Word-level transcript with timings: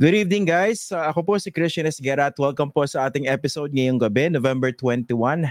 Good 0.00 0.16
evening 0.16 0.48
guys. 0.48 0.88
Uh, 0.88 1.04
ako 1.04 1.20
po 1.20 1.32
si 1.36 1.52
Christian 1.52 1.84
Esguera 1.84 2.32
at 2.32 2.36
welcome 2.40 2.72
po 2.72 2.80
sa 2.88 3.12
ating 3.12 3.28
episode 3.28 3.68
ngayong 3.76 4.00
gabi, 4.00 4.32
November 4.32 4.72
21. 4.72 5.04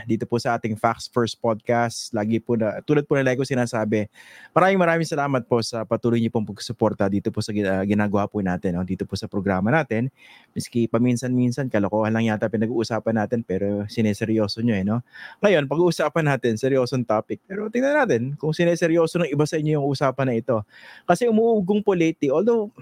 Dito 0.09 0.25
po 0.25 0.41
sa 0.41 0.57
ating 0.57 0.73
Facts 0.81 1.05
First 1.13 1.37
podcast. 1.37 2.09
Lagi 2.09 2.41
po 2.41 2.57
na, 2.57 2.81
tulad 2.81 3.05
po 3.05 3.13
na 3.13 3.21
lagi 3.21 3.37
ko 3.37 3.45
sinasabi, 3.45 4.09
maraming 4.49 4.81
maraming 4.81 5.05
salamat 5.05 5.45
po 5.45 5.61
sa 5.61 5.85
patuloy 5.85 6.17
niyo 6.17 6.33
pong 6.33 6.49
pagsuporta 6.49 7.05
dito 7.05 7.29
po 7.29 7.37
sa 7.45 7.53
uh, 7.53 7.85
ginagawa 7.85 8.25
po 8.25 8.41
natin, 8.41 8.81
no? 8.81 8.83
dito 8.83 9.05
po 9.05 9.13
sa 9.13 9.29
programa 9.29 9.69
natin. 9.69 10.09
Miski 10.57 10.89
paminsan-minsan, 10.89 11.69
kalokohan 11.69 12.09
lang 12.09 12.25
yata 12.25 12.49
pinag-uusapan 12.49 13.21
natin 13.21 13.45
pero 13.45 13.85
sineseryoso 13.93 14.65
nyo 14.65 14.73
eh. 14.73 14.81
No? 14.81 15.05
Ngayon, 15.45 15.69
pag-uusapan 15.69 16.33
natin, 16.33 16.57
seryosong 16.57 17.05
topic. 17.05 17.45
Pero 17.45 17.69
tingnan 17.69 17.93
natin 17.93 18.21
kung 18.41 18.57
sineseryoso 18.57 19.21
ng 19.21 19.29
iba 19.29 19.45
sa 19.45 19.61
inyo 19.61 19.77
yung 19.77 19.85
usapan 19.85 20.33
na 20.33 20.35
ito. 20.41 20.65
Kasi 21.05 21.29
umuugong 21.29 21.85
po 21.85 21.93
lately, 21.93 22.33
although 22.33 22.73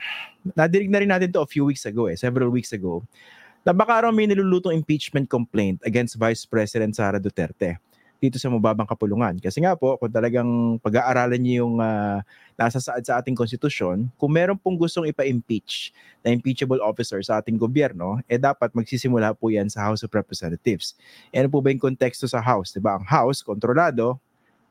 nadirig 0.55 0.89
na 0.91 0.99
rin 1.01 1.11
natin 1.11 1.31
to 1.31 1.41
a 1.43 1.49
few 1.49 1.65
weeks 1.67 1.83
ago 1.85 2.07
eh, 2.07 2.15
several 2.15 2.49
weeks 2.51 2.71
ago, 2.71 3.03
na 3.63 3.75
baka 3.75 4.07
raw 4.07 4.11
may 4.11 4.27
nilulutong 4.27 4.75
impeachment 4.75 5.27
complaint 5.27 5.79
against 5.83 6.15
Vice 6.15 6.47
President 6.47 6.95
Sara 6.95 7.19
Duterte 7.19 7.77
dito 8.19 8.35
sa 8.35 8.51
mababang 8.51 8.83
kapulungan. 8.83 9.39
Kasi 9.39 9.63
nga 9.63 9.79
po, 9.79 9.95
kung 9.95 10.11
talagang 10.11 10.75
pag-aaralan 10.83 11.39
niyo 11.39 11.63
yung 11.65 11.79
uh, 11.79 12.19
nasa 12.59 12.83
saad 12.83 12.99
sa 13.07 13.23
ating 13.23 13.31
konstitusyon, 13.31 14.11
kung 14.19 14.31
meron 14.35 14.59
pong 14.59 14.75
gustong 14.75 15.07
ipa-impeach 15.07 15.95
na 16.19 16.35
impeachable 16.35 16.83
officer 16.83 17.23
sa 17.23 17.39
ating 17.39 17.55
gobyerno, 17.55 18.19
eh 18.27 18.35
dapat 18.35 18.75
magsisimula 18.75 19.31
po 19.39 19.47
yan 19.47 19.71
sa 19.71 19.87
House 19.87 20.03
of 20.03 20.11
Representatives. 20.11 20.99
E 21.31 21.39
ano 21.39 21.47
po 21.47 21.63
ba 21.63 21.71
yung 21.71 21.79
konteksto 21.79 22.27
sa 22.27 22.43
House? 22.43 22.75
Diba? 22.75 22.99
Ang 22.99 23.07
House, 23.07 23.39
kontrolado, 23.39 24.19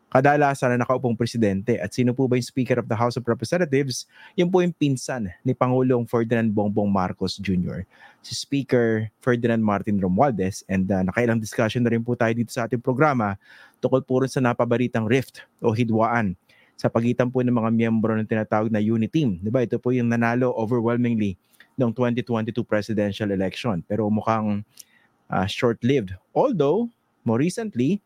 kadalasan 0.09 0.73
na 0.73 0.85
nakaupong 0.85 1.13
presidente. 1.13 1.77
At 1.77 1.93
sino 1.93 2.17
po 2.17 2.25
ba 2.25 2.41
yung 2.41 2.49
Speaker 2.49 2.81
of 2.81 2.89
the 2.89 2.97
House 2.97 3.21
of 3.21 3.29
Representatives? 3.29 4.09
Yun 4.35 4.49
po 4.49 4.65
yung 4.65 4.73
pinsan 4.73 5.29
ni 5.45 5.53
Pangulong 5.53 6.09
Ferdinand 6.09 6.49
Bongbong 6.49 6.89
Marcos 6.89 7.37
Jr. 7.37 7.85
Si 8.25 8.33
Speaker 8.33 9.13
Ferdinand 9.21 9.61
Martin 9.61 10.01
Romualdez. 10.01 10.65
And 10.67 10.89
uh, 10.89 11.05
nakailang 11.05 11.45
discussion 11.45 11.85
na 11.85 11.93
rin 11.93 12.01
po 12.01 12.17
tayo 12.17 12.33
dito 12.33 12.51
sa 12.51 12.65
ating 12.65 12.81
programa 12.81 13.37
tukol 13.79 14.03
po 14.03 14.25
rin 14.25 14.31
sa 14.33 14.43
napabaritang 14.43 15.07
rift 15.07 15.47
o 15.63 15.71
hidwaan 15.71 16.35
sa 16.79 16.87
pagitan 16.87 17.31
po 17.31 17.43
ng 17.43 17.55
mga 17.55 17.71
miyembro 17.75 18.15
ng 18.15 18.27
tinatawag 18.27 18.71
na 18.71 18.79
unity 18.79 19.23
team. 19.23 19.39
Diba? 19.43 19.67
Ito 19.67 19.83
po 19.83 19.91
yung 19.91 20.11
nanalo 20.11 20.55
overwhelmingly 20.55 21.35
noong 21.79 21.95
2022 21.95 22.55
presidential 22.67 23.31
election. 23.35 23.83
Pero 23.87 24.07
mukhang 24.11 24.63
uh, 25.31 25.47
short-lived. 25.47 26.15
Although, 26.35 26.91
more 27.27 27.39
recently, 27.39 27.99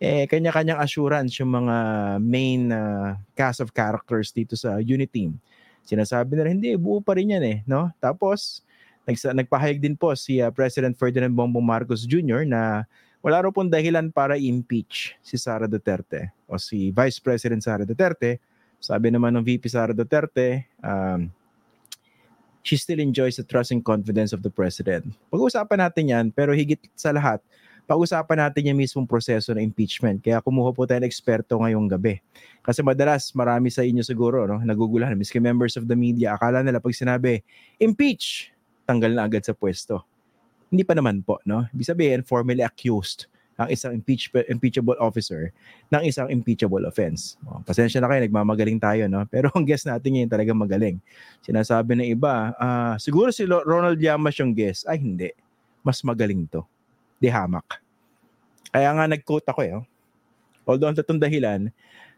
eh 0.00 0.24
kanya-kanyang 0.24 0.80
assurance 0.80 1.36
yung 1.36 1.52
mga 1.52 1.76
main 2.24 2.72
uh, 2.72 3.20
cast 3.36 3.60
of 3.60 3.76
characters 3.76 4.32
dito 4.32 4.56
sa 4.56 4.80
unit 4.80 5.12
team. 5.12 5.36
Sinasabi 5.84 6.40
na 6.40 6.48
hindi, 6.48 6.72
buo 6.80 7.04
pa 7.04 7.20
rin 7.20 7.36
yan 7.36 7.44
eh. 7.44 7.58
No? 7.68 7.92
Tapos, 8.00 8.64
nagsa- 9.04 9.36
nagpahayag 9.36 9.76
din 9.76 9.92
po 9.92 10.16
si 10.16 10.40
uh, 10.40 10.48
President 10.48 10.96
Ferdinand 10.96 11.36
Bongbong 11.36 11.64
Marcos 11.64 12.08
Jr. 12.08 12.48
na 12.48 12.88
wala 13.20 13.44
raw 13.44 13.52
pong 13.52 13.68
dahilan 13.68 14.08
para 14.08 14.40
impeach 14.40 15.20
si 15.20 15.36
Sara 15.36 15.68
Duterte 15.68 16.32
o 16.48 16.56
si 16.56 16.88
Vice 16.88 17.20
President 17.20 17.60
Sara 17.60 17.84
Duterte. 17.84 18.40
Sabi 18.80 19.12
naman 19.12 19.36
ng 19.36 19.44
VP 19.44 19.68
Sara 19.68 19.92
Duterte, 19.92 20.64
um, 20.80 21.28
she 22.64 22.80
still 22.80 23.04
enjoys 23.04 23.36
the 23.36 23.44
trust 23.44 23.76
and 23.76 23.84
confidence 23.84 24.32
of 24.32 24.40
the 24.40 24.48
President. 24.48 25.12
Pag-uusapan 25.28 25.78
natin 25.84 26.04
yan, 26.08 26.26
pero 26.32 26.56
higit 26.56 26.80
sa 26.96 27.12
lahat, 27.12 27.44
pag-usapan 27.90 28.46
natin 28.46 28.70
yung 28.70 28.78
mismong 28.78 29.02
proseso 29.02 29.50
ng 29.50 29.66
impeachment. 29.66 30.22
Kaya 30.22 30.38
kumuha 30.38 30.70
po 30.70 30.86
tayo 30.86 31.02
ng 31.02 31.10
eksperto 31.10 31.58
ngayong 31.58 31.90
gabi. 31.90 32.22
Kasi 32.62 32.86
madalas, 32.86 33.34
marami 33.34 33.66
sa 33.66 33.82
inyo 33.82 34.06
siguro, 34.06 34.46
no, 34.46 34.62
nagugulahan, 34.62 35.18
miski 35.18 35.42
members 35.42 35.74
of 35.74 35.90
the 35.90 35.98
media, 35.98 36.38
akala 36.38 36.62
nila 36.62 36.78
pag 36.78 36.94
sinabi, 36.94 37.42
impeach, 37.82 38.54
tanggal 38.86 39.10
na 39.10 39.26
agad 39.26 39.42
sa 39.42 39.58
pwesto. 39.58 40.06
Hindi 40.70 40.86
pa 40.86 40.94
naman 40.94 41.26
po, 41.26 41.42
no? 41.42 41.66
Ibig 41.74 41.90
sabihin, 41.90 42.20
formally 42.22 42.62
accused 42.62 43.26
ang 43.60 43.68
isang 43.68 43.92
impeach, 43.92 44.32
impeachable 44.48 44.96
officer 45.02 45.52
ng 45.92 46.02
isang 46.06 46.32
impeachable 46.32 46.86
offense. 46.88 47.36
Oh, 47.44 47.60
pasensya 47.60 48.00
na 48.00 48.08
kayo, 48.08 48.24
nagmamagaling 48.24 48.80
tayo, 48.80 49.04
no? 49.10 49.26
Pero 49.26 49.50
ang 49.52 49.66
guest 49.66 49.90
natin 49.90 50.14
ngayon 50.14 50.30
talagang 50.30 50.56
magaling. 50.56 50.96
Sinasabi 51.42 51.98
ng 51.98 52.08
iba, 52.14 52.54
uh, 52.56 52.94
siguro 52.96 53.34
si 53.34 53.44
Ronald 53.44 53.98
Llamas 53.98 54.38
yung 54.38 54.54
guest. 54.56 54.86
Ay, 54.86 55.02
hindi. 55.02 55.34
Mas 55.82 56.00
magaling 56.06 56.46
to 56.48 56.64
di 57.20 57.28
hamak. 57.28 57.78
Kaya 58.72 58.90
nga 58.96 59.04
nag-quote 59.04 59.46
ako 59.46 59.60
eh. 59.62 59.76
Oh. 59.76 59.84
Although 60.64 60.88
ang 60.88 60.96
tatong 60.96 61.20
dahilan, 61.20 61.68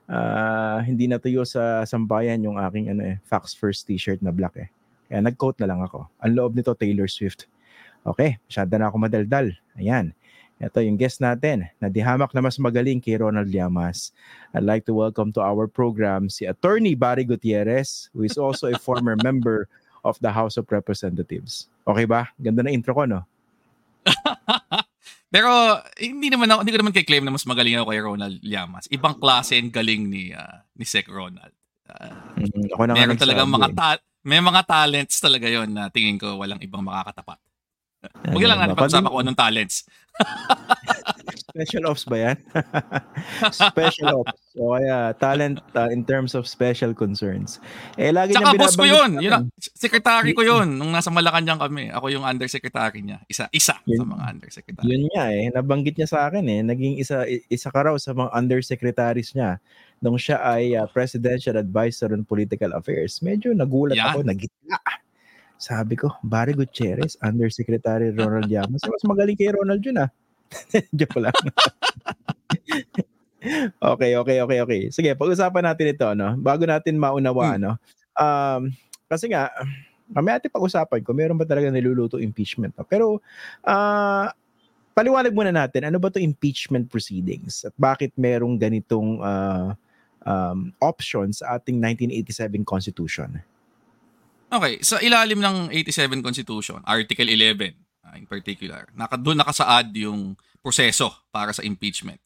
uh, 0.07 0.79
hindi 0.87 1.11
natuyo 1.11 1.43
sa 1.43 1.83
sambayan 1.83 2.45
yung 2.45 2.57
aking 2.57 2.95
ano 2.95 3.03
eh, 3.03 3.17
Facts 3.27 3.53
First 3.53 3.91
t-shirt 3.91 4.23
na 4.23 4.31
black 4.31 4.55
eh. 4.57 4.69
Kaya 5.11 5.21
nag-quote 5.27 5.61
na 5.61 5.69
lang 5.69 5.83
ako. 5.83 6.07
Ang 6.23 6.33
loob 6.39 6.53
nito, 6.57 6.73
Taylor 6.73 7.11
Swift. 7.11 7.51
Okay, 8.07 8.39
masyado 8.49 8.73
na 8.79 8.89
ako 8.89 8.97
madaldal. 8.97 9.53
Ayan. 9.77 10.15
Ito 10.63 10.79
yung 10.79 10.95
guest 10.95 11.19
natin 11.19 11.67
na 11.83 11.91
dihamak 11.91 12.31
na 12.31 12.39
mas 12.39 12.55
magaling 12.55 13.03
kay 13.03 13.19
Ronald 13.19 13.51
Llamas. 13.51 14.15
I'd 14.55 14.63
like 14.63 14.87
to 14.87 14.95
welcome 14.95 15.35
to 15.35 15.43
our 15.43 15.67
program 15.67 16.31
si 16.31 16.47
Attorney 16.47 16.95
Barry 16.95 17.27
Gutierrez 17.27 18.15
who 18.15 18.23
is 18.23 18.39
also 18.39 18.71
a 18.71 18.79
former 18.79 19.19
member 19.27 19.67
of 20.07 20.23
the 20.23 20.31
House 20.31 20.55
of 20.55 20.71
Representatives. 20.71 21.67
Okay 21.83 22.07
ba? 22.07 22.31
Ganda 22.39 22.63
na 22.63 22.71
intro 22.71 22.95
ko, 22.95 23.11
no? 23.11 23.27
Pero 25.33 25.81
hindi 25.97 26.29
naman 26.29 26.53
ako, 26.53 26.61
hindi 26.61 26.73
ko 26.77 26.81
naman 26.85 26.93
kay-claim 26.93 27.25
na 27.25 27.33
mas 27.33 27.49
magaling 27.49 27.81
ako 27.81 27.89
kay 27.89 28.01
Ronald 28.05 28.37
Llamas. 28.45 28.85
Ibang 28.93 29.17
klase 29.17 29.57
ang 29.57 29.73
galing 29.73 30.05
ni 30.13 30.29
uh, 30.37 30.61
ni 30.77 30.85
Sec 30.85 31.09
Ronald. 31.09 31.57
Uh, 31.89 32.37
mm, 32.37 32.77
ako 32.77 32.83
na 32.85 32.93
meron 32.93 33.17
talaga 33.17 33.49
mga 33.49 33.69
ta- 33.73 34.05
may 34.29 34.45
mga 34.45 34.63
talents 34.69 35.17
talaga 35.19 35.49
yon 35.49 35.73
na 35.73 35.89
tingin 35.89 36.21
ko 36.21 36.37
walang 36.37 36.61
ibang 36.61 36.85
makakatapat. 36.85 37.41
Huwag 38.03 38.43
lang 38.43 38.59
natin 38.59 38.75
pag-usapan 38.75 39.11
ko 39.11 39.19
anong 39.23 39.39
talents. 39.39 39.87
special 41.53 41.83
ops 41.89 42.05
ba 42.05 42.17
yan? 42.19 42.37
special 43.55 44.25
ops. 44.25 44.37
O 44.57 44.77
kaya 44.77 45.17
talent 45.17 45.65
uh, 45.73 45.89
in 45.89 46.05
terms 46.05 46.37
of 46.37 46.45
special 46.45 46.93
concerns. 46.93 47.57
Eh, 47.97 48.13
lagi 48.13 48.37
Tsaka 48.37 48.57
boss 48.57 48.77
ko 48.77 48.85
yun. 48.85 49.21
yun 49.21 49.49
secretary 49.61 50.37
ko 50.37 50.45
yun. 50.45 50.77
Nung 50.77 50.93
nasa 50.93 51.09
Malacanang 51.09 51.61
kami, 51.61 51.89
ako 51.89 52.13
yung 52.13 52.25
undersecretary 52.25 53.01
niya. 53.01 53.25
Isa, 53.29 53.49
isa 53.53 53.81
yun, 53.89 54.05
sa 54.05 54.07
mga 54.09 54.25
undersecretary. 54.37 54.87
Yun 54.89 55.03
nga 55.13 55.25
eh. 55.33 55.45
Nabanggit 55.53 55.95
niya 55.97 56.09
sa 56.09 56.29
akin 56.29 56.45
eh. 56.49 56.61
Naging 56.61 56.95
isa, 57.01 57.25
isa 57.29 57.69
ka 57.73 57.81
raw 57.89 57.95
sa 57.97 58.13
mga 58.13 58.31
undersecretaries 58.33 59.33
niya 59.33 59.57
nung 60.03 60.19
siya 60.19 60.43
ay 60.43 60.75
uh, 60.75 60.85
presidential 60.91 61.55
advisor 61.57 62.11
on 62.11 62.27
political 62.27 62.75
affairs. 62.75 63.23
Medyo 63.23 63.55
nagulat 63.55 63.97
Yan. 63.97 64.13
ako, 64.13 64.19
nagitla. 64.27 64.79
Sabi 65.63 65.95
ko, 65.95 66.11
Barry 66.27 66.59
Gutierrez, 66.59 67.15
Undersecretary 67.23 68.11
Ronald 68.11 68.51
Llamas. 68.51 68.83
Mas 68.83 69.07
magaling 69.07 69.39
kay 69.39 69.55
Ronald 69.55 69.79
yun 69.79 70.03
ah. 70.03 70.11
Joke 70.99 71.23
lang. 71.23 71.39
okay, 73.95 74.19
okay, 74.19 74.43
okay, 74.43 74.59
okay. 74.59 74.81
Sige, 74.91 75.15
pag-usapan 75.15 75.71
natin 75.71 75.95
ito, 75.95 76.09
no? 76.19 76.35
Bago 76.35 76.67
natin 76.67 76.99
maunawa, 76.99 77.55
hmm. 77.55 77.63
no? 77.63 77.73
Um, 78.19 78.75
kasi 79.07 79.31
nga, 79.31 79.55
kami 80.11 80.35
ate 80.35 80.51
pag-usapan 80.51 80.99
ko, 81.07 81.15
meron 81.15 81.39
ba 81.39 81.47
talaga 81.47 81.71
niluluto 81.71 82.19
impeachment? 82.19 82.75
No? 82.75 82.83
Pero, 82.83 83.23
uh, 83.63 84.27
paliwanag 84.99 85.31
muna 85.31 85.55
natin, 85.55 85.87
ano 85.87 86.03
ba 86.03 86.11
to 86.11 86.19
impeachment 86.19 86.91
proceedings? 86.91 87.63
At 87.63 87.75
bakit 87.79 88.11
merong 88.19 88.59
ganitong 88.59 89.23
uh, 89.23 89.79
um, 90.27 90.75
options 90.83 91.39
sa 91.39 91.55
ating 91.55 91.79
1987 91.79 92.67
Constitution? 92.67 93.52
Okay, 94.53 94.85
sa 94.85 95.01
ilalim 95.01 95.41
ng 95.41 95.73
87 95.73 96.21
Constitution, 96.21 96.85
Article 96.85 97.25
11, 97.25 97.73
uh, 98.05 98.17
in 98.21 98.29
particular. 98.29 98.85
Naka, 98.93 99.17
doon 99.17 99.41
nakasaad 99.41 99.97
yung 99.97 100.37
proseso 100.61 101.09
para 101.33 101.57
sa 101.57 101.65
impeachment. 101.65 102.21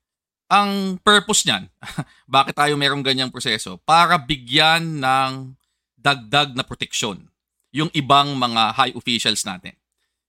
Ang 0.50 0.98
purpose 1.06 1.46
niyan, 1.46 1.70
bakit 2.26 2.58
tayo 2.58 2.74
merong 2.74 3.06
ganyang 3.06 3.30
proseso? 3.30 3.78
Para 3.86 4.18
bigyan 4.18 4.98
ng 4.98 5.54
dagdag 5.94 6.58
na 6.58 6.66
proteksyon 6.66 7.30
yung 7.70 7.94
ibang 7.94 8.34
mga 8.34 8.74
high 8.74 8.94
officials 8.98 9.46
natin. 9.46 9.78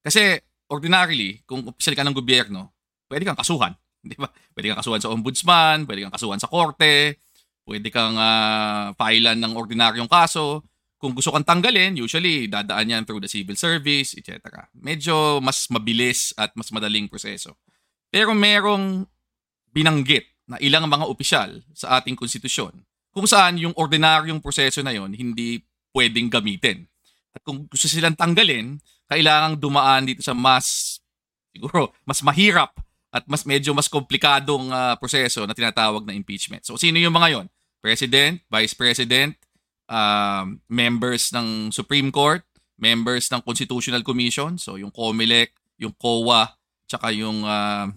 Kasi 0.05 0.37
ordinarily, 0.69 1.41
kung 1.49 1.65
official 1.65 1.97
ka 1.97 2.05
ng 2.05 2.13
gobyerno, 2.13 2.77
pwede 3.09 3.25
kang 3.25 3.41
kasuhan. 3.41 3.73
Di 4.05 4.13
ba? 4.21 4.29
Pwede 4.53 4.69
kang 4.69 4.85
kasuhan 4.85 5.01
sa 5.01 5.09
ombudsman, 5.09 5.89
pwede 5.89 6.05
kang 6.05 6.13
kasuhan 6.13 6.37
sa 6.37 6.45
korte, 6.45 7.17
pwede 7.65 7.89
kang 7.89 8.13
uh, 8.13 8.93
filean 8.93 9.41
ng 9.41 9.57
ordinaryong 9.57 10.05
kaso 10.05 10.61
kung 10.97 11.13
gusto 11.13 11.29
kang 11.29 11.45
tanggalin, 11.45 11.93
usually 11.93 12.49
dadaan 12.49 12.89
yan 12.89 13.03
through 13.05 13.21
the 13.21 13.29
civil 13.29 13.53
service, 13.53 14.17
etc. 14.17 14.65
Medyo 14.73 15.37
mas 15.39 15.69
mabilis 15.69 16.33
at 16.33 16.53
mas 16.57 16.73
madaling 16.73 17.05
proseso. 17.05 17.53
Pero 18.09 18.33
merong 18.33 19.05
binanggit 19.69 20.25
na 20.49 20.57
ilang 20.57 20.89
mga 20.89 21.05
opisyal 21.05 21.61
sa 21.77 22.01
ating 22.01 22.17
konstitusyon 22.17 22.81
kung 23.13 23.29
saan 23.29 23.61
yung 23.61 23.73
ordinaryong 23.77 24.41
proseso 24.41 24.81
na 24.81 24.93
yon 24.93 25.13
hindi 25.13 25.61
pwedeng 25.93 26.29
gamitin. 26.29 26.85
At 27.33 27.45
kung 27.45 27.69
gusto 27.69 27.85
silang 27.85 28.17
tanggalin, 28.17 28.77
kailangang 29.09 29.57
dumaan 29.57 30.05
dito 30.05 30.21
sa 30.21 30.33
mas 30.33 30.97
siguro 31.53 31.93
mas 32.05 32.21
mahirap 32.21 32.73
at 33.09 33.25
mas 33.25 33.45
medyo 33.45 33.73
mas 33.73 33.89
komplikadong 33.89 34.69
uh, 34.69 34.93
proseso 35.01 35.45
na 35.45 35.53
tinatawag 35.53 36.05
na 36.05 36.13
impeachment. 36.13 36.65
So 36.65 36.77
sino 36.77 36.97
yung 37.01 37.13
mga 37.13 37.37
yon? 37.37 37.47
President, 37.81 38.41
Vice 38.49 38.73
President, 38.73 39.37
um, 39.87 40.59
members 40.67 41.31
ng 41.33 41.71
Supreme 41.71 42.11
Court, 42.11 42.43
members 42.77 43.27
ng 43.33 43.41
Constitutional 43.41 44.03
Commission, 44.05 44.55
so 44.59 44.77
yung 44.77 44.93
COMELEC, 44.93 45.55
yung 45.81 45.95
COA, 45.97 46.53
tsaka 46.85 47.11
yung 47.11 47.43
uh, 47.43 47.89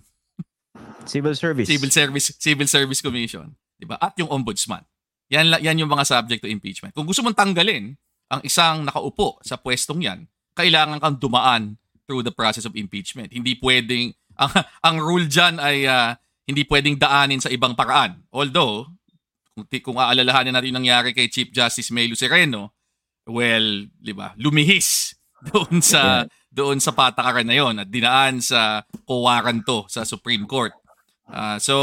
Civil 1.04 1.34
Service. 1.36 1.66
Civil 1.66 1.90
Service 1.90 2.26
Civil 2.38 2.68
Service 2.68 3.00
Commission, 3.02 3.52
'di 3.76 3.86
ba? 3.88 3.96
At 4.00 4.16
yung 4.16 4.30
Ombudsman. 4.30 4.84
Yan 5.30 5.50
yan 5.62 5.78
yung 5.78 5.90
mga 5.90 6.06
subject 6.06 6.42
to 6.44 6.50
impeachment. 6.50 6.92
Kung 6.94 7.06
gusto 7.06 7.22
mong 7.22 7.38
tanggalin 7.38 7.94
ang 8.30 8.40
isang 8.46 8.86
nakaupo 8.86 9.40
sa 9.42 9.58
pwestong 9.60 10.04
'yan, 10.04 10.26
kailangan 10.54 10.98
kang 11.00 11.18
dumaan 11.18 11.62
through 12.04 12.26
the 12.26 12.34
process 12.34 12.66
of 12.66 12.74
impeachment. 12.74 13.30
Hindi 13.30 13.56
pwedeng 13.62 14.14
ang, 14.42 14.50
ang 14.82 14.96
rule 14.98 15.26
diyan 15.26 15.62
ay 15.62 15.86
uh, 15.86 16.14
hindi 16.46 16.66
pwedeng 16.66 16.98
daanin 16.98 17.38
sa 17.38 17.50
ibang 17.52 17.78
paraan. 17.78 18.26
Although 18.34 18.90
kung, 19.82 19.98
aalalahanin 19.98 20.54
natin 20.54 20.70
yung 20.72 20.80
nangyari 20.84 21.10
kay 21.12 21.28
Chief 21.28 21.50
Justice 21.50 21.90
Melo 21.90 22.14
Sereno, 22.14 22.72
well, 23.26 23.86
'di 24.00 24.12
ba? 24.14 24.32
Lumihis 24.40 25.16
doon 25.52 25.80
sa 25.80 26.24
doon 26.50 26.78
sa 26.82 26.94
patakaran 26.94 27.46
na 27.46 27.56
'yon 27.56 27.74
at 27.80 27.88
dinaan 27.88 28.40
sa 28.40 28.84
kuwaranto 29.04 29.86
sa 29.90 30.06
Supreme 30.06 30.44
Court. 30.44 30.74
Uh, 31.30 31.56
so 31.62 31.74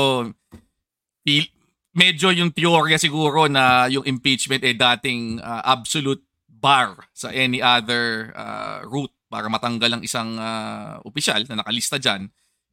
pil- 1.23 1.53
medyo 1.95 2.29
yung 2.35 2.51
teorya 2.51 2.99
siguro 2.99 3.47
na 3.47 3.87
yung 3.87 4.05
impeachment 4.05 4.61
ay 4.61 4.75
dating 4.75 5.39
uh, 5.39 5.63
absolute 5.65 6.21
bar 6.47 7.09
sa 7.15 7.31
any 7.31 7.63
other 7.63 8.35
uh, 8.35 8.83
route 8.85 9.13
para 9.27 9.47
matanggal 9.47 9.97
ang 9.97 10.03
isang 10.03 10.35
uh, 10.39 10.99
opisyal 11.03 11.43
na 11.47 11.63
nakalista 11.63 11.99
diyan 11.99 12.27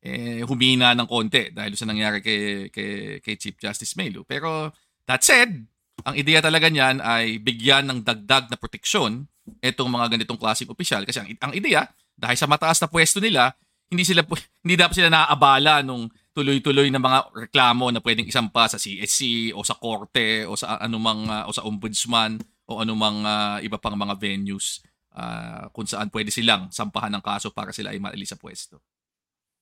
eh 0.05 0.45
humina 0.45 0.93
ng 0.93 1.09
konti 1.09 1.49
dahil 1.49 1.73
sa 1.81 1.89
nangyari 1.89 2.21
kay 2.21 2.69
kay, 2.69 3.25
kay 3.25 3.35
Chief 3.41 3.57
Justice 3.57 3.97
Melo. 3.97 4.21
Pero 4.29 4.69
that 5.09 5.23
said, 5.25 5.67
ang 6.05 6.15
ideya 6.19 6.45
talaga 6.45 6.69
niyan 6.69 7.01
ay 7.01 7.39
bigyan 7.41 7.87
ng 7.89 7.99
dagdag 8.05 8.51
na 8.51 8.59
proteksyon 8.59 9.31
itong 9.61 9.91
mga 9.93 10.17
ganitong 10.17 10.41
klaseng 10.41 10.73
opisyal 10.73 11.05
kasi 11.05 11.21
ang, 11.21 11.29
ang 11.41 11.53
ideya 11.53 11.89
dahil 12.17 12.37
sa 12.37 12.49
mataas 12.49 12.81
na 12.81 12.89
pwesto 12.89 13.21
nila 13.21 13.53
hindi 13.93 14.05
sila 14.05 14.25
hindi 14.65 14.75
dapat 14.75 14.95
sila 14.97 15.13
naaabala 15.13 15.85
nung 15.85 16.09
tuloy-tuloy 16.35 16.91
na 16.91 16.99
mga 16.99 17.31
reklamo 17.47 17.95
na 17.95 18.03
pwedeng 18.03 18.27
isampa 18.27 18.67
sa 18.67 18.81
CSC 18.81 19.53
o 19.55 19.63
sa 19.63 19.79
korte 19.79 20.43
o 20.49 20.59
sa 20.59 20.83
anumang 20.83 21.31
uh, 21.31 21.45
o 21.47 21.55
sa 21.55 21.63
ombudsman 21.63 22.43
o 22.67 22.83
anumang 22.83 23.23
uh, 23.23 23.57
iba 23.63 23.79
pang 23.79 23.95
mga 23.95 24.19
venues 24.19 24.83
uh, 25.15 25.71
kung 25.71 25.87
saan 25.87 26.11
pwede 26.11 26.35
silang 26.35 26.73
sampahan 26.75 27.13
ng 27.15 27.23
kaso 27.23 27.55
para 27.55 27.71
sila 27.71 27.95
ay 27.95 28.03
maalis 28.03 28.35
sa 28.35 28.41
pwesto. 28.41 28.83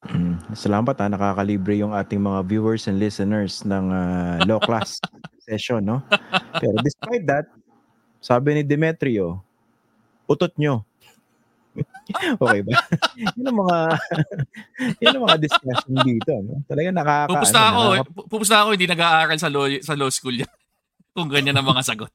Mm, 0.03 0.35
salamat 0.51 0.99
ha, 0.99 1.07
nakakalibre 1.07 1.79
yung 1.79 1.95
ating 1.95 2.19
mga 2.19 2.43
viewers 2.43 2.91
and 2.91 2.99
listeners 2.99 3.63
ng 3.63 3.87
uh, 3.87 4.43
law 4.51 4.59
class 4.59 4.99
session, 5.47 5.79
no? 5.79 6.03
Pero 6.59 6.75
despite 6.83 7.23
that, 7.23 7.47
sabi 8.19 8.59
ni 8.59 8.63
Demetrio, 8.67 9.39
utot 10.27 10.51
nyo. 10.59 10.83
okay 12.43 12.61
ba? 12.67 12.75
yun 13.39 13.47
ang 13.47 13.59
mga 13.63 13.79
yun 15.01 15.15
ang 15.17 15.25
mga 15.31 15.39
discussion 15.39 15.95
dito, 16.03 16.33
no? 16.43 16.67
Talaga 16.67 16.89
nakaka 16.91 17.31
Pupusta 17.31 17.61
ano, 17.63 17.71
ako, 17.71 17.83
nakaka- 17.87 18.03
eh. 18.03 18.27
pupusta 18.27 18.55
ako 18.59 18.69
hindi 18.75 18.87
nag-aaral 18.91 19.39
sa 19.39 19.49
law 19.55 19.65
sa 19.81 19.95
law 19.95 20.11
school 20.11 20.37
yan. 20.43 20.53
kung 21.15 21.31
ganyan 21.31 21.55
ang 21.55 21.69
mga 21.69 21.85
sagot. 21.87 22.11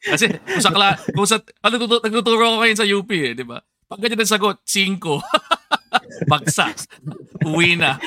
Kasi 0.00 0.26
kung 0.28 0.64
sa 0.64 0.72
kla- 0.74 1.00
kung 1.16 1.24
sa 1.28 1.40
ano 1.64 1.74
nagtuturo 1.80 2.42
ako 2.44 2.56
ngayon 2.60 2.78
sa 2.78 2.88
UP 2.88 3.10
eh, 3.16 3.32
di 3.32 3.46
ba? 3.48 3.64
Pag 3.90 4.06
ganyan 4.06 4.22
ang 4.22 4.30
sagot, 4.30 4.62
5. 4.62 5.02
Bagsak. 6.30 6.86
Uwi 7.42 7.74
na. 7.74 7.98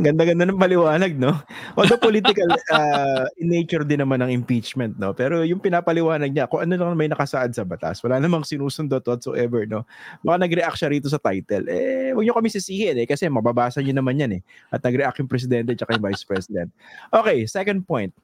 Ganda-ganda 0.00 0.48
ng 0.48 0.56
paliwanag, 0.56 1.12
no? 1.20 1.36
Although 1.76 2.00
political 2.00 2.48
uh, 2.72 3.28
in 3.42 3.52
nature 3.52 3.84
din 3.84 4.00
naman 4.00 4.24
ng 4.24 4.32
impeachment, 4.32 4.96
no? 4.96 5.12
Pero 5.12 5.44
yung 5.44 5.60
pinapaliwanag 5.60 6.32
niya, 6.32 6.48
kung 6.48 6.64
ano 6.64 6.80
lang 6.80 6.96
may 6.96 7.12
nakasaad 7.12 7.52
sa 7.52 7.68
batas, 7.68 8.00
wala 8.00 8.16
namang 8.16 8.48
sinusundot 8.48 9.04
whatsoever, 9.04 9.68
no? 9.68 9.84
Baka 10.24 10.48
nag-react 10.48 10.80
siya 10.80 10.88
rito 10.88 11.12
sa 11.12 11.20
title. 11.20 11.68
Eh, 11.68 12.16
huwag 12.16 12.24
niyo 12.24 12.32
kami 12.32 12.48
sisihin, 12.48 12.96
eh, 12.96 13.04
kasi 13.04 13.28
mababasa 13.28 13.84
niyo 13.84 13.92
naman 14.00 14.16
yan, 14.16 14.40
eh. 14.40 14.42
At 14.72 14.80
nag-react 14.80 15.20
yung 15.20 15.28
presidente 15.28 15.76
at 15.76 15.92
yung 15.92 16.00
vice 16.00 16.24
president. 16.24 16.72
Okay, 17.12 17.44
second 17.44 17.84
point. 17.84 18.16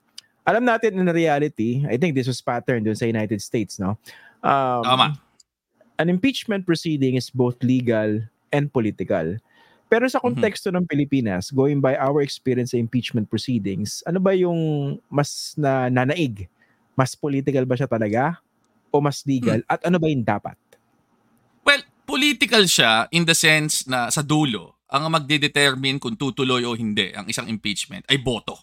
Alam 0.44 0.64
natin 0.68 1.00
in 1.00 1.08
reality, 1.08 1.84
I 1.88 1.96
think 1.96 2.12
this 2.16 2.28
was 2.28 2.40
pattern 2.44 2.84
dun 2.84 2.96
sa 2.96 3.08
United 3.08 3.40
States, 3.44 3.76
no? 3.76 4.00
Um, 4.44 4.84
Tama 4.84 5.24
an 5.98 6.08
impeachment 6.10 6.66
proceeding 6.66 7.14
is 7.14 7.30
both 7.30 7.58
legal 7.62 8.22
and 8.50 8.70
political. 8.72 9.38
Pero 9.86 10.04
sa 10.10 10.18
mm-hmm. 10.18 10.26
konteksto 10.26 10.68
mm-hmm. 10.70 10.84
ng 10.84 10.90
Pilipinas, 10.90 11.44
going 11.54 11.78
by 11.78 11.94
our 11.98 12.24
experience 12.24 12.74
sa 12.74 12.80
impeachment 12.80 13.30
proceedings, 13.30 14.02
ano 14.08 14.18
ba 14.18 14.34
yung 14.34 14.96
mas 15.06 15.54
na 15.54 15.86
nanaig? 15.86 16.50
Mas 16.94 17.14
political 17.14 17.66
ba 17.66 17.78
siya 17.78 17.90
talaga? 17.90 18.38
O 18.94 19.02
mas 19.02 19.26
legal? 19.26 19.62
Hmm. 19.66 19.72
At 19.74 19.80
ano 19.82 19.98
ba 19.98 20.06
yung 20.06 20.22
dapat? 20.22 20.54
Well, 21.66 21.82
political 22.06 22.62
siya 22.70 23.10
in 23.10 23.26
the 23.26 23.34
sense 23.34 23.82
na 23.90 24.14
sa 24.14 24.22
dulo, 24.22 24.78
ang 24.86 25.10
magde-determine 25.10 25.98
kung 25.98 26.14
tutuloy 26.14 26.62
o 26.62 26.78
hindi 26.78 27.10
ang 27.10 27.26
isang 27.26 27.50
impeachment 27.50 28.06
ay 28.06 28.22
boto. 28.22 28.54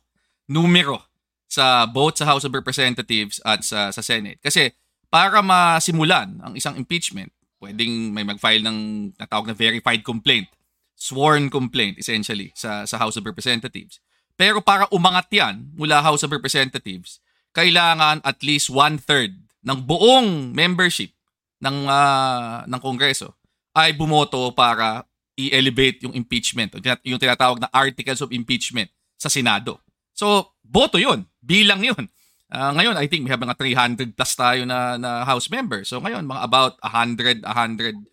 Numero 0.48 1.12
sa 1.52 1.84
both 1.84 2.24
sa 2.24 2.32
House 2.32 2.48
of 2.48 2.56
Representatives 2.56 3.44
at 3.44 3.68
sa, 3.68 3.92
sa 3.92 4.00
Senate. 4.00 4.40
Kasi 4.40 4.72
para 5.12 5.44
masimulan 5.44 6.40
ang 6.40 6.56
isang 6.56 6.80
impeachment, 6.80 7.36
pwedeng 7.60 8.16
may 8.16 8.24
mag-file 8.24 8.64
ng 8.64 9.12
natawag 9.20 9.52
na 9.52 9.56
verified 9.56 10.02
complaint, 10.08 10.48
sworn 10.96 11.52
complaint 11.52 12.00
essentially 12.00 12.56
sa, 12.56 12.88
sa 12.88 12.96
House 12.96 13.20
of 13.20 13.28
Representatives. 13.28 14.00
Pero 14.40 14.64
para 14.64 14.88
umangat 14.90 15.28
yan 15.30 15.76
mula 15.76 16.00
House 16.00 16.24
of 16.24 16.32
Representatives, 16.32 17.20
kailangan 17.52 18.24
at 18.24 18.40
least 18.42 18.72
one-third 18.72 19.36
ng 19.68 19.80
buong 19.84 20.56
membership 20.56 21.12
ng, 21.60 21.86
uh, 21.86 22.64
ng 22.66 22.80
Kongreso 22.80 23.36
ay 23.76 23.94
bumoto 23.94 24.50
para 24.56 25.04
i-elevate 25.36 26.08
yung 26.08 26.16
impeachment, 26.16 26.72
yung 27.04 27.20
tinatawag 27.20 27.60
na 27.60 27.70
articles 27.76 28.24
of 28.24 28.32
impeachment 28.32 28.88
sa 29.20 29.28
Senado. 29.28 29.84
So, 30.16 30.56
boto 30.64 30.98
yun. 30.98 31.28
Bilang 31.44 31.84
yun. 31.84 32.10
Uh, 32.52 32.76
ngayon, 32.76 33.00
I 33.00 33.08
think 33.08 33.24
we 33.24 33.32
have 33.32 33.40
mga 33.40 33.56
300 33.56 34.12
plus 34.12 34.36
tayo 34.36 34.68
na, 34.68 35.00
na 35.00 35.24
House 35.24 35.48
members. 35.48 35.88
So 35.88 36.04
ngayon, 36.04 36.28
mga 36.28 36.42
about 36.44 36.76
100, 36.84 37.48
102 37.48 38.04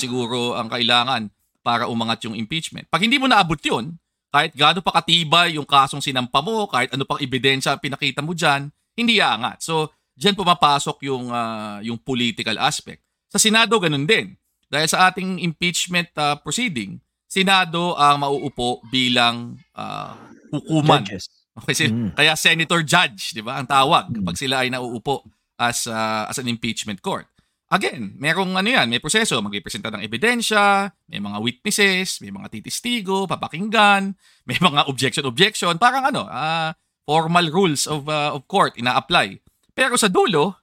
siguro 0.00 0.56
ang 0.56 0.72
kailangan 0.72 1.28
para 1.60 1.84
umangat 1.84 2.24
yung 2.24 2.32
impeachment. 2.32 2.88
Pag 2.88 3.04
hindi 3.04 3.20
mo 3.20 3.28
naabot 3.28 3.60
yun, 3.60 4.00
kahit 4.32 4.56
gaano 4.56 4.80
pa 4.80 4.98
katibay 4.98 5.60
yung 5.60 5.68
kasong 5.68 6.00
sinampa 6.00 6.40
mo, 6.40 6.64
kahit 6.64 6.96
ano 6.96 7.04
pang 7.04 7.20
ebidensya 7.20 7.76
pinakita 7.76 8.24
mo 8.24 8.32
dyan, 8.32 8.72
hindi 8.96 9.20
aangat. 9.20 9.60
So, 9.60 9.92
dyan 10.16 10.32
pumapasok 10.32 11.04
yung, 11.04 11.28
uh, 11.28 11.84
yung 11.84 12.00
political 12.00 12.56
aspect. 12.56 13.04
Sa 13.28 13.36
Senado, 13.36 13.76
ganun 13.76 14.08
din. 14.08 14.32
Dahil 14.72 14.88
sa 14.88 15.12
ating 15.12 15.44
impeachment 15.44 16.08
uh, 16.16 16.40
proceeding, 16.40 17.04
Senado 17.28 17.92
ang 18.00 18.24
mauupo 18.24 18.80
bilang 18.88 19.60
uh, 19.76 20.16
hukuman. 20.48 21.04
Judges 21.04 21.43
Okay, 21.62 21.86
mm. 21.86 22.18
kaya 22.18 22.34
senator 22.34 22.82
judge, 22.82 23.30
'di 23.30 23.42
ba? 23.46 23.62
Ang 23.62 23.70
tawag 23.70 24.10
mm. 24.10 24.14
kapag 24.20 24.36
sila 24.38 24.66
ay 24.66 24.74
nauupo 24.74 25.22
as 25.54 25.86
uh, 25.86 26.26
as 26.26 26.42
an 26.42 26.50
impeachment 26.50 26.98
court. 26.98 27.30
Again, 27.70 28.18
merong 28.18 28.58
ano 28.58 28.66
'yan, 28.66 28.90
may 28.90 28.98
proseso, 28.98 29.38
magpipresenta 29.38 29.90
ng 29.94 30.02
ebidensya, 30.02 30.90
may 31.06 31.22
mga 31.22 31.38
witnesses, 31.38 32.18
may 32.18 32.34
mga 32.34 32.50
titistigo, 32.58 33.30
papakinggan, 33.30 34.18
may 34.50 34.58
mga 34.58 34.90
objection 34.90 35.24
objection, 35.30 35.74
parang 35.78 36.10
ano, 36.10 36.26
uh, 36.26 36.74
formal 37.06 37.46
rules 37.54 37.86
of 37.86 38.10
uh, 38.10 38.34
of 38.34 38.50
court 38.50 38.74
ina-apply. 38.74 39.38
Pero 39.78 39.94
sa 39.94 40.10
dulo, 40.10 40.58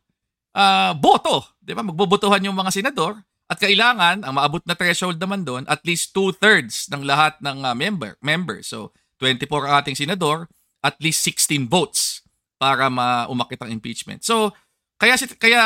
uh, 0.55 0.91
boto, 0.99 1.55
'di 1.63 1.71
ba? 1.71 1.87
Magbobotohan 1.87 2.43
yung 2.43 2.55
mga 2.59 2.75
senador 2.75 3.23
at 3.51 3.59
kailangan 3.59 4.23
ang 4.23 4.33
maabot 4.39 4.63
na 4.63 4.75
threshold 4.75 5.19
naman 5.19 5.43
doon 5.43 5.67
at 5.67 5.83
least 5.83 6.15
two-thirds 6.15 6.87
ng 6.87 7.03
lahat 7.03 7.35
ng 7.43 7.63
uh, 7.63 7.75
member 7.75 8.15
members. 8.23 8.71
So 8.71 8.95
24 9.19 9.67
ang 9.67 9.73
ating 9.83 9.99
senador, 9.99 10.47
at 10.81 10.97
least 10.99 11.21
16 11.25 11.69
votes 11.69 12.25
para 12.57 12.89
maumakit 12.89 13.61
ang 13.61 13.73
impeachment. 13.73 14.21
So, 14.21 14.53
kaya 15.01 15.17
kaya 15.17 15.63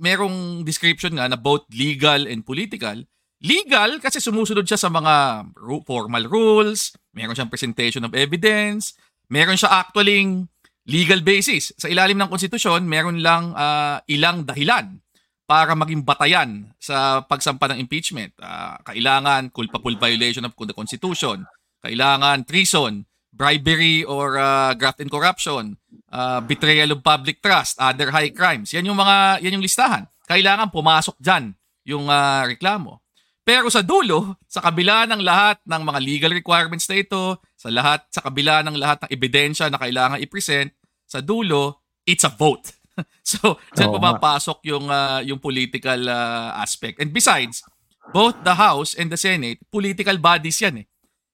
merong 0.00 0.64
description 0.64 1.20
nga 1.20 1.28
na 1.28 1.36
both 1.36 1.68
legal 1.68 2.24
and 2.24 2.40
political. 2.40 3.04
Legal 3.40 4.00
kasi 4.00 4.20
sumusunod 4.20 4.64
siya 4.64 4.80
sa 4.80 4.92
mga 4.92 5.48
formal 5.84 6.24
rules, 6.28 6.92
meron 7.12 7.36
siyang 7.36 7.52
presentation 7.52 8.04
of 8.04 8.12
evidence, 8.16 8.96
meron 9.32 9.56
siya 9.56 9.84
actually 9.84 10.44
legal 10.88 11.20
basis. 11.20 11.72
Sa 11.76 11.88
ilalim 11.88 12.20
ng 12.20 12.28
konstitusyon, 12.32 12.84
meron 12.84 13.20
lang 13.20 13.52
uh, 13.52 14.00
ilang 14.08 14.44
dahilan 14.44 15.00
para 15.44 15.74
maging 15.74 16.06
batayan 16.06 16.70
sa 16.78 17.26
pagsampa 17.26 17.68
ng 17.72 17.82
impeachment. 17.82 18.32
Uh, 18.38 18.78
kailangan 18.86 19.50
culpable 19.52 19.96
violation 19.98 20.46
of 20.46 20.54
the 20.56 20.76
Constitution, 20.76 21.42
kailangan 21.82 22.46
treason, 22.46 23.04
bribery 23.32 24.02
or 24.04 24.36
uh, 24.36 24.74
graft 24.74 25.00
and 25.00 25.10
corruption, 25.10 25.78
uh, 26.10 26.42
betrayal 26.42 26.92
of 26.92 27.00
public 27.02 27.40
trust, 27.40 27.78
other 27.78 28.10
high 28.10 28.30
crimes. 28.30 28.74
Yan 28.74 28.86
yung 28.86 28.98
mga 28.98 29.40
yan 29.40 29.56
yung 29.58 29.64
listahan. 29.64 30.04
Kailangan 30.26 30.70
pumasok 30.70 31.16
diyan 31.18 31.54
yung 31.86 32.06
uh, 32.10 32.44
reklamo. 32.46 33.02
Pero 33.40 33.66
sa 33.72 33.80
dulo, 33.82 34.38
sa 34.46 34.62
kabila 34.62 35.08
ng 35.08 35.24
lahat 35.24 35.58
ng 35.64 35.82
mga 35.82 36.00
legal 36.04 36.32
requirements 36.36 36.86
na 36.86 37.00
ito, 37.00 37.40
sa 37.56 37.72
lahat 37.72 38.04
sa 38.12 38.22
kabila 38.22 38.62
ng 38.62 38.76
lahat 38.76 39.06
ng 39.06 39.10
ebidensya 39.10 39.72
na 39.72 39.80
kailangan 39.80 40.22
i-present, 40.22 40.70
sa 41.08 41.18
dulo, 41.18 41.82
it's 42.06 42.22
a 42.22 42.30
vote. 42.30 42.78
so, 43.26 43.58
diyan 43.74 43.90
Oo 43.90 43.96
pumapasok 43.98 44.58
yung 44.70 44.86
uh, 44.86 45.24
yung 45.24 45.40
political 45.42 45.98
uh, 46.06 46.54
aspect. 46.60 47.00
And 47.02 47.10
besides, 47.10 47.64
both 48.12 48.38
the 48.44 48.54
House 48.54 48.94
and 48.94 49.10
the 49.10 49.18
Senate, 49.18 49.58
political 49.72 50.14
bodies 50.20 50.60
yan 50.60 50.84
eh. 50.84 50.86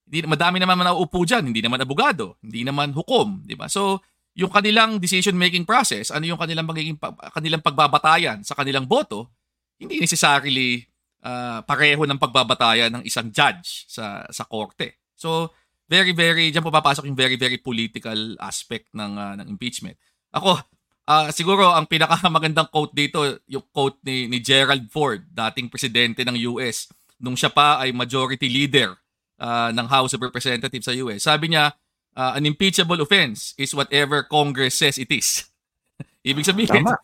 Hindi, 0.07 0.23
madami 0.31 0.63
naman 0.63 0.87
nauupo 0.87 1.27
dyan, 1.27 1.51
hindi 1.51 1.59
naman 1.59 1.83
abogado, 1.83 2.39
hindi 2.39 2.63
naman 2.63 2.95
hukom, 2.95 3.43
di 3.43 3.59
ba? 3.59 3.67
So, 3.67 3.99
yung 4.37 4.53
kanilang 4.53 5.03
decision-making 5.03 5.67
process, 5.67 6.15
ano 6.15 6.29
yung 6.29 6.39
kanilang 6.39 6.69
magiging 6.69 7.01
kanilang 7.35 7.65
pagbabatayan 7.65 8.45
sa 8.45 8.55
kanilang 8.55 8.85
boto, 8.85 9.33
hindi 9.81 9.97
necessarily 9.99 10.85
uh, 11.25 11.65
pareho 11.65 12.05
ng 12.05 12.21
pagbabatayan 12.21 12.93
ng 13.01 13.03
isang 13.09 13.33
judge 13.33 13.89
sa 13.89 14.23
sa 14.29 14.45
korte. 14.45 15.01
So, 15.17 15.51
very 15.89 16.13
very 16.13 16.53
diyan 16.53 16.63
papasok 16.63 17.09
yung 17.09 17.17
very 17.17 17.41
very 17.41 17.57
political 17.57 18.37
aspect 18.39 18.93
ng 18.93 19.13
uh, 19.17 19.35
ng 19.41 19.49
impeachment. 19.49 19.97
Ako, 20.37 20.61
uh, 21.09 21.29
siguro 21.33 21.73
ang 21.73 21.89
pinakamagandang 21.89 22.69
quote 22.69 22.93
dito, 22.93 23.25
yung 23.49 23.65
quote 23.73 23.99
ni 24.05 24.29
ni 24.29 24.39
Gerald 24.45 24.85
Ford, 24.93 25.25
dating 25.33 25.73
presidente 25.73 26.29
ng 26.29 26.37
US, 26.53 26.93
nung 27.17 27.35
siya 27.35 27.49
pa 27.49 27.81
ay 27.81 27.97
majority 27.97 28.53
leader 28.53 28.93
uh, 29.41 29.71
ng 29.73 29.87
House 29.89 30.13
of 30.17 30.23
Representatives 30.23 30.87
sa 30.89 30.95
US. 31.07 31.25
Sabi 31.25 31.53
niya, 31.53 31.73
uh, 32.17 32.33
an 32.35 32.45
impeachable 32.45 32.99
offense 33.01 33.53
is 33.61 33.73
whatever 33.77 34.25
Congress 34.25 34.81
says 34.81 34.97
it 34.97 35.11
is. 35.13 35.47
Ibig 36.29 36.47
sabihin, 36.47 36.85
Tama. 36.85 36.99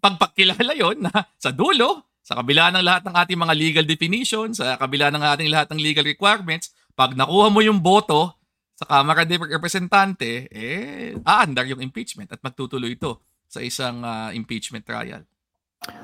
pagpakilala 0.00 0.72
yon 0.72 1.06
na 1.06 1.12
sa 1.36 1.50
dulo, 1.50 2.06
sa 2.26 2.42
kabila 2.42 2.74
ng 2.74 2.82
lahat 2.82 3.02
ng 3.06 3.14
ating 3.14 3.38
mga 3.38 3.54
legal 3.54 3.86
definitions, 3.86 4.58
sa 4.58 4.74
kabila 4.74 5.14
ng 5.14 5.22
ating 5.22 5.50
lahat 5.50 5.70
ng 5.70 5.78
legal 5.78 6.02
requirements, 6.02 6.74
pag 6.96 7.14
nakuha 7.14 7.52
mo 7.52 7.62
yung 7.62 7.78
boto 7.78 8.34
sa 8.76 8.84
Kamara 8.84 9.24
de 9.24 9.40
Representante, 9.40 10.52
eh, 10.52 11.16
aandar 11.24 11.64
yung 11.64 11.80
impeachment 11.80 12.28
at 12.28 12.40
magtutuloy 12.44 12.92
ito 12.92 13.24
sa 13.48 13.64
isang 13.64 14.04
uh, 14.04 14.28
impeachment 14.36 14.84
trial. 14.84 15.24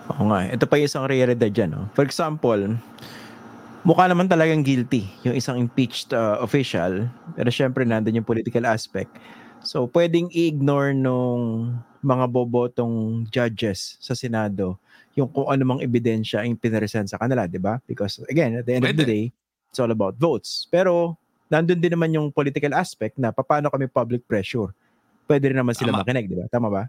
Oo 0.09 0.31
nga. 0.33 0.49
Ito 0.49 0.65
pa 0.65 0.81
yung 0.81 0.89
isang 0.89 1.05
realidad 1.05 1.53
dyan. 1.53 1.75
No? 1.75 1.83
For 1.93 2.07
example, 2.07 2.81
mukha 3.83 4.07
naman 4.07 4.31
talagang 4.31 4.63
guilty 4.63 5.11
yung 5.27 5.35
isang 5.35 5.59
impeached 5.59 6.15
uh, 6.15 6.39
official 6.39 7.07
pero 7.35 7.49
syempre 7.51 7.83
nandun 7.83 8.23
yung 8.23 8.27
political 8.27 8.67
aspect 8.67 9.11
so 9.63 9.87
pwedeng 9.91 10.31
i-ignore 10.31 10.95
nung 10.95 11.75
mga 12.03 12.27
bobotong 12.31 13.27
judges 13.31 13.99
sa 14.03 14.15
Senado 14.15 14.83
yung 15.15 15.29
kung 15.29 15.49
ano 15.49 15.63
mang 15.63 15.81
ebidensya 15.81 16.41
ang 16.41 16.57
pinaresent 16.57 17.13
sa 17.13 17.21
kanila, 17.21 17.45
di 17.45 17.61
ba? 17.61 17.77
Because 17.85 18.21
again, 18.33 18.57
at 18.57 18.65
the 18.65 18.81
end 18.81 18.85
Pwede. 18.85 18.97
of 18.97 19.01
the 19.05 19.09
day, 19.09 19.25
it's 19.69 19.81
all 19.81 19.93
about 19.93 20.17
votes. 20.17 20.65
Pero 20.73 21.17
nandun 21.53 21.81
din 21.81 21.93
naman 21.93 22.17
yung 22.17 22.33
political 22.33 22.73
aspect 22.73 23.21
na 23.21 23.29
paano 23.29 23.69
kami 23.69 23.89
public 23.93 24.25
pressure. 24.25 24.73
Pwede 25.29 25.53
rin 25.53 25.59
naman 25.61 25.77
sila 25.77 25.93
Tama. 25.93 26.01
makinig, 26.05 26.33
di 26.33 26.37
ba? 26.37 26.49
Tama 26.49 26.69
ba? 26.73 26.83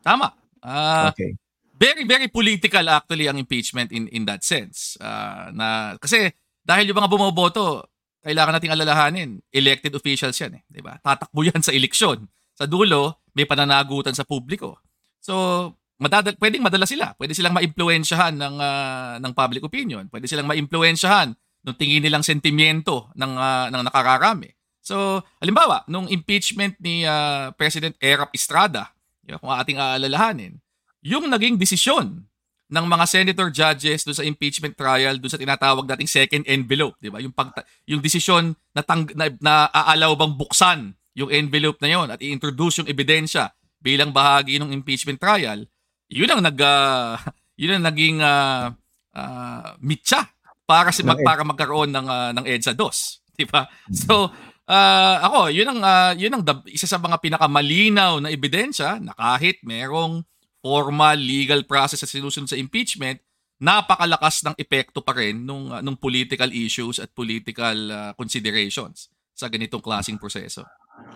Tama. 0.00 0.32
Uh, 0.64 1.12
okay 1.12 1.36
very 1.76 2.08
very 2.08 2.28
political 2.32 2.82
actually 2.88 3.28
ang 3.28 3.36
impeachment 3.36 3.92
in 3.92 4.08
in 4.08 4.24
that 4.24 4.42
sense. 4.42 4.96
Uh, 4.98 5.52
na 5.52 5.66
kasi 6.00 6.32
dahil 6.66 6.90
yung 6.90 6.98
mga 6.98 7.12
bumoboto, 7.12 7.86
kailangan 8.24 8.58
nating 8.58 8.74
alalahanin, 8.74 9.30
elected 9.54 9.94
officials 9.94 10.34
yan 10.40 10.58
eh, 10.58 10.62
'di 10.66 10.82
ba? 10.82 10.98
Tatakbo 11.04 11.40
yan 11.44 11.62
sa 11.62 11.70
eleksyon. 11.70 12.26
Sa 12.56 12.64
dulo, 12.64 13.20
may 13.36 13.44
pananagutan 13.44 14.16
sa 14.16 14.24
publiko. 14.24 14.80
So, 15.20 15.70
madadal 16.00 16.40
pwedeng 16.40 16.64
madala 16.64 16.88
sila. 16.88 17.12
Pwede 17.20 17.36
silang 17.36 17.52
maimpluwensyahan 17.52 18.32
ng 18.32 18.56
uh, 18.56 19.14
ng 19.20 19.32
public 19.36 19.60
opinion. 19.60 20.08
Pwede 20.08 20.24
silang 20.24 20.48
maimpluwensyahan 20.48 21.36
ng 21.36 21.76
tingin 21.76 22.00
nilang 22.00 22.24
sentimiento 22.24 23.12
ng 23.12 23.32
uh, 23.36 23.66
ng 23.68 23.82
nakararami. 23.92 24.56
So, 24.86 25.18
halimbawa, 25.42 25.82
nung 25.90 26.06
impeachment 26.06 26.78
ni 26.78 27.02
uh, 27.02 27.50
President 27.58 27.98
Erap 27.98 28.30
Estrada, 28.30 28.94
yun, 29.26 29.42
kung 29.42 29.50
ating 29.50 29.82
aalalahanin, 29.82 30.62
yung 31.06 31.30
naging 31.30 31.54
desisyon 31.54 32.26
ng 32.66 32.86
mga 32.90 33.04
senator 33.06 33.48
judges 33.54 34.02
do 34.02 34.10
sa 34.10 34.26
impeachment 34.26 34.74
trial 34.74 35.22
do 35.22 35.30
sa 35.30 35.38
tinatawag 35.38 35.86
dating 35.86 36.10
second 36.10 36.42
envelope, 36.50 36.98
'di 36.98 37.14
ba? 37.14 37.22
Yung 37.22 37.30
pag 37.30 37.54
yung 37.86 38.02
desisyon 38.02 38.58
na, 38.74 38.82
tang, 38.82 39.06
na, 39.14 39.30
na 39.38 39.70
aalaw 39.70 40.18
bang 40.18 40.34
buksan 40.34 40.78
yung 41.14 41.30
envelope 41.30 41.78
na 41.78 41.94
yon 41.94 42.10
at 42.10 42.18
i-introduce 42.18 42.82
yung 42.82 42.90
ebidensya 42.90 43.54
bilang 43.78 44.10
bahagi 44.10 44.58
ng 44.58 44.74
impeachment 44.74 45.22
trial, 45.22 45.62
yun 46.10 46.26
ang 46.26 46.42
nag 46.42 46.58
uh, 46.58 47.14
yun 47.62 47.78
ang 47.78 47.86
naging 47.86 48.18
uh, 48.18 48.74
uh, 49.14 49.68
mitya 49.78 50.26
para 50.66 50.90
si 50.90 51.06
mag, 51.06 51.22
para 51.22 51.46
magkaroon 51.46 51.94
ng 51.94 52.06
uh, 52.10 52.30
ng 52.34 52.44
EDSA 52.50 52.74
2, 52.74 53.38
'di 53.38 53.46
ba? 53.46 53.62
Mm-hmm. 53.62 53.94
So 53.94 54.34
uh, 54.66 55.16
ako, 55.22 55.54
yun 55.54 55.70
ang 55.70 55.80
uh, 55.86 56.12
yun 56.18 56.34
ang 56.34 56.42
isa 56.66 56.90
sa 56.90 56.98
mga 56.98 57.22
pinakamalinaw 57.22 58.18
na 58.18 58.34
ebidensya 58.34 58.98
na 58.98 59.14
kahit 59.14 59.62
merong 59.62 60.26
formal 60.66 61.14
legal 61.14 61.62
process 61.62 62.02
sa 62.02 62.10
sinusunod 62.10 62.50
sa 62.50 62.58
impeachment, 62.58 63.22
napakalakas 63.62 64.42
ng 64.42 64.58
epekto 64.58 64.98
pa 64.98 65.14
rin 65.14 65.46
nung, 65.46 65.70
uh, 65.70 65.78
nung 65.78 65.94
political 65.94 66.50
issues 66.50 66.98
at 66.98 67.14
political 67.14 67.76
uh, 67.94 68.10
considerations 68.18 69.14
sa 69.30 69.46
ganitong 69.46 69.78
klasing 69.78 70.18
proseso. 70.18 70.66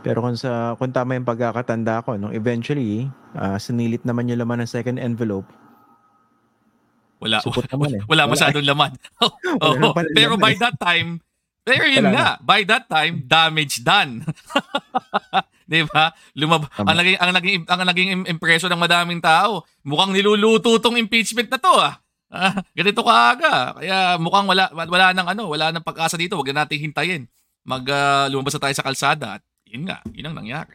Pero 0.07 0.23
kung 0.23 0.39
sa 0.39 0.79
kung 0.79 0.95
tama 0.95 1.19
yung 1.19 1.27
pagkakatanda 1.27 2.07
ko, 2.07 2.15
nung 2.15 2.31
eventually, 2.31 3.11
uh, 3.35 3.59
sinilit 3.59 4.07
naman 4.07 4.31
yung 4.31 4.39
laman 4.39 4.63
ng 4.63 4.71
second 4.71 5.03
envelope. 5.03 5.49
Wala, 7.21 7.43
naman 7.45 8.01
eh. 8.01 8.03
wala 8.07 8.25
masyadong 8.31 8.65
laman. 8.65 8.97
oh, 9.61 9.77
oh, 9.77 9.93
pero 10.15 10.39
by 10.39 10.55
that 10.57 10.79
time, 10.79 11.21
pero 11.71 11.87
yun 11.87 12.11
nga, 12.11 12.37
by 12.43 12.67
that 12.67 12.91
time, 12.91 13.23
damage 13.23 13.87
done. 13.87 14.27
'Di 15.71 15.87
ba? 15.87 16.11
Lumab 16.35 16.67
ang 16.75 16.99
naging 16.99 17.19
ang 17.23 17.31
naging 17.31 17.59
ang 17.71 17.81
naging 17.87 18.11
impression 18.27 18.67
ng 18.75 18.83
madaming 18.83 19.23
tao, 19.23 19.63
mukhang 19.87 20.11
niluluto 20.11 20.83
tong 20.83 20.99
impeachment 20.99 21.47
na 21.47 21.63
to 21.63 21.71
ah. 21.71 21.95
ah 22.35 22.59
ganito 22.75 23.07
kaaga. 23.07 23.79
Kaya 23.79 24.19
mukhang 24.19 24.51
wala 24.51 24.67
wala 24.75 25.15
nang 25.15 25.31
ano, 25.31 25.47
wala 25.47 25.71
nang 25.71 25.87
pag-asa 25.87 26.19
dito. 26.19 26.35
Wag 26.35 26.51
na 26.51 26.67
nating 26.67 26.91
hintayin. 26.91 27.31
Mag 27.63 27.87
uh, 27.87 28.27
lumabas 28.27 28.59
na 28.59 28.67
tayo 28.67 28.75
sa 28.75 28.87
kalsada 28.87 29.27
at 29.39 29.43
yun 29.71 29.87
nga, 29.87 30.03
yun 30.11 30.27
ang 30.27 30.43
nangyari. 30.43 30.75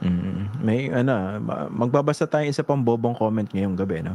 Mm, 0.00 0.62
may 0.62 0.86
ano, 0.94 1.42
magbabasa 1.74 2.30
tayo 2.30 2.46
isa 2.46 2.62
pang 2.62 2.78
bobong 2.78 3.18
comment 3.18 3.50
ngayong 3.50 3.74
gabi, 3.74 4.06
no? 4.06 4.14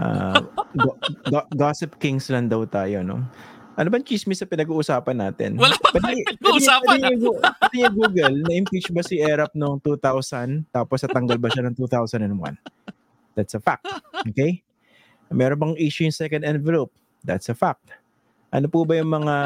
Uh, 0.00 0.40
go- 0.72 0.96
go- 1.28 1.50
gossip 1.52 2.00
kings 2.00 2.32
lang 2.32 2.48
daw 2.48 2.64
tayo, 2.64 3.04
no? 3.04 3.20
Ano 3.80 3.88
bang 3.88 4.04
chismis 4.04 4.36
sa 4.36 4.44
pinag-uusapan 4.44 5.16
natin? 5.16 5.56
Wala 5.56 5.72
pa 5.80 5.96
pwede, 5.96 6.20
pinag-uusapan. 6.36 6.96
Pwede, 7.00 7.16
pwede 7.16 7.76
yung 7.80 7.94
Google, 7.96 8.34
na-impeach 8.44 8.92
ba 8.92 9.00
si 9.00 9.16
Erap 9.24 9.56
noong 9.56 9.80
2000 9.80 10.68
tapos 10.68 11.00
natanggal 11.00 11.40
ba 11.40 11.48
siya 11.48 11.64
ng 11.64 11.80
2001? 11.80 12.60
That's 13.32 13.56
a 13.56 13.60
fact. 13.64 13.88
Okay? 14.28 14.60
Meron 15.32 15.56
bang 15.56 15.74
issue 15.80 16.04
yung 16.04 16.12
second 16.12 16.44
envelope? 16.44 16.92
That's 17.24 17.48
a 17.48 17.56
fact. 17.56 17.96
Ano 18.52 18.68
po 18.68 18.84
ba 18.84 19.00
yung 19.00 19.16
mga 19.16 19.36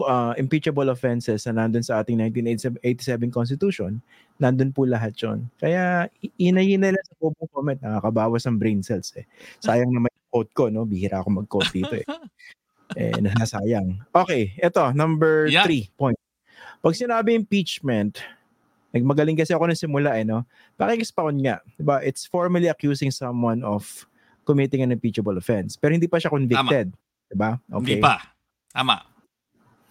uh, 0.00 0.32
impeachable 0.40 0.88
offenses 0.88 1.44
na 1.44 1.60
nandun 1.60 1.84
sa 1.84 2.00
ating 2.00 2.16
1987 2.16 2.80
Constitution? 3.28 4.00
Nandun 4.40 4.72
po 4.72 4.88
lahat 4.88 5.12
yon. 5.20 5.44
Kaya 5.60 6.08
inay-inay 6.40 6.96
lang 6.96 7.04
sa 7.04 7.20
bubong 7.20 7.52
comment, 7.52 7.80
nakakabawas 7.84 8.48
ng 8.48 8.56
brain 8.56 8.80
cells 8.80 9.12
eh. 9.20 9.28
Sayang 9.60 9.92
naman 9.92 10.08
yung 10.08 10.28
quote 10.32 10.52
ko, 10.56 10.72
no? 10.72 10.88
Bihira 10.88 11.20
ako 11.20 11.44
mag-quote 11.44 11.68
dito 11.68 11.92
eh 12.00 12.08
eh, 12.96 13.14
nasasayang. 13.18 14.02
Okay, 14.10 14.54
ito, 14.58 14.84
number 14.94 15.46
yeah. 15.50 15.66
three 15.66 15.90
point. 15.94 16.18
Pag 16.80 16.96
sinabi 16.96 17.36
impeachment, 17.36 18.24
nagmagaling 18.90 19.36
kasi 19.36 19.52
ako 19.52 19.68
ng 19.68 19.78
simula 19.78 20.16
eh, 20.16 20.24
no? 20.24 20.48
Pakikispawn 20.80 21.36
nga, 21.44 21.60
diba? 21.76 22.00
It's 22.00 22.24
formally 22.24 22.72
accusing 22.72 23.12
someone 23.12 23.60
of 23.62 23.84
committing 24.48 24.82
an 24.82 24.90
impeachable 24.90 25.36
offense. 25.36 25.76
Pero 25.76 25.94
hindi 25.94 26.08
pa 26.08 26.18
siya 26.18 26.32
convicted. 26.32 26.90
Tama. 26.90 27.28
Diba? 27.30 27.50
Okay. 27.70 28.00
Hindi 28.00 28.02
pa. 28.02 28.34
Tama. 28.74 28.96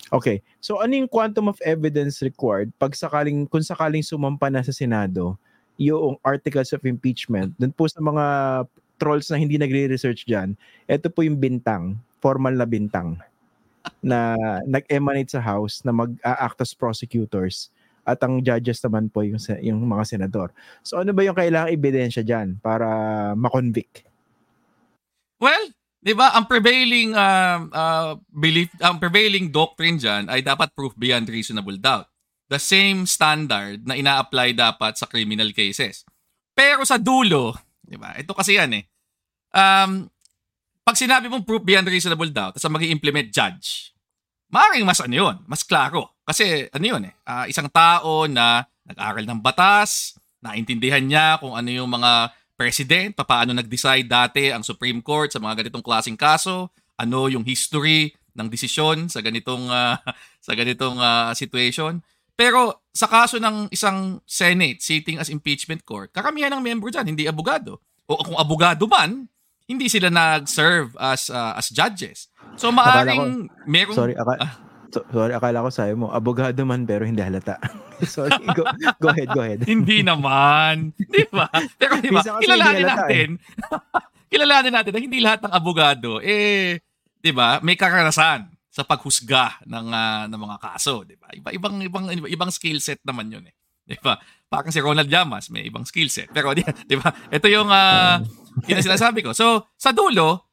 Okay. 0.09 0.41
So 0.59 0.81
ano 0.81 0.97
yung 0.97 1.07
quantum 1.07 1.47
of 1.47 1.61
evidence 1.61 2.19
required 2.25 2.73
pag 2.81 2.97
sakaling, 2.97 3.45
kung 3.47 3.63
sakaling 3.63 4.01
sumampa 4.03 4.49
na 4.49 4.65
sa 4.65 4.73
Senado 4.73 5.37
yung 5.79 6.19
articles 6.27 6.75
of 6.75 6.83
impeachment, 6.83 7.55
dun 7.55 7.71
po 7.71 7.87
sa 7.87 8.03
mga 8.03 8.25
trolls 8.99 9.31
na 9.31 9.39
hindi 9.39 9.55
nagre-research 9.55 10.27
dyan, 10.27 10.59
ito 10.91 11.07
po 11.07 11.23
yung 11.23 11.39
bintang 11.39 11.95
formal 12.19 12.55
na 12.55 12.67
bintang 12.67 13.19
na 14.03 14.35
nag-emanate 14.67 15.31
sa 15.31 15.41
House 15.43 15.81
na 15.83 15.95
mag-act 15.95 16.59
as 16.61 16.75
prosecutors 16.75 17.71
at 18.07 18.19
ang 18.25 18.41
judges 18.41 18.81
naman 18.81 19.11
po 19.11 19.21
yung, 19.21 19.39
yung 19.61 19.79
mga 19.85 20.03
senador. 20.17 20.49
So 20.81 20.99
ano 20.99 21.13
ba 21.13 21.21
yung 21.21 21.37
kailangang 21.37 21.73
ebidensya 21.75 22.23
dyan 22.25 22.57
para 22.59 22.87
makonvict? 23.35 24.07
Well, 25.39 25.71
'di 26.03 26.13
ba, 26.15 26.35
ang 26.35 26.49
prevailing 26.49 27.15
uh, 27.15 27.59
uh, 27.71 28.11
belief, 28.27 28.71
ang 28.81 28.99
prevailing 28.99 29.53
doctrine 29.53 29.99
diyan 29.99 30.27
ay 30.27 30.43
dapat 30.43 30.73
proof 30.75 30.95
beyond 30.99 31.27
reasonable 31.29 31.75
doubt. 31.79 32.09
The 32.49 32.59
same 32.59 33.05
standard 33.05 33.85
na 33.85 33.93
ina-apply 33.93 34.57
dapat 34.57 34.97
sa 34.97 35.05
criminal 35.05 35.53
cases. 35.53 36.01
Pero 36.57 36.83
sa 36.83 36.97
dulo, 36.97 37.55
'di 37.85 37.95
ba? 37.95 38.17
Ito 38.17 38.33
kasi 38.33 38.57
yan 38.57 38.83
eh. 38.83 38.83
Um, 39.53 40.09
pag 40.89 40.97
sinabi 40.97 41.29
mong 41.29 41.45
proof 41.45 41.61
beyond 41.61 41.85
reasonable 41.85 42.33
doubt, 42.33 42.57
tapos 42.57 42.65
mag 42.65 42.81
implement 42.81 43.29
judge, 43.29 43.93
maaaring 44.49 44.81
mas 44.81 44.97
ano 44.97 45.13
yun, 45.13 45.35
mas 45.45 45.61
klaro. 45.61 46.09
Kasi 46.25 46.65
ano 46.73 46.81
yun 46.81 47.01
eh, 47.05 47.13
uh, 47.29 47.45
isang 47.45 47.69
tao 47.69 48.25
na 48.25 48.65
nag-aral 48.89 49.21
ng 49.21 49.37
batas, 49.37 50.17
naintindihan 50.41 51.05
niya 51.05 51.37
kung 51.37 51.53
ano 51.53 51.69
yung 51.69 51.93
mga 51.93 52.33
president, 52.57 53.13
paano 53.21 53.53
nag-decide 53.53 54.09
dati 54.09 54.49
ang 54.49 54.65
Supreme 54.65 54.97
Court 55.05 55.29
sa 55.29 55.37
mga 55.37 55.61
ganitong 55.61 55.85
klaseng 55.85 56.17
kaso, 56.17 56.73
ano 56.97 57.29
yung 57.29 57.45
history 57.45 58.09
ng 58.33 58.49
desisyon 58.49 59.13
sa 59.13 59.21
ganitong 59.21 59.69
uh, 59.69 59.93
sa 60.45 60.57
ganitong 60.57 60.97
uh, 60.97 61.29
situation. 61.37 62.01
Pero 62.33 62.81
sa 62.89 63.05
kaso 63.05 63.37
ng 63.37 63.69
isang 63.69 64.17
Senate 64.25 64.81
sitting 64.81 65.21
as 65.21 65.29
impeachment 65.29 65.85
court, 65.85 66.09
karamihan 66.09 66.49
ng 66.57 66.65
member 66.65 66.89
diyan 66.89 67.13
hindi 67.13 67.29
abogado. 67.29 67.77
O 68.09 68.17
kung 68.25 68.41
abogado 68.41 68.89
man, 68.89 69.29
hindi 69.69 69.85
sila 69.85 70.09
nag-serve 70.09 70.97
as 70.97 71.29
uh, 71.29 71.53
as 71.53 71.69
judges. 71.69 72.33
So 72.57 72.73
maaring 72.73 73.45
merong 73.69 73.93
Sorry, 73.93 74.17
aka- 74.17 74.41
uh, 74.41 74.53
so, 74.89 75.05
sorry, 75.13 75.37
akala 75.37 75.61
ko 75.61 75.69
sayo 75.69 75.93
mo, 75.93 76.09
abogado 76.09 76.57
man 76.65 76.89
pero 76.89 77.05
hindi 77.05 77.21
halata. 77.21 77.61
sorry, 78.09 78.33
go, 78.57 78.65
go 78.97 79.13
ahead, 79.13 79.29
go 79.29 79.45
ahead. 79.45 79.61
hindi 79.69 80.01
naman. 80.01 80.97
Di 80.97 81.29
ba? 81.29 81.45
Pero 81.77 82.01
di 82.01 82.09
ba, 82.09 82.25
kilalanin 82.41 82.85
natin, 82.89 83.27
eh. 83.37 83.77
kilalanin 84.33 84.73
natin 84.73 84.91
na 84.97 85.01
hindi 85.05 85.19
lahat 85.21 85.45
ng 85.45 85.53
abogado, 85.53 86.17
eh, 86.17 86.81
di 87.21 87.31
ba, 87.31 87.61
may 87.61 87.77
karanasan 87.77 88.49
sa 88.69 88.81
paghusga 88.81 89.61
ng 89.69 89.87
uh, 89.93 90.23
ng 90.29 90.39
mga 90.39 90.57
kaso, 90.57 91.05
di 91.05 91.17
ba? 91.17 91.29
Iba 91.33 91.53
ibang 91.53 91.77
ibang 91.85 92.05
ibang 92.09 92.51
skill 92.53 92.81
set 92.81 93.01
naman 93.05 93.29
'yun 93.29 93.45
eh. 93.49 93.53
Di 93.89 93.97
ba? 93.97 94.21
Parang 94.45 94.69
si 94.69 94.77
Ronald 94.77 95.09
Llamas 95.09 95.49
may 95.49 95.65
ibang 95.65 95.81
skill 95.85 96.13
set. 96.13 96.29
Pero 96.29 96.53
di, 96.53 96.61
di 96.85 96.93
ba? 96.93 97.09
Ito 97.33 97.49
yung 97.49 97.69
uh, 97.69 98.21
yun 98.67 98.81
sinasabi 98.83 99.23
ko. 99.23 99.31
So, 99.31 99.69
sa 99.79 99.93
dulo, 99.93 100.49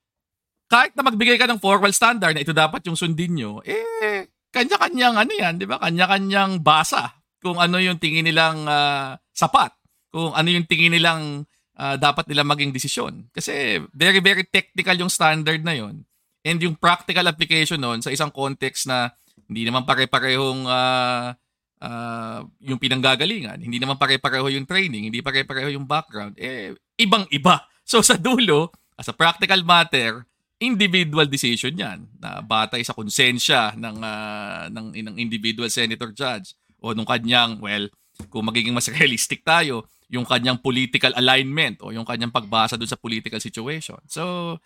kahit 0.66 0.94
na 0.98 1.06
magbigay 1.06 1.38
ka 1.38 1.46
ng 1.46 1.62
formal 1.62 1.90
standard 1.94 2.34
na 2.34 2.42
ito 2.42 2.54
dapat 2.54 2.82
yung 2.86 2.98
sundin 2.98 3.34
nyo, 3.38 3.62
eh, 3.62 4.30
kanya-kanyang 4.50 5.16
ano 5.16 5.32
yan, 5.32 5.54
di 5.58 5.66
ba? 5.66 5.78
Kanya-kanyang 5.78 6.62
basa 6.62 7.14
kung 7.42 7.62
ano 7.62 7.78
yung 7.78 8.00
tingin 8.02 8.26
nilang 8.26 8.66
uh, 8.66 9.14
sapat, 9.30 9.70
kung 10.10 10.34
ano 10.34 10.48
yung 10.50 10.66
tingin 10.66 10.90
nilang 10.90 11.46
uh, 11.78 11.96
dapat 12.00 12.26
nila 12.26 12.42
maging 12.42 12.74
desisyon. 12.74 13.28
Kasi 13.30 13.78
very, 13.94 14.18
very 14.18 14.42
technical 14.48 14.96
yung 14.96 15.12
standard 15.12 15.62
na 15.62 15.76
yon 15.76 16.02
And 16.46 16.58
yung 16.62 16.78
practical 16.78 17.26
application 17.26 17.82
nun 17.82 18.02
sa 18.02 18.10
isang 18.10 18.30
context 18.30 18.86
na 18.86 19.10
hindi 19.46 19.66
naman 19.66 19.86
pare-parehong 19.86 20.66
uh, 20.66 21.34
uh, 21.82 22.40
yung 22.64 22.80
pinanggagalingan, 22.80 23.60
hindi 23.60 23.78
naman 23.78 24.00
pare-pareho 24.00 24.50
yung 24.50 24.66
training, 24.66 25.12
hindi 25.12 25.20
pare-pareho 25.20 25.70
yung 25.74 25.86
background, 25.86 26.34
eh, 26.40 26.72
ibang-iba. 26.98 27.62
So 27.86 28.02
sa 28.02 28.18
dulo, 28.18 28.74
as 28.98 29.06
a 29.06 29.14
practical 29.14 29.62
matter, 29.62 30.26
individual 30.58 31.30
decision 31.30 31.78
'yan 31.78 32.10
na 32.18 32.42
batay 32.42 32.82
sa 32.82 32.96
konsensya 32.96 33.78
ng 33.78 33.96
uh, 34.02 34.66
ng 34.74 34.86
ng 34.90 35.16
individual 35.22 35.70
senator 35.70 36.10
judge 36.10 36.58
o 36.82 36.90
nung 36.96 37.06
kanyang 37.06 37.62
well 37.62 37.86
kung 38.26 38.42
magiging 38.42 38.74
mas 38.74 38.90
realistic 38.98 39.46
tayo 39.46 39.86
yung 40.10 40.26
kanyang 40.26 40.58
political 40.58 41.14
alignment 41.14 41.78
o 41.82 41.94
yung 41.94 42.06
kanyang 42.06 42.34
pagbasa 42.34 42.74
doon 42.74 42.90
sa 42.90 42.98
political 42.98 43.38
situation. 43.38 44.02
So 44.10 44.56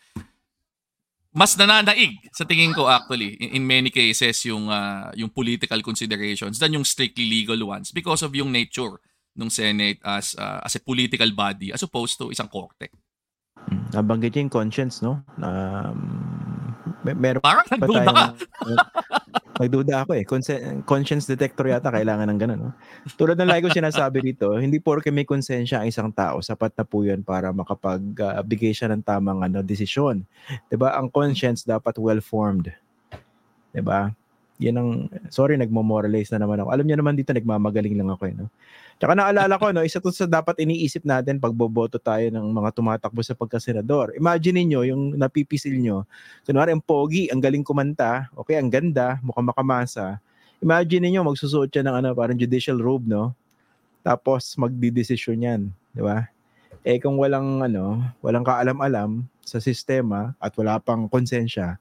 mas 1.31 1.55
nananaig 1.55 2.17
sa 2.35 2.49
tingin 2.49 2.73
ko 2.73 2.89
actually 2.89 3.37
in, 3.37 3.61
in 3.61 3.63
many 3.63 3.93
cases 3.93 4.41
yung 4.49 4.73
uh, 4.73 5.13
yung 5.13 5.29
political 5.29 5.79
considerations 5.85 6.57
than 6.57 6.73
yung 6.73 6.89
strictly 6.89 7.29
legal 7.29 7.61
ones 7.69 7.93
because 7.93 8.25
of 8.25 8.33
yung 8.33 8.49
nature 8.49 8.97
ng 9.35 9.51
Senate 9.51 9.99
as 10.07 10.39
uh, 10.39 10.63
as 10.63 10.75
a 10.79 10.83
political 10.83 11.29
body 11.35 11.75
as 11.75 11.83
opposed 11.83 12.15
to 12.17 12.31
isang 12.31 12.49
korte. 12.49 12.91
Nabanggit 13.95 14.39
yung 14.39 14.51
conscience, 14.51 15.03
no? 15.03 15.23
Um, 15.39 15.99
may, 17.07 17.15
meron 17.15 17.43
Parang 17.43 17.67
nagduda 17.71 18.11
ka. 18.11 18.27
nagduda 19.61 19.95
ako 20.05 20.11
eh. 20.17 20.25
Consen- 20.25 20.83
conscience 20.89 21.29
detector 21.29 21.69
yata 21.69 21.93
kailangan 21.93 22.27
ng 22.33 22.39
ganun, 22.41 22.61
no? 22.71 22.73
Tulad 23.15 23.37
ng 23.39 23.51
lagi 23.51 23.69
ko 23.69 23.71
sinasabi 23.71 24.23
dito, 24.33 24.57
hindi 24.57 24.81
porke 24.81 25.13
may 25.13 25.29
konsensya 25.29 25.83
ang 25.83 25.87
isang 25.89 26.11
tao, 26.11 26.41
sapat 26.41 26.75
na 26.75 26.85
po 26.85 27.05
yun 27.05 27.23
para 27.23 27.53
makapagbigay 27.53 28.73
uh, 28.73 28.77
siya 28.77 28.89
ng 28.91 29.03
tamang 29.05 29.45
ano, 29.45 29.61
desisyon. 29.63 30.25
ba? 30.75 30.97
Ang 30.99 31.13
conscience 31.13 31.63
dapat 31.63 31.95
well-formed. 32.01 32.73
ba? 33.85 34.11
Yan 34.61 34.77
ang, 34.77 34.91
sorry, 35.33 35.57
nagmo-moralize 35.57 36.29
na 36.37 36.45
naman 36.45 36.61
ako. 36.61 36.69
Alam 36.69 36.85
niyo 36.85 36.97
naman 37.01 37.17
dito, 37.17 37.33
nagmamagaling 37.33 37.97
lang 37.97 38.13
ako 38.13 38.23
eh, 38.29 38.35
no? 38.37 38.53
Tsaka 39.01 39.17
naalala 39.17 39.57
ko, 39.57 39.73
no, 39.73 39.81
isa 39.81 39.97
to 39.97 40.13
sa 40.13 40.29
dapat 40.29 40.61
iniisip 40.61 41.09
natin 41.09 41.41
pag 41.41 41.57
boboto 41.57 41.97
tayo 41.97 42.29
ng 42.29 42.53
mga 42.53 42.69
tumatakbo 42.77 43.25
sa 43.25 43.33
pagkasenador. 43.33 44.13
Imagine 44.13 44.61
niyo 44.61 44.85
yung 44.85 45.17
napipisil 45.17 45.73
nyo. 45.81 46.05
Kunwari, 46.45 46.77
ang 46.77 46.85
pogi, 46.85 47.33
ang 47.33 47.41
galing 47.41 47.65
kumanta, 47.65 48.29
okay, 48.37 48.61
ang 48.61 48.69
ganda, 48.69 49.17
mukhang 49.25 49.49
makamasa. 49.49 50.21
Imagine 50.61 51.09
niyo 51.09 51.25
magsusuot 51.25 51.73
siya 51.73 51.81
ng 51.89 51.97
ano, 51.97 52.09
parang 52.13 52.37
judicial 52.37 52.77
robe, 52.77 53.09
no? 53.09 53.33
Tapos 54.05 54.53
magdidesisyon 54.61 55.49
yan, 55.49 55.61
di 55.97 56.05
ba? 56.05 56.29
Eh 56.85 57.01
kung 57.01 57.17
walang 57.17 57.65
ano, 57.65 58.05
walang 58.21 58.45
kaalam-alam 58.45 59.25
sa 59.41 59.65
sistema 59.65 60.37
at 60.37 60.53
wala 60.61 60.77
pang 60.77 61.09
konsensya, 61.09 61.81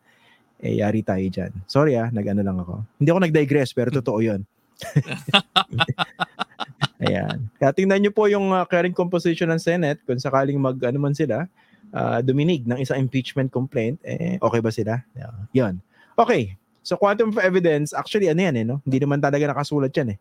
eh 0.63 0.79
yari 0.79 1.03
tayo 1.03 1.27
dyan. 1.27 1.51
Sorry 1.67 1.99
ah, 1.99 2.08
nag-ano 2.15 2.47
lang 2.47 2.63
ako. 2.63 2.79
Hindi 2.95 3.10
ako 3.12 3.19
nag-digress 3.27 3.75
pero 3.75 3.91
totoo 3.91 4.23
yun. 4.23 4.47
Ayan. 7.00 7.48
Kaya 7.56 7.72
tingnan 7.72 8.04
niyo 8.04 8.12
po 8.12 8.28
yung 8.28 8.52
uh, 8.52 8.68
current 8.68 8.92
composition 8.92 9.48
ng 9.48 9.62
Senate 9.62 10.04
kung 10.04 10.20
sakaling 10.20 10.60
mag 10.60 10.76
ano 10.84 11.00
man 11.00 11.16
sila, 11.16 11.48
uh, 11.96 12.20
duminig 12.20 12.68
ng 12.68 12.76
isang 12.80 13.00
impeachment 13.00 13.48
complaint, 13.50 13.96
eh 14.04 14.36
okay 14.44 14.60
ba 14.60 14.72
sila? 14.72 15.00
Yeah. 15.16 15.34
'Yon. 15.56 15.74
Okay. 16.20 16.60
So 16.84 17.00
quantum 17.00 17.32
of 17.32 17.40
evidence, 17.40 17.96
actually 17.96 18.28
ano 18.28 18.42
yan 18.44 18.56
eh, 18.60 18.66
no? 18.68 18.84
Hindi 18.84 19.00
naman 19.00 19.24
talaga 19.24 19.48
nakasulat 19.48 19.96
yan 19.96 20.16
eh. 20.16 20.18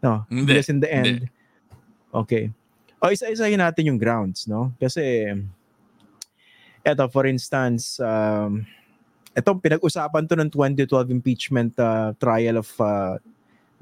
No. 0.00 0.24
Hindi. 0.32 0.56
Because 0.56 0.72
in 0.72 0.80
the 0.80 0.90
end. 0.90 1.06
Hindi. 1.06 1.28
Okay. 2.12 2.44
O 3.02 3.10
isa-isahin 3.10 3.58
natin 3.58 3.92
yung 3.92 3.98
grounds, 3.98 4.46
no? 4.46 4.72
Kasi 4.80 5.34
eto 6.82 7.04
for 7.12 7.28
instance, 7.28 8.00
um, 8.00 8.64
ito 9.32 9.48
pinag-usapan 9.56 10.28
to 10.28 10.36
ng 10.36 10.50
2012 10.52 11.08
impeachment 11.08 11.72
uh, 11.80 12.12
trial 12.20 12.60
of 12.60 12.68
uh, 12.78 13.16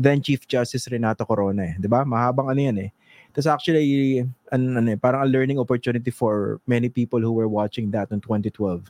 then 0.00 0.24
Chief 0.24 0.40
Justice 0.48 0.88
Renato 0.88 1.28
Corona 1.28 1.68
eh. 1.68 1.74
'Di 1.76 1.84
ba? 1.84 2.08
Mahabang 2.08 2.48
ano 2.48 2.60
'yan 2.64 2.88
eh. 2.88 2.90
Tapos 3.36 3.46
actually 3.46 4.24
an, 4.50 4.62
ano, 4.74 4.88
eh, 4.96 4.98
parang 4.98 5.22
a 5.22 5.28
learning 5.28 5.60
opportunity 5.60 6.10
for 6.10 6.58
many 6.66 6.88
people 6.88 7.20
who 7.20 7.30
were 7.30 7.46
watching 7.46 7.92
that 7.92 8.10
in 8.10 8.18
2012. 8.18 8.88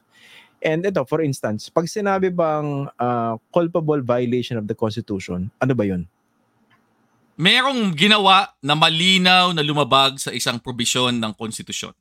And 0.61 0.85
ito, 0.85 1.05
for 1.05 1.21
instance, 1.21 1.69
pag 1.69 1.89
sinabi 1.89 2.33
bang 2.33 2.89
uh, 3.01 3.37
culpable 3.53 4.01
violation 4.01 4.57
of 4.61 4.69
the 4.69 4.77
Constitution, 4.77 5.49
ano 5.61 5.73
ba 5.73 5.85
yun? 5.89 6.05
Merong 7.41 7.97
ginawa 7.97 8.53
na 8.61 8.77
malinaw 8.77 9.57
na 9.57 9.65
lumabag 9.65 10.21
sa 10.21 10.29
isang 10.29 10.61
probisyon 10.61 11.17
ng 11.17 11.33
konstitusyon. 11.33 11.97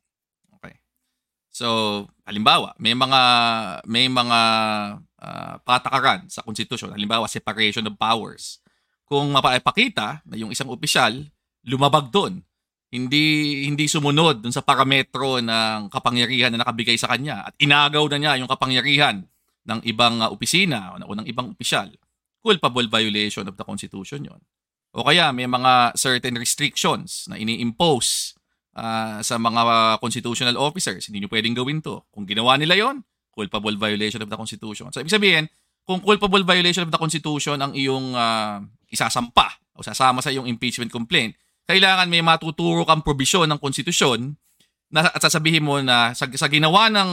Okay. 0.60 0.76
So, 1.48 2.04
halimbawa, 2.28 2.76
may 2.76 2.92
mga 2.92 3.20
may 3.88 4.12
mga 4.12 4.40
uh, 5.00 5.54
patakaran 5.64 6.28
sa 6.28 6.44
konstitusyon, 6.44 6.92
halimbawa 6.92 7.24
separation 7.32 7.88
of 7.88 7.96
powers 7.96 8.60
kung 9.10 9.34
mapapakita 9.34 10.22
na 10.22 10.38
yung 10.38 10.54
isang 10.54 10.70
opisyal 10.70 11.26
lumabag 11.66 12.14
doon. 12.14 12.38
Hindi 12.94 13.66
hindi 13.66 13.90
sumunod 13.90 14.46
dun 14.46 14.54
sa 14.54 14.62
parametro 14.62 15.42
ng 15.42 15.90
kapangyarihan 15.90 16.54
na 16.54 16.62
nakabigay 16.62 16.94
sa 16.94 17.10
kanya 17.10 17.50
at 17.50 17.54
inagaw 17.58 18.06
na 18.06 18.18
niya 18.18 18.32
yung 18.38 18.50
kapangyarihan 18.50 19.26
ng 19.66 19.80
ibang 19.86 20.22
uh, 20.22 20.30
opisina 20.30 20.94
o 21.06 21.14
ng 21.14 21.26
ibang 21.26 21.50
opisyal. 21.54 21.90
Culpable 22.42 22.86
violation 22.86 23.46
of 23.46 23.54
the 23.58 23.66
Constitution 23.66 24.26
yon. 24.26 24.40
O 24.90 25.06
kaya 25.06 25.30
may 25.30 25.46
mga 25.46 25.94
certain 25.94 26.34
restrictions 26.34 27.30
na 27.30 27.38
ini-impose 27.38 28.34
uh, 28.74 29.22
sa 29.22 29.38
mga 29.38 29.98
constitutional 30.02 30.58
officers. 30.58 31.06
Hindi 31.06 31.22
nyo 31.22 31.30
pwedeng 31.30 31.54
gawin 31.54 31.78
to. 31.78 32.02
Kung 32.10 32.26
ginawa 32.26 32.58
nila 32.58 32.74
yon, 32.74 33.06
culpable 33.30 33.78
violation 33.78 34.18
of 34.22 34.30
the 34.30 34.38
Constitution. 34.38 34.90
So 34.90 34.98
ibig 34.98 35.14
sabihin, 35.14 35.46
kung 35.84 36.00
culpable 36.04 36.42
violation 36.46 36.86
of 36.86 36.92
the 36.92 37.00
Constitution 37.00 37.58
ang 37.58 37.72
iyong 37.74 38.14
uh, 38.14 38.62
isasampa 38.90 39.58
o 39.74 39.82
sasama 39.82 40.20
sa 40.20 40.30
iyong 40.30 40.46
impeachment 40.46 40.92
complaint, 40.92 41.34
kailangan 41.70 42.10
may 42.10 42.20
matuturo 42.20 42.82
kang 42.82 43.00
probisyon 43.00 43.46
ng 43.46 43.58
konstitusyon 43.62 44.34
na, 44.90 45.06
at 45.06 45.22
sasabihin 45.22 45.62
mo 45.62 45.78
na 45.78 46.10
sa, 46.18 46.26
sa 46.34 46.50
ginawa 46.50 46.90
ng 46.90 47.10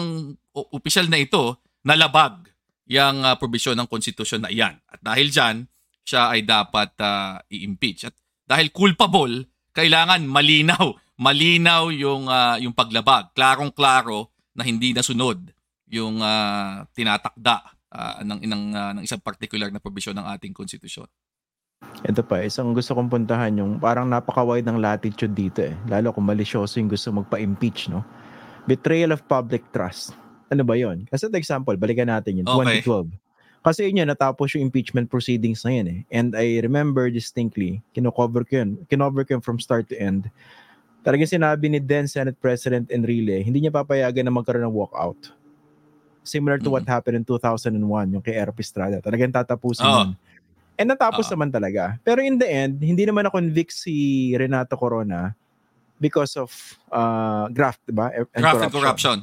opisyal 0.74 1.06
na 1.08 1.22
ito, 1.22 1.62
nalabag 1.86 2.50
yung 2.90 3.22
uh, 3.22 3.38
probisyon 3.38 3.78
ng 3.78 3.88
konstitusyon 3.88 4.42
na 4.42 4.50
iyan. 4.50 4.82
At 4.90 5.00
dahil 5.04 5.30
dyan, 5.30 5.70
siya 6.02 6.34
ay 6.34 6.42
dapat 6.48 6.98
uh, 6.98 7.38
i-impeach. 7.54 8.10
At 8.10 8.16
dahil 8.48 8.74
culpable, 8.74 9.46
kailangan 9.78 10.26
malinaw, 10.26 10.98
malinaw 11.28 11.94
yung 11.94 12.26
uh, 12.26 12.58
yung 12.58 12.74
paglabag. 12.74 13.36
Klarong-klaro 13.38 14.34
na 14.58 14.66
hindi 14.66 14.96
nasunod 14.96 15.54
yung 15.88 16.18
uh, 16.20 16.84
tinatakda 16.98 17.77
uh, 17.92 18.24
ng, 18.24 18.40
ng, 18.44 18.64
uh, 18.76 18.92
ng 19.00 19.04
isang 19.04 19.22
particular 19.22 19.72
na 19.72 19.80
probisyon 19.80 20.18
ng 20.18 20.28
ating 20.36 20.52
konstitusyon. 20.56 21.08
Ito 22.06 22.26
pa, 22.26 22.42
isang 22.42 22.74
gusto 22.74 22.98
kong 22.98 23.10
puntahan 23.10 23.54
yung 23.58 23.78
parang 23.78 24.10
napaka-wide 24.10 24.66
ng 24.66 24.82
latitude 24.82 25.34
dito 25.34 25.62
eh. 25.62 25.74
Lalo 25.86 26.10
kung 26.10 26.26
malisyoso 26.26 26.82
yung 26.82 26.90
gusto 26.90 27.14
magpa-impeach, 27.14 27.94
no? 27.94 28.02
Betrayal 28.66 29.14
of 29.14 29.26
public 29.30 29.62
trust. 29.70 30.14
Ano 30.50 30.66
ba 30.66 30.74
yon? 30.74 31.06
Kasi 31.10 31.30
the 31.30 31.38
example, 31.38 31.76
balikan 31.78 32.10
natin 32.10 32.42
yun, 32.42 32.48
okay. 32.50 32.82
2012. 32.82 33.14
Kasi 33.66 33.80
yun 33.90 34.00
yun, 34.06 34.10
natapos 34.10 34.56
yung 34.56 34.70
impeachment 34.70 35.12
proceedings 35.12 35.66
na 35.68 35.72
yun 35.76 35.88
eh. 35.90 36.00
And 36.14 36.34
I 36.38 36.64
remember 36.64 37.12
distinctly, 37.12 37.84
kinocover 37.92 38.48
ko 38.48 38.64
yun, 38.64 38.86
kinover 38.88 39.28
ko 39.28 39.38
yun 39.38 39.44
from 39.44 39.60
start 39.60 39.92
to 39.92 39.98
end. 39.98 40.32
Talagang 41.04 41.30
sinabi 41.30 41.72
ni 41.72 41.80
then 41.80 42.08
Senate 42.08 42.38
President 42.40 42.88
Enrile, 42.92 43.44
hindi 43.44 43.64
niya 43.64 43.74
papayagan 43.74 44.28
na 44.28 44.34
magkaroon 44.34 44.66
ng 44.68 44.76
walkout. 44.76 45.36
Similar 46.28 46.60
to 46.60 46.68
mm-hmm. 46.68 46.84
what 46.84 46.86
happened 46.86 47.16
in 47.16 47.24
2001, 47.24 47.72
yung 48.12 48.20
kay 48.20 48.36
Erap 48.36 48.60
Estrada. 48.60 49.00
Talagang 49.00 49.32
tatapusin 49.32 49.88
oh. 49.88 49.96
yun. 50.04 50.10
And 50.78 50.94
natapos 50.94 51.26
uh 51.26 51.34
naman 51.34 51.50
talaga. 51.50 51.98
Pero 52.04 52.22
in 52.22 52.38
the 52.38 52.46
end, 52.46 52.84
hindi 52.84 53.08
naman 53.08 53.26
na-convict 53.26 53.74
si 53.74 54.36
Renato 54.38 54.78
Corona 54.78 55.34
because 55.98 56.38
of 56.38 56.54
uh, 56.94 57.50
graft, 57.50 57.82
di 57.88 57.96
ba? 57.96 58.14
And 58.14 58.28
graft 58.38 58.62
corruption. 58.62 58.62
and 58.62 58.76
corruption. 58.76 59.18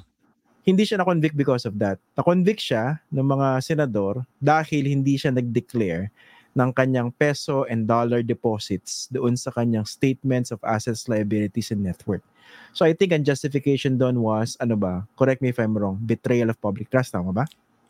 Hindi 0.64 0.82
siya 0.88 0.98
na-convict 0.98 1.36
because 1.36 1.68
of 1.68 1.78
that. 1.78 2.00
Na-convict 2.18 2.58
siya 2.58 2.98
ng 3.12 3.22
mga 3.22 3.48
senador 3.62 4.26
dahil 4.40 4.88
hindi 4.90 5.14
siya 5.14 5.30
nag-declare 5.30 6.10
ng 6.54 6.70
kanyang 6.74 7.10
peso 7.14 7.66
and 7.70 7.86
dollar 7.86 8.22
deposits 8.22 9.10
doon 9.10 9.38
sa 9.38 9.50
kanyang 9.54 9.86
statements 9.86 10.50
of 10.50 10.62
assets, 10.66 11.06
liabilities, 11.10 11.70
and 11.70 11.86
net 11.86 12.00
worth. 12.06 12.24
So 12.74 12.82
I 12.82 12.92
think 12.92 13.14
ang 13.14 13.22
justification 13.22 13.94
doon 13.94 14.18
was, 14.18 14.58
ano 14.58 14.74
ba, 14.74 15.06
correct 15.14 15.40
me 15.40 15.54
if 15.54 15.58
I'm 15.62 15.76
wrong, 15.76 16.00
betrayal 16.02 16.50
of 16.50 16.58
public 16.58 16.90
trust, 16.90 17.14
tama 17.14 17.30
ba? 17.30 17.44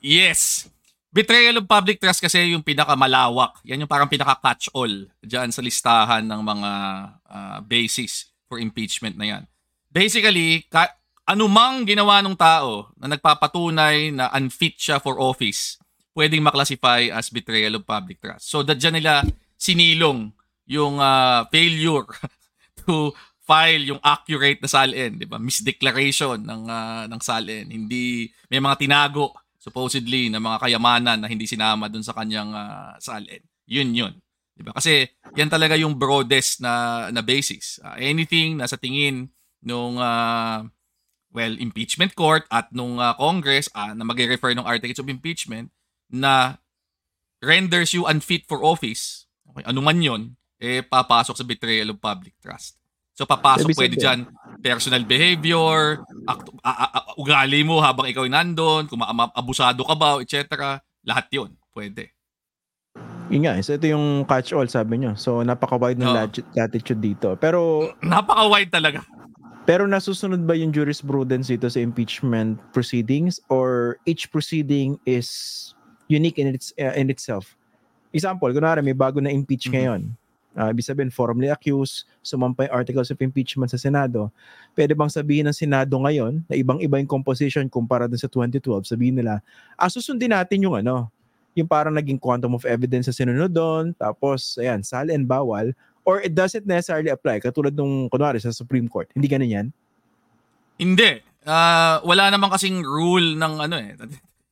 Yes. 0.04 0.68
Betrayal 1.14 1.62
of 1.62 1.70
public 1.70 2.02
trust 2.02 2.20
kasi 2.20 2.52
yung 2.52 2.60
pinakamalawak. 2.60 3.62
Yan 3.64 3.86
yung 3.86 3.90
parang 3.90 4.10
pinaka-catch-all 4.10 5.08
dyan 5.24 5.48
sa 5.54 5.62
listahan 5.62 6.26
ng 6.26 6.40
mga 6.42 6.70
uh, 7.24 7.58
basis 7.64 8.34
for 8.50 8.60
impeachment 8.60 9.16
na 9.16 9.26
yan. 9.38 9.42
Basically, 9.88 10.66
ka- 10.66 10.92
anumang 11.24 11.88
ginawa 11.88 12.20
ng 12.20 12.36
tao 12.36 12.92
na 12.98 13.08
nagpapatunay 13.14 14.12
na 14.12 14.28
unfit 14.34 14.76
siya 14.76 14.98
for 15.00 15.16
office 15.16 15.78
pwedeng 16.14 16.46
maklasify 16.46 17.10
as 17.10 17.28
betrayal 17.28 17.76
of 17.76 17.84
public 17.84 18.22
trust. 18.22 18.46
So, 18.48 18.62
dyan 18.62 19.02
nila 19.02 19.26
sinilong 19.58 20.30
yung 20.64 21.02
uh, 21.02 21.44
failure 21.50 22.06
to 22.86 23.12
file 23.44 23.92
yung 23.92 24.00
accurate 24.00 24.58
na 24.64 24.68
salin, 24.68 25.20
'di 25.20 25.28
ba? 25.28 25.36
Misdeclaration 25.36 26.40
ng 26.40 26.62
uh, 26.68 27.04
ng 27.08 27.20
salin. 27.20 27.68
Hindi 27.68 28.32
may 28.48 28.60
mga 28.60 28.80
tinago 28.80 29.36
supposedly 29.60 30.28
na 30.28 30.40
mga 30.40 30.60
kayamanan 30.60 31.20
na 31.20 31.28
hindi 31.28 31.48
sinama 31.48 31.88
doon 31.88 32.04
sa 32.04 32.16
kanyang 32.16 32.52
uh, 32.52 32.96
salin. 33.00 33.40
Yun 33.68 33.92
'yun. 33.92 34.14
'Di 34.56 34.62
ba? 34.64 34.72
Kasi 34.72 35.04
yan 35.36 35.52
talaga 35.52 35.76
yung 35.76 36.00
broadest 36.00 36.64
na 36.64 37.06
na 37.12 37.20
basis. 37.20 37.80
Uh, 37.84 38.00
anything 38.00 38.56
na 38.56 38.64
sa 38.64 38.80
tingin 38.80 39.28
nung 39.60 40.00
uh, 40.00 40.64
well, 41.34 41.54
impeachment 41.58 42.14
court 42.14 42.46
at 42.48 42.70
nung 42.70 43.02
uh, 43.02 43.12
Congress 43.18 43.66
uh, 43.74 43.90
na 43.92 44.06
magre-refer 44.06 44.54
ng 44.54 44.64
articles 44.64 45.02
of 45.02 45.10
impeachment 45.10 45.68
na 46.08 46.62
renders 47.42 47.92
you 47.92 48.06
unfit 48.06 48.46
for 48.46 48.62
office, 48.62 49.26
okay, 49.50 49.66
ano 49.66 49.82
man 49.82 50.00
yon 50.00 50.22
eh 50.62 50.80
papasok 50.80 51.34
sa 51.34 51.44
betrayal 51.44 51.92
of 51.92 52.00
public 52.00 52.32
trust. 52.38 52.78
So 53.14 53.24
papasok 53.24 53.70
Ibig 53.70 53.78
pwede 53.78 53.96
diyan 53.96 54.20
personal 54.64 55.04
behavior, 55.06 56.02
act, 56.26 56.50
a, 56.64 56.72
a, 56.72 56.86
a, 56.88 57.00
ugali 57.20 57.62
mo 57.62 57.78
habang 57.78 58.08
ikaw 58.08 58.26
ay 58.26 58.32
nandoon, 58.32 58.88
kung 58.88 58.98
abusado 59.36 59.84
ka 59.84 59.94
ba, 59.94 60.18
etc. 60.18 60.80
Lahat 61.04 61.26
'yon, 61.30 61.54
pwede. 61.76 62.10
Yun 63.32 63.48
nga, 63.48 63.56
so 63.64 63.76
ito 63.76 63.88
yung 63.88 64.28
catch-all 64.28 64.68
sabi 64.68 65.00
nyo. 65.00 65.16
So 65.16 65.40
napaka-wide 65.40 65.96
ng 65.96 66.10
oh. 66.12 66.28
latitude 66.54 67.00
dito. 67.00 67.34
Pero... 67.40 67.90
Napaka-wide 68.04 68.68
talaga. 68.68 69.00
Pero 69.64 69.88
nasusunod 69.88 70.44
ba 70.44 70.52
yung 70.52 70.76
jurisprudence 70.76 71.48
dito 71.48 71.64
sa 71.72 71.80
impeachment 71.80 72.60
proceedings 72.76 73.40
or 73.48 73.96
each 74.04 74.28
proceeding 74.28 75.00
is 75.08 75.72
unique 76.12 76.36
in 76.36 76.52
its 76.52 76.76
uh, 76.76 76.92
in 76.92 77.08
itself. 77.08 77.56
Example, 78.12 78.52
kunwari 78.52 78.84
may 78.84 78.92
bago 78.92 79.24
na 79.24 79.32
impeach 79.32 79.72
mm-hmm. 79.72 79.76
ngayon. 79.80 80.02
Uh, 80.54 80.70
ibig 80.70 80.86
sabihin, 80.86 81.10
formally 81.10 81.50
accused, 81.50 82.06
sumampay 82.22 82.70
articles 82.70 83.10
of 83.10 83.18
impeachment 83.18 83.68
sa 83.68 83.78
Senado. 83.78 84.30
Pwede 84.70 84.94
bang 84.94 85.10
sabihin 85.10 85.50
ng 85.50 85.56
Senado 85.56 85.98
ngayon 85.98 86.46
na 86.46 86.54
ibang-iba 86.54 87.02
yung 87.02 87.10
composition 87.10 87.66
kumpara 87.66 88.06
dun 88.06 88.18
sa 88.18 88.30
2012? 88.30 88.86
Sabihin 88.86 89.18
nila, 89.18 89.42
ah, 89.74 89.90
susundin 89.90 90.30
natin 90.30 90.62
yung 90.62 90.78
ano, 90.78 91.10
yung 91.58 91.66
parang 91.66 91.94
naging 91.94 92.18
quantum 92.18 92.54
of 92.54 92.62
evidence 92.66 93.10
sa 93.10 93.14
sinunod 93.14 93.50
doon, 93.50 93.94
tapos, 93.98 94.54
ayan, 94.58 94.82
sal 94.82 95.10
and 95.10 95.26
bawal, 95.26 95.74
or 96.06 96.22
it 96.22 96.34
doesn't 96.34 96.66
necessarily 96.66 97.10
apply, 97.10 97.42
katulad 97.42 97.74
nung, 97.74 98.06
kunwari, 98.06 98.38
sa 98.38 98.54
Supreme 98.54 98.86
Court. 98.86 99.10
Hindi 99.14 99.26
ganun 99.26 99.50
yan? 99.50 99.66
Hindi. 100.78 101.22
Uh, 101.44 101.98
wala 102.06 102.30
naman 102.30 102.50
kasing 102.50 102.80
rule 102.80 103.36
ng 103.36 103.54
ano 103.58 103.76
eh 103.76 103.92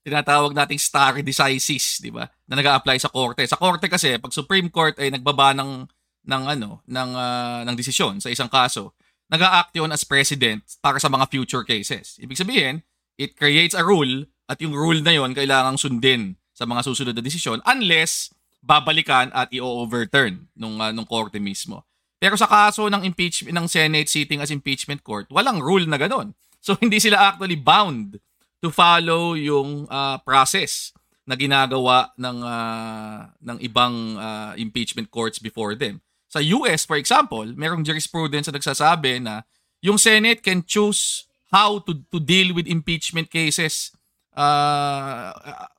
tinatawag 0.02 0.52
nating 0.52 0.78
stare 0.82 1.22
decisis, 1.22 2.02
di 2.02 2.10
ba? 2.10 2.26
Na 2.50 2.58
nag-a-apply 2.58 2.98
sa 2.98 3.10
korte. 3.10 3.46
Sa 3.46 3.56
korte 3.58 3.86
kasi 3.86 4.18
pag 4.18 4.34
Supreme 4.34 4.68
Court 4.68 4.98
ay 4.98 5.14
nagbaba 5.14 5.54
ng 5.54 5.86
ng 6.22 6.42
ano, 6.46 6.82
ng 6.86 7.10
uh, 7.14 7.60
ng 7.66 7.74
desisyon 7.74 8.22
sa 8.22 8.30
isang 8.30 8.50
kaso, 8.50 8.94
nag-a-act 9.30 9.74
yun 9.74 9.90
as 9.90 10.06
president 10.06 10.62
para 10.82 10.98
sa 10.98 11.10
mga 11.10 11.26
future 11.30 11.64
cases. 11.66 12.18
Ibig 12.22 12.38
sabihin, 12.38 12.74
it 13.18 13.34
creates 13.38 13.74
a 13.74 13.82
rule 13.82 14.26
at 14.50 14.58
yung 14.58 14.74
rule 14.74 14.98
na 15.00 15.14
yon 15.14 15.32
kailangang 15.32 15.78
sundin 15.78 16.36
sa 16.52 16.68
mga 16.68 16.84
susunod 16.84 17.14
na 17.16 17.24
desisyon 17.24 17.58
unless 17.64 18.30
babalikan 18.62 19.32
at 19.34 19.50
i-overturn 19.50 20.46
nung 20.54 20.78
uh, 20.78 20.94
nung 20.94 21.08
korte 21.08 21.42
mismo. 21.42 21.82
Pero 22.22 22.38
sa 22.38 22.46
kaso 22.46 22.86
ng 22.86 23.02
impeachment 23.02 23.58
ng 23.58 23.66
Senate 23.66 24.06
sitting 24.06 24.38
as 24.38 24.54
impeachment 24.54 25.02
court, 25.02 25.26
walang 25.26 25.58
rule 25.58 25.82
na 25.90 25.98
ganoon. 25.98 26.34
So 26.62 26.78
hindi 26.82 27.02
sila 27.02 27.34
actually 27.34 27.58
bound 27.58 28.22
to 28.62 28.70
follow 28.70 29.34
yung 29.34 29.90
uh, 29.90 30.16
process 30.22 30.94
na 31.26 31.34
ginagawa 31.34 32.14
ng 32.14 32.38
uh, 32.42 33.18
ng 33.42 33.58
ibang 33.62 34.16
uh, 34.18 34.54
impeachment 34.54 35.10
courts 35.10 35.42
before 35.42 35.74
them. 35.74 35.98
Sa 36.30 36.38
US, 36.62 36.86
for 36.86 36.96
example, 36.96 37.44
merong 37.44 37.84
jurisprudence 37.84 38.48
na 38.48 38.56
nagsasabi 38.56 39.20
na 39.20 39.42
yung 39.82 39.98
Senate 39.98 40.40
can 40.40 40.62
choose 40.62 41.26
how 41.50 41.82
to 41.82 41.98
to 42.08 42.18
deal 42.22 42.54
with 42.54 42.70
impeachment 42.70 43.28
cases 43.28 43.92
uh, 44.34 45.34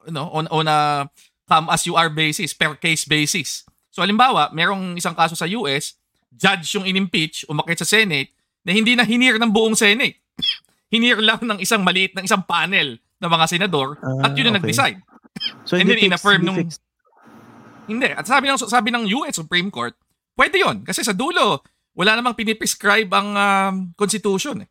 you 0.05 0.13
know, 0.13 0.29
on 0.29 0.45
on 0.51 0.67
a 0.67 1.09
come 1.47 1.67
as 1.71 1.83
you 1.87 1.95
are 1.95 2.11
basis, 2.11 2.53
per 2.55 2.75
case 2.79 3.03
basis. 3.03 3.67
So 3.91 4.03
halimbawa, 4.03 4.51
merong 4.55 4.99
isang 4.99 5.15
kaso 5.15 5.35
sa 5.35 5.47
US, 5.59 5.95
judge 6.33 6.65
yung 6.75 6.87
inimpeach, 6.87 7.45
umakit 7.51 7.83
sa 7.83 7.87
Senate, 7.87 8.31
na 8.63 8.71
hindi 8.71 8.95
na 8.95 9.05
hinir 9.05 9.37
ng 9.37 9.51
buong 9.51 9.75
Senate 9.75 10.22
hinir 10.93 11.17
lang 11.25 11.41
ng 11.41 11.57
isang 11.57 11.81
maliit, 11.81 12.13
ng 12.13 12.29
isang 12.29 12.45
panel 12.45 13.01
ng 13.01 13.29
mga 13.33 13.45
senador 13.49 13.97
uh, 13.97 14.21
at 14.21 14.37
yun 14.37 14.53
ang 14.53 14.61
okay. 14.61 14.69
nag-decide. 14.69 14.99
So, 15.65 15.81
And 15.81 15.89
then 15.89 15.97
in-affirm 15.97 16.45
nung... 16.45 16.61
Fixed. 16.61 16.85
Hindi. 17.89 18.13
At 18.13 18.29
sabi 18.29 18.45
ng, 18.47 18.61
sabi 18.61 18.93
ng 18.93 19.09
US 19.17 19.41
Supreme 19.41 19.73
Court, 19.73 19.97
pwede 20.37 20.61
yon 20.61 20.85
Kasi 20.85 21.01
sa 21.01 21.17
dulo, 21.17 21.65
wala 21.97 22.13
namang 22.13 22.37
piniprescribe 22.37 23.09
ang 23.09 23.33
um, 23.33 23.75
constitution 23.97 24.61
eh, 24.61 24.69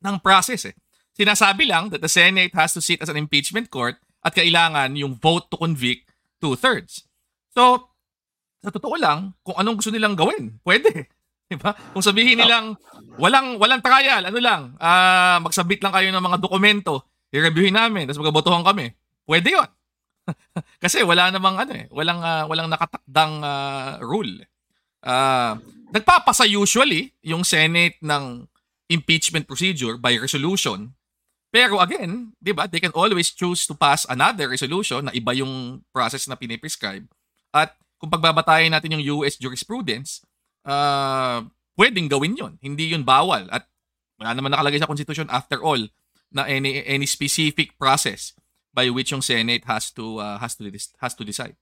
ng 0.00 0.16
process 0.24 0.72
eh. 0.72 0.74
Sinasabi 1.14 1.68
lang 1.68 1.94
that 1.94 2.02
the 2.02 2.10
Senate 2.10 2.50
has 2.58 2.74
to 2.74 2.82
sit 2.82 2.98
as 3.04 3.12
an 3.12 3.20
impeachment 3.20 3.70
court 3.70 4.00
at 4.24 4.34
kailangan 4.34 4.96
yung 4.98 5.14
vote 5.20 5.46
to 5.52 5.60
convict 5.60 6.10
two-thirds. 6.42 7.06
So, 7.54 7.92
sa 8.64 8.72
totoo 8.72 8.96
lang, 8.98 9.36
kung 9.46 9.54
anong 9.60 9.78
gusto 9.78 9.92
nilang 9.94 10.16
gawin, 10.18 10.58
pwede. 10.66 11.06
Diba? 11.54 11.72
Kung 11.94 12.02
sabihin 12.02 12.42
nilang 12.42 12.74
walang 13.16 13.56
walang 13.62 13.78
trial, 13.78 14.26
ano 14.26 14.38
lang, 14.42 14.74
uh, 14.78 15.38
magsabit 15.42 15.80
lang 15.80 15.94
kayo 15.94 16.08
ng 16.10 16.24
mga 16.24 16.38
dokumento, 16.42 17.06
i-reviewin 17.30 17.74
namin, 17.78 18.10
tapos 18.10 18.22
magbotohan 18.22 18.66
kami. 18.66 18.90
Pwede 19.22 19.54
'yon. 19.54 19.70
Kasi 20.82 21.04
wala 21.06 21.30
namang 21.30 21.56
ano 21.60 21.72
eh, 21.78 21.86
walang 21.94 22.20
uh, 22.20 22.44
walang 22.50 22.68
nakatakdang 22.68 23.34
uh, 23.44 24.02
rule. 24.02 24.42
Uh, 25.04 25.60
nagpapasa 25.92 26.48
usually 26.48 27.12
yung 27.22 27.44
Senate 27.44 28.00
ng 28.02 28.48
impeachment 28.88 29.46
procedure 29.46 29.94
by 30.00 30.16
resolution. 30.18 30.92
Pero 31.54 31.78
again, 31.78 32.34
'di 32.42 32.50
ba, 32.50 32.66
they 32.66 32.82
can 32.82 32.94
always 32.98 33.30
choose 33.30 33.62
to 33.68 33.78
pass 33.78 34.02
another 34.10 34.50
resolution 34.50 35.06
na 35.06 35.14
iba 35.14 35.30
yung 35.38 35.86
process 35.94 36.26
na 36.26 36.34
piniprescribe. 36.34 37.06
At 37.54 37.78
kung 38.02 38.10
pagbabatayin 38.10 38.74
natin 38.74 38.98
yung 38.98 39.22
US 39.22 39.38
jurisprudence, 39.38 40.26
uh, 40.64 41.44
pwedeng 41.78 42.08
gawin 42.10 42.36
yon 42.36 42.52
Hindi 42.60 42.92
yun 42.92 43.06
bawal. 43.06 43.46
At 43.52 43.68
wala 44.18 44.34
naman 44.34 44.52
nakalagay 44.52 44.80
sa 44.80 44.90
Constitution 44.90 45.28
after 45.30 45.60
all 45.60 45.80
na 46.34 46.48
any 46.50 46.82
any 46.82 47.06
specific 47.06 47.78
process 47.78 48.34
by 48.74 48.90
which 48.90 49.14
yung 49.14 49.22
Senate 49.22 49.62
has 49.70 49.94
to 49.94 50.18
uh, 50.18 50.36
has 50.42 50.58
to 50.58 50.66
has 50.98 51.14
to 51.14 51.22
decide. 51.22 51.54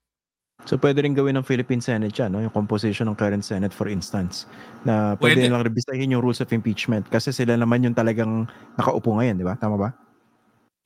So 0.63 0.79
pwede 0.79 1.03
rin 1.03 1.13
gawin 1.13 1.35
ng 1.37 1.47
Philippine 1.47 1.83
Senate 1.83 2.15
'yan, 2.15 2.31
no? 2.33 2.41
Yung 2.41 2.55
composition 2.55 3.11
ng 3.11 3.19
current 3.19 3.43
Senate 3.43 3.75
for 3.75 3.91
instance. 3.91 4.47
Na 4.87 5.19
pwede, 5.19 5.45
pwede. 5.45 5.51
lang 5.51 5.67
rebisahin 5.67 6.15
yung 6.15 6.23
rules 6.23 6.39
of 6.39 6.49
impeachment 6.55 7.11
kasi 7.11 7.35
sila 7.35 7.59
naman 7.59 7.83
yung 7.83 7.97
talagang 7.99 8.47
nakaupo 8.79 9.19
ngayon, 9.19 9.43
di 9.43 9.47
ba? 9.47 9.59
Tama 9.59 9.77
ba? 9.77 9.91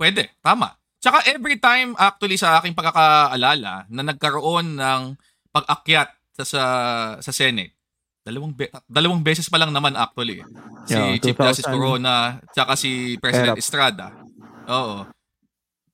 Pwede, 0.00 0.32
tama. 0.40 0.72
Tsaka 0.96 1.28
every 1.28 1.60
time 1.60 1.92
actually 2.00 2.40
sa 2.40 2.56
aking 2.58 2.72
pagkakaalala 2.72 3.86
na 3.92 4.02
nagkaroon 4.02 4.80
ng 4.80 5.02
pag-akyat 5.52 6.08
sa 6.40 6.44
sa, 6.44 6.62
sa 7.20 7.32
Senate, 7.32 7.75
Dalawang 8.26 8.50
be- 8.58 8.74
dalawang 8.90 9.22
beses 9.22 9.46
pa 9.46 9.54
lang 9.54 9.70
naman 9.70 9.94
actually. 9.94 10.42
Si 10.82 10.98
yeah, 10.98 11.14
Chief 11.22 11.38
Justice 11.38 11.70
Corona 11.70 12.42
tsaka 12.50 12.74
si 12.74 13.14
President 13.22 13.54
Erap. 13.54 13.62
Estrada. 13.62 14.06
Oo. 14.66 15.06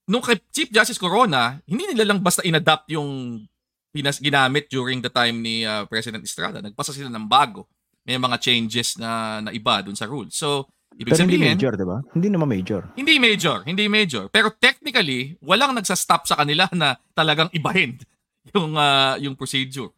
Nung 0.08 0.24
kay 0.24 0.40
Chief 0.48 0.72
Justice 0.72 0.96
Corona, 0.96 1.60
hindi 1.68 1.92
nila 1.92 2.08
lang 2.08 2.24
basta 2.24 2.40
inadapt 2.40 2.88
yung 2.88 3.44
pinas 3.92 4.16
ginamit 4.16 4.72
during 4.72 5.04
the 5.04 5.12
time 5.12 5.44
ni 5.44 5.68
uh, 5.68 5.84
President 5.84 6.24
Estrada. 6.24 6.64
Nagpasa 6.64 6.96
sila 6.96 7.12
ng 7.12 7.28
bago. 7.28 7.68
may 8.02 8.18
mga 8.18 8.34
changes 8.42 8.98
na, 8.98 9.38
na 9.38 9.54
iba 9.54 9.78
dun 9.78 9.94
sa 9.94 10.10
rules. 10.10 10.34
So, 10.34 10.66
ibig 10.98 11.14
Pero 11.14 11.22
hindi 11.22 11.38
sabihin, 11.38 11.54
major, 11.54 11.72
di 11.78 11.86
ba? 11.86 12.02
Hindi 12.10 12.28
naman 12.34 12.48
major. 12.50 12.82
hindi 12.98 13.14
major, 13.22 13.58
hindi 13.62 13.84
major. 13.86 14.26
Pero 14.26 14.50
technically, 14.58 15.38
walang 15.38 15.70
nagsa-stop 15.70 16.26
sa 16.26 16.34
kanila 16.34 16.66
na 16.74 16.98
talagang 17.14 17.46
ibahin 17.54 17.94
yung 18.50 18.74
ah, 18.74 19.14
yung 19.22 19.38
procedure. 19.38 19.94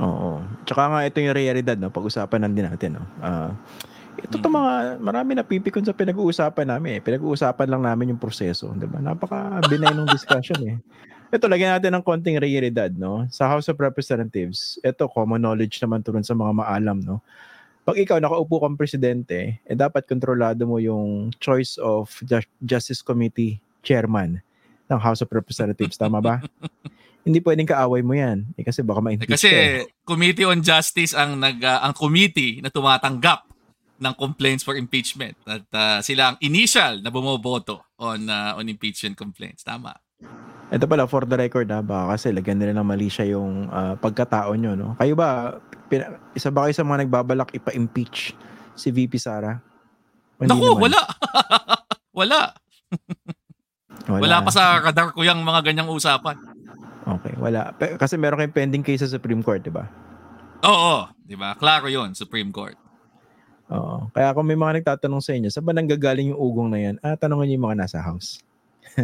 Oo. 0.00 0.40
Tsaka 0.64 0.88
nga 0.88 1.00
ito 1.04 1.20
yung 1.20 1.36
realidad, 1.36 1.76
no? 1.76 1.92
Pag-usapan 1.92 2.48
din 2.52 2.64
natin, 2.64 2.96
no? 2.96 3.04
Ah, 3.20 3.52
ito 4.16 4.36
to 4.40 4.48
mga, 4.48 5.00
marami 5.00 5.36
napipikon 5.36 5.84
sa 5.84 5.96
pinag-uusapan 5.96 6.68
namin 6.68 6.96
eh. 6.96 7.00
Pinag-uusapan 7.00 7.68
lang 7.68 7.82
namin 7.84 8.12
yung 8.16 8.20
proseso, 8.20 8.72
di 8.76 8.88
ba? 8.88 9.00
Napaka-benign 9.00 9.96
ng 9.96 10.08
discussion 10.08 10.60
eh. 10.64 10.76
Ito, 11.32 11.48
lagyan 11.48 11.80
natin 11.80 11.96
ng 11.96 12.04
konting 12.04 12.36
realidad, 12.36 12.92
no? 12.92 13.24
Sa 13.32 13.48
House 13.48 13.72
of 13.72 13.80
Representatives, 13.80 14.76
ito, 14.84 15.08
common 15.08 15.40
knowledge 15.40 15.80
naman 15.80 16.04
to 16.04 16.12
rin 16.12 16.24
sa 16.24 16.36
mga 16.36 16.52
maalam, 16.52 17.00
no? 17.00 17.24
Pag 17.82 17.98
ikaw 17.98 18.20
nakaupo 18.22 18.62
kang 18.62 18.78
presidente, 18.78 19.58
eh 19.64 19.74
dapat 19.74 20.06
kontrolado 20.06 20.62
mo 20.68 20.78
yung 20.78 21.34
choice 21.42 21.80
of 21.82 22.14
Ju- 22.22 22.52
Justice 22.62 23.02
Committee 23.02 23.58
chairman 23.82 24.38
ng 24.86 25.00
House 25.00 25.24
of 25.24 25.32
Representatives. 25.32 25.98
Tama 25.98 26.22
ba? 26.22 26.38
Hindi 27.22 27.38
pwedeng 27.38 27.70
kaaway 27.70 28.02
mo 28.02 28.18
yan. 28.18 28.50
Eh, 28.58 28.66
kasi 28.66 28.82
baka 28.82 28.98
ma-impeach 28.98 29.30
Kasi 29.30 29.50
ka 29.50 29.54
eh. 29.54 29.86
Committee 30.02 30.46
on 30.46 30.58
Justice 30.58 31.14
ang 31.14 31.38
nag 31.38 31.62
ah, 31.62 31.86
ang 31.86 31.94
committee 31.94 32.58
na 32.58 32.66
tumatanggap 32.66 33.46
ng 34.02 34.14
complaints 34.18 34.66
for 34.66 34.74
impeachment 34.74 35.38
at 35.46 35.62
ah, 35.70 35.98
sila 36.02 36.34
ang 36.34 36.36
initial 36.42 36.98
na 36.98 37.14
bumoboto 37.14 37.94
on 38.02 38.26
ah, 38.26 38.58
on 38.58 38.66
impeachment 38.66 39.14
complaints. 39.14 39.62
Tama. 39.62 39.94
Ito 40.72 40.88
pala, 40.88 41.04
for 41.04 41.28
the 41.28 41.36
record 41.36 41.68
ha, 41.68 41.84
baka 41.84 42.16
kasi 42.16 42.32
lagyan 42.32 42.56
nila 42.56 42.80
ng 42.80 42.86
mali 42.88 43.06
siya 43.06 43.38
yung 43.38 43.70
ah, 43.70 43.94
pagkatao 43.94 44.56
nyo, 44.58 44.72
no? 44.74 44.88
Kayo 44.98 45.14
ba, 45.14 45.60
pina- 45.86 46.18
isa 46.34 46.50
ba 46.50 46.66
kayo 46.66 46.74
sa 46.74 46.82
mga 46.82 47.06
nagbabalak 47.06 47.54
ipa-impeach 47.54 48.34
si 48.74 48.88
VP 48.90 49.14
Sara? 49.20 49.62
Hindi 50.40 50.50
Naku, 50.58 50.74
naman? 50.74 50.82
wala. 50.90 51.00
wala. 52.18 52.40
wala. 54.10 54.22
Wala 54.26 54.36
pa 54.42 54.50
sa 54.50 54.80
radar 54.82 55.14
ko 55.14 55.22
yung 55.22 55.44
mga 55.46 55.60
ganyang 55.60 55.92
usapan. 55.92 56.34
Okay, 57.02 57.34
wala. 57.36 57.74
Pe- 57.74 57.98
Kasi 57.98 58.14
meron 58.14 58.38
kayong 58.38 58.54
pending 58.54 58.84
case 58.86 59.02
sa 59.02 59.10
Supreme 59.10 59.42
Court, 59.42 59.58
di 59.58 59.74
ba? 59.74 59.90
Oo, 60.62 61.10
'di 61.26 61.34
ba? 61.34 61.58
Klaro 61.58 61.90
'yon, 61.90 62.14
Supreme 62.14 62.54
Court. 62.54 62.78
Oo. 63.72 64.06
Kaya 64.14 64.30
kung 64.36 64.46
may 64.46 64.54
mga 64.54 64.82
nagtatanong 64.82 65.18
sa 65.18 65.32
inyo, 65.34 65.48
saan 65.50 65.66
ba 65.66 65.74
nanggagaling 65.74 66.30
yung 66.30 66.38
ugong 66.38 66.70
na 66.70 66.78
yan? 66.78 66.96
Ah, 67.02 67.16
tanongin 67.18 67.50
niyo 67.50 67.56
yung 67.58 67.66
mga 67.72 67.78
nasa 67.82 67.98
house. 67.98 68.38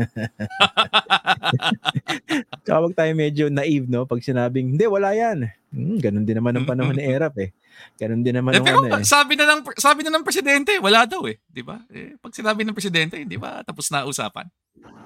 Tsaka 2.63 2.79
wag 2.85 2.95
tayo 2.95 3.13
medyo 3.17 3.49
naive, 3.49 3.89
no? 3.89 4.05
Pag 4.05 4.21
sinabing, 4.21 4.77
hindi, 4.77 4.85
wala 4.85 5.17
yan. 5.17 5.49
Hmm, 5.73 5.97
ganun 5.97 6.25
din 6.29 6.37
naman 6.37 6.53
ang 6.57 6.67
panahon 6.69 6.97
ni 6.97 7.05
Erap, 7.05 7.37
eh. 7.41 7.53
Ganun 7.97 8.21
din 8.21 8.35
naman 8.37 8.55
Eh, 8.55 8.59
ang 8.61 8.67
pero 8.67 8.79
ano, 8.85 9.01
eh. 9.01 9.05
sabi 9.07 9.39
na 9.39 9.47
ng 9.49 9.63
sabi 9.79 10.01
na 10.03 10.11
ng 10.13 10.25
presidente, 10.27 10.77
wala 10.83 11.07
daw 11.07 11.23
eh, 11.31 11.39
'di 11.47 11.63
ba? 11.63 11.79
Eh, 11.89 12.19
pag 12.19 12.35
sinabi 12.35 12.67
ng 12.67 12.75
presidente, 12.75 13.15
'di 13.23 13.39
ba? 13.39 13.63
Tapos 13.63 13.87
na 13.89 14.03
usapan. 14.03 14.51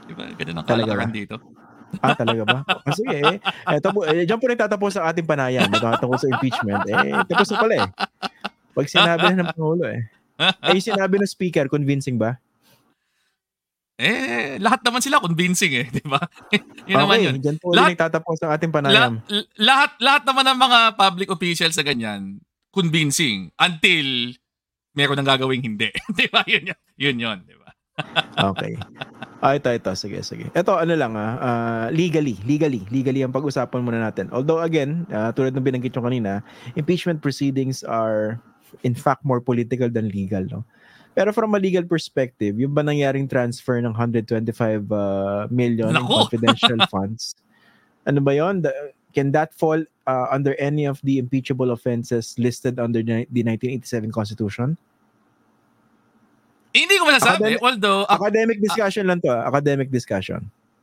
'Di 0.09 0.15
ba? 0.17 0.25
Ganun 0.33 0.57
ang 0.57 0.67
kalakaran 0.67 1.13
dito. 1.13 1.37
Ah, 2.03 2.17
talaga 2.17 2.43
ba? 2.49 2.59
O, 2.65 2.93
sige, 2.97 3.13
eh. 3.13 3.37
Eto 3.69 3.93
eh, 4.09 4.25
dyan 4.25 4.41
po 4.41 4.49
nagtatapos 4.49 4.97
ang 4.97 5.13
ating 5.13 5.29
panayam. 5.29 5.69
Matungkol 5.69 6.17
sa 6.17 6.31
impeachment. 6.33 6.83
Eh, 6.89 7.21
tapos 7.29 7.53
na 7.53 7.57
pala 7.61 7.75
eh. 7.77 7.89
Pag 8.73 8.89
sinabi 8.89 9.25
na 9.29 9.37
ng 9.45 9.51
Pangulo 9.53 9.85
eh. 9.85 10.01
Eh, 10.65 10.73
yung 10.81 10.89
sinabi 10.89 11.21
ng 11.21 11.29
speaker, 11.29 11.69
convincing 11.69 12.17
ba? 12.17 12.41
Eh, 14.03 14.59
lahat 14.59 14.83
naman 14.83 14.99
sila 14.99 15.23
convincing 15.23 15.79
eh, 15.79 15.87
'di 15.87 16.03
ba? 16.09 16.19
yun 16.91 16.97
naman 16.97 17.17
okay, 17.23 17.27
yun. 17.29 17.35
dyan 17.39 17.57
po 17.63 17.71
Lahat- 17.71 17.95
nagtatapos 17.95 18.41
ang 18.43 18.51
ating 18.57 18.73
panayam. 18.75 19.23
lahat 19.55 19.95
lahat 20.03 20.23
naman 20.27 20.45
ng 20.49 20.59
mga 20.59 20.79
public 20.99 21.29
officials 21.31 21.77
sa 21.79 21.87
ganyan 21.87 22.43
convincing 22.75 23.53
until 23.61 24.33
meron 24.97 25.21
nang 25.21 25.29
gagawing 25.29 25.63
hindi. 25.63 25.93
'Di 26.19 26.27
ba? 26.35 26.43
Yun 26.51 26.73
yun, 26.73 26.79
yun, 26.99 27.17
yun 27.21 27.39
'di 27.47 27.57
ba? 27.62 27.62
Okay. 28.39 28.75
Ah, 29.43 29.59
ito, 29.59 29.69
ito. 29.75 29.93
Sige, 29.99 30.23
sige. 30.23 30.49
Ito, 30.55 30.79
ano 30.79 30.95
lang 30.95 31.19
ah, 31.19 31.35
ah, 31.43 31.87
legally, 31.91 32.39
legally, 32.47 32.87
legally 32.95 33.27
ang 33.27 33.35
pag-usapan 33.35 33.83
muna 33.83 33.99
natin. 33.99 34.31
Although 34.31 34.63
again, 34.63 35.05
ah, 35.11 35.35
tulad 35.35 35.53
ng 35.53 35.67
binanggit 35.67 35.93
nyo 35.99 36.03
kanina, 36.07 36.33
impeachment 36.79 37.19
proceedings 37.21 37.83
are 37.83 38.39
in 38.87 38.95
fact 38.95 39.27
more 39.27 39.43
political 39.43 39.91
than 39.91 40.09
legal, 40.09 40.47
no? 40.49 40.65
Pero 41.13 41.29
from 41.29 41.53
a 41.53 41.61
legal 41.61 41.85
perspective, 41.85 42.57
yung 42.57 42.73
ba 42.73 42.81
nangyaring 42.81 43.29
transfer 43.29 43.77
ng 43.77 43.93
125 43.93 44.33
uh, 44.89 45.45
million 45.53 45.93
in 45.93 46.07
confidential 46.09 46.81
funds, 46.93 47.37
ano 48.09 48.25
ba 48.25 48.33
yon? 48.33 48.65
The- 48.65 48.97
can 49.13 49.29
that 49.37 49.53
fall 49.53 49.85
uh, 50.09 50.27
under 50.33 50.57
any 50.57 50.89
of 50.89 50.97
the 51.05 51.21
impeachable 51.21 51.71
offenses 51.71 52.33
listed 52.41 52.81
under 52.81 53.05
the 53.05 53.29
1987 53.29 54.09
Constitution? 54.09 54.81
Hindi 56.73 56.95
ko 56.97 57.05
masasabi, 57.05 57.57
Academic- 57.57 57.63
although 57.63 58.03
Academic 58.09 58.59
discussion 58.65 59.05
lang 59.07 59.21
to, 59.21 59.29
ah. 59.29 59.45
academic 59.49 59.89
discussion. 59.93 60.41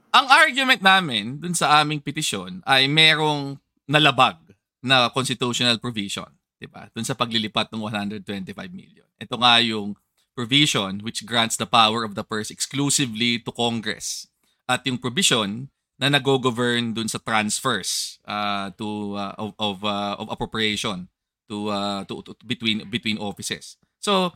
ang 0.10 0.26
argument 0.26 0.82
namin 0.82 1.38
dun 1.38 1.54
sa 1.54 1.82
aming 1.82 2.02
petisyon 2.02 2.66
ay 2.66 2.90
merong 2.90 3.62
nalabag 3.86 4.38
na 4.82 5.10
constitutional 5.14 5.78
provision, 5.78 6.30
'di 6.58 6.66
ba? 6.70 6.90
Dun 6.94 7.06
sa 7.06 7.14
paglilipat 7.14 7.70
ng 7.70 7.82
125 7.82 8.26
million. 8.74 9.06
Ito 9.22 9.36
nga 9.38 9.62
yung 9.62 9.94
provision 10.34 11.04
which 11.04 11.28
grants 11.28 11.60
the 11.60 11.68
power 11.68 12.08
of 12.08 12.16
the 12.16 12.24
purse 12.24 12.50
exclusively 12.50 13.38
to 13.44 13.52
Congress. 13.52 14.26
At 14.70 14.88
yung 14.88 15.02
provision 15.02 15.68
na 16.00 16.08
nag-govern 16.08 16.96
dun 16.96 17.12
sa 17.12 17.20
transfers 17.20 18.24
uh, 18.24 18.72
to 18.80 19.20
uh, 19.20 19.36
of 19.36 19.52
of, 19.60 19.78
uh, 19.84 20.16
of 20.16 20.32
appropriation 20.32 21.12
to, 21.52 21.68
uh, 21.68 22.02
to, 22.08 22.24
to 22.24 22.32
between 22.48 22.88
between 22.88 23.20
offices. 23.20 23.76
So 24.00 24.32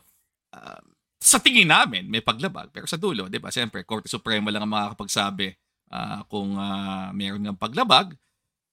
uh, 0.51 0.81
sa 1.23 1.39
tingin 1.39 1.71
namin 1.71 2.11
may 2.11 2.19
paglabag 2.19 2.67
pero 2.75 2.83
sa 2.83 2.99
dulo, 2.99 3.31
'di 3.31 3.39
ba? 3.39 3.47
Siyempre, 3.47 3.87
Korte 3.87 4.11
Suprema 4.11 4.51
lang 4.51 4.67
ang 4.67 4.73
makakapagsabi 4.75 5.55
ah, 5.87 6.27
kung 6.27 6.59
ah, 6.59 7.15
meron 7.15 7.39
ng 7.39 7.55
paglabag. 7.55 8.11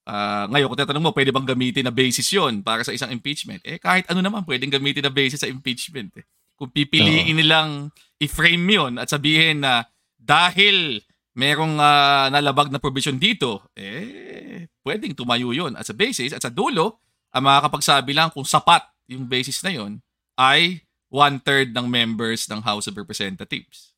Ah, 0.09 0.51
ngayon, 0.51 0.67
kung 0.67 0.81
tatanong 0.81 1.05
mo, 1.07 1.15
pwede 1.15 1.31
bang 1.31 1.47
gamitin 1.47 1.87
na 1.87 1.95
basis 1.95 2.27
yon 2.35 2.67
para 2.67 2.83
sa 2.83 2.91
isang 2.91 3.15
impeachment? 3.15 3.63
Eh, 3.63 3.79
kahit 3.79 4.11
ano 4.11 4.19
naman, 4.19 4.43
pwedeng 4.43 4.73
gamitin 4.73 5.07
na 5.07 5.13
basis 5.15 5.47
sa 5.47 5.49
impeachment. 5.49 6.11
Eh. 6.19 6.27
Kung 6.59 6.75
pipiliin 6.75 7.39
nilang 7.39 7.95
i-frame 8.19 8.67
yon 8.67 8.93
at 8.99 9.07
sabihin 9.07 9.63
na 9.63 9.87
dahil 10.19 10.99
merong 11.39 11.79
ah, 11.79 12.27
nalabag 12.33 12.75
na 12.75 12.83
provision 12.83 13.15
dito, 13.15 13.71
eh, 13.79 14.67
pwedeng 14.83 15.15
tumayo 15.15 15.55
yon 15.55 15.79
at 15.79 15.87
sa 15.87 15.95
basis 15.95 16.35
at 16.35 16.43
sa 16.43 16.51
dulo, 16.51 16.99
ang 17.31 17.47
makakapagsabi 17.47 18.11
lang 18.11 18.35
kung 18.35 18.43
sapat 18.43 18.83
yung 19.07 19.31
basis 19.31 19.63
na 19.63 19.71
yon 19.71 20.03
ay 20.35 20.83
one-third 21.11 21.75
ng 21.75 21.87
members 21.91 22.47
ng 22.47 22.63
House 22.63 22.87
of 22.87 22.97
Representatives. 22.97 23.91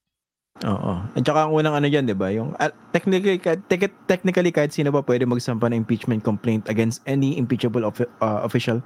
Oo. 0.60 0.92
At 1.16 1.24
saka 1.24 1.48
ang 1.48 1.52
unang 1.56 1.76
ano 1.76 1.88
dyan, 1.88 2.04
di 2.04 2.16
ba? 2.16 2.28
Yung, 2.28 2.52
ah, 2.60 2.72
technically, 2.92 3.40
te- 3.40 3.96
technically, 4.04 4.52
kahit 4.52 4.72
sino 4.72 4.92
ba 4.92 5.00
pwede 5.00 5.24
magsampa 5.24 5.72
ng 5.72 5.80
impeachment 5.80 6.20
complaint 6.20 6.68
against 6.68 7.00
any 7.08 7.40
impeachable 7.40 7.84
of- 7.88 8.04
ah, 8.20 8.44
official? 8.44 8.84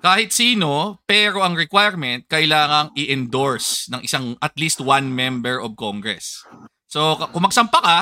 Kahit 0.00 0.32
sino, 0.32 1.02
pero 1.04 1.44
ang 1.44 1.58
requirement, 1.58 2.24
kailangang 2.24 2.88
i-endorse 2.96 3.92
ng 3.92 4.00
isang 4.00 4.32
at 4.40 4.56
least 4.56 4.80
one 4.80 5.12
member 5.12 5.60
of 5.60 5.76
Congress. 5.76 6.46
So, 6.88 7.20
kung 7.30 7.44
magsampa 7.44 7.78
ka, 7.84 7.98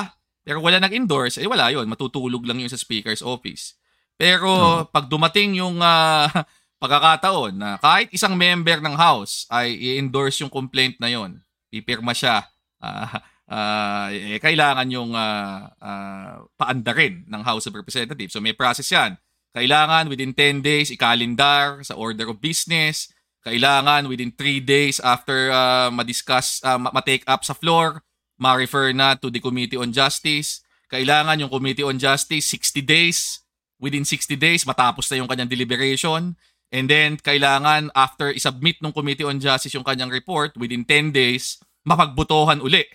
pero 0.47 0.63
wala 0.63 0.79
nag-endorse, 0.79 1.43
eh 1.43 1.49
wala 1.49 1.69
yon 1.69 1.85
matutulog 1.91 2.47
lang 2.47 2.63
yun 2.63 2.71
sa 2.71 2.79
Speaker's 2.79 3.19
office. 3.19 3.75
Pero 4.15 4.49
pag 4.89 5.11
dumating 5.11 5.59
yung 5.59 5.83
ah, 5.83 6.31
pagkakataon 6.79 7.53
na 7.59 7.69
kahit 7.77 8.07
isang 8.15 8.33
member 8.39 8.79
ng 8.79 8.95
House 8.95 9.43
ay 9.51 9.75
i-endorse 9.75 10.39
yung 10.41 10.51
complaint 10.51 10.95
na 10.97 11.11
yon, 11.11 11.43
pipirma 11.67 12.15
siya, 12.15 12.47
ah, 12.79 13.19
ah, 13.51 14.07
eh, 14.09 14.39
kailangan 14.39 14.87
yung 14.87 15.11
ah, 15.13 15.69
ah, 15.77 16.47
paandarin 16.55 17.27
ng 17.27 17.41
House 17.43 17.67
of 17.67 17.75
Representatives. 17.75 18.31
So 18.31 18.41
may 18.41 18.55
process 18.55 18.87
yan. 18.89 19.19
Kailangan 19.49 20.07
within 20.07 20.31
10 20.31 20.61
days 20.61 20.93
ikalendar 20.93 21.81
sa 21.81 21.97
order 21.97 22.29
of 22.29 22.37
business. 22.37 23.09
Kailangan 23.41 24.05
within 24.05 24.29
3 24.35 24.61
days 24.61 25.01
after 25.01 25.49
uh, 25.49 25.89
ma-discuss, 25.89 26.61
uh, 26.61 26.77
ma- 26.77 26.93
ma-take 26.93 27.25
up 27.25 27.41
sa 27.41 27.57
floor, 27.57 28.03
ma-refer 28.37 28.93
na 28.93 29.17
to 29.17 29.33
the 29.33 29.41
Committee 29.41 29.79
on 29.79 29.89
Justice. 29.89 30.61
Kailangan 30.91 31.41
yung 31.41 31.49
Committee 31.49 31.87
on 31.87 31.97
Justice 31.97 32.45
60 32.45 32.85
days. 32.85 33.41
Within 33.79 34.03
60 34.03 34.35
days 34.35 34.67
matapos 34.67 35.07
na 35.07 35.23
yung 35.23 35.29
kanyang 35.31 35.49
deliberation. 35.49 36.35
And 36.69 36.85
then 36.85 37.17
kailangan 37.17 37.89
after 37.97 38.29
isubmit 38.29 38.77
ng 38.79 38.93
Committee 38.93 39.25
on 39.25 39.41
Justice 39.41 39.73
yung 39.73 39.85
kanyang 39.85 40.13
report 40.13 40.53
within 40.53 40.85
10 40.85 41.09
days 41.09 41.57
mapagbutohan 41.81 42.61
uli 42.61 42.85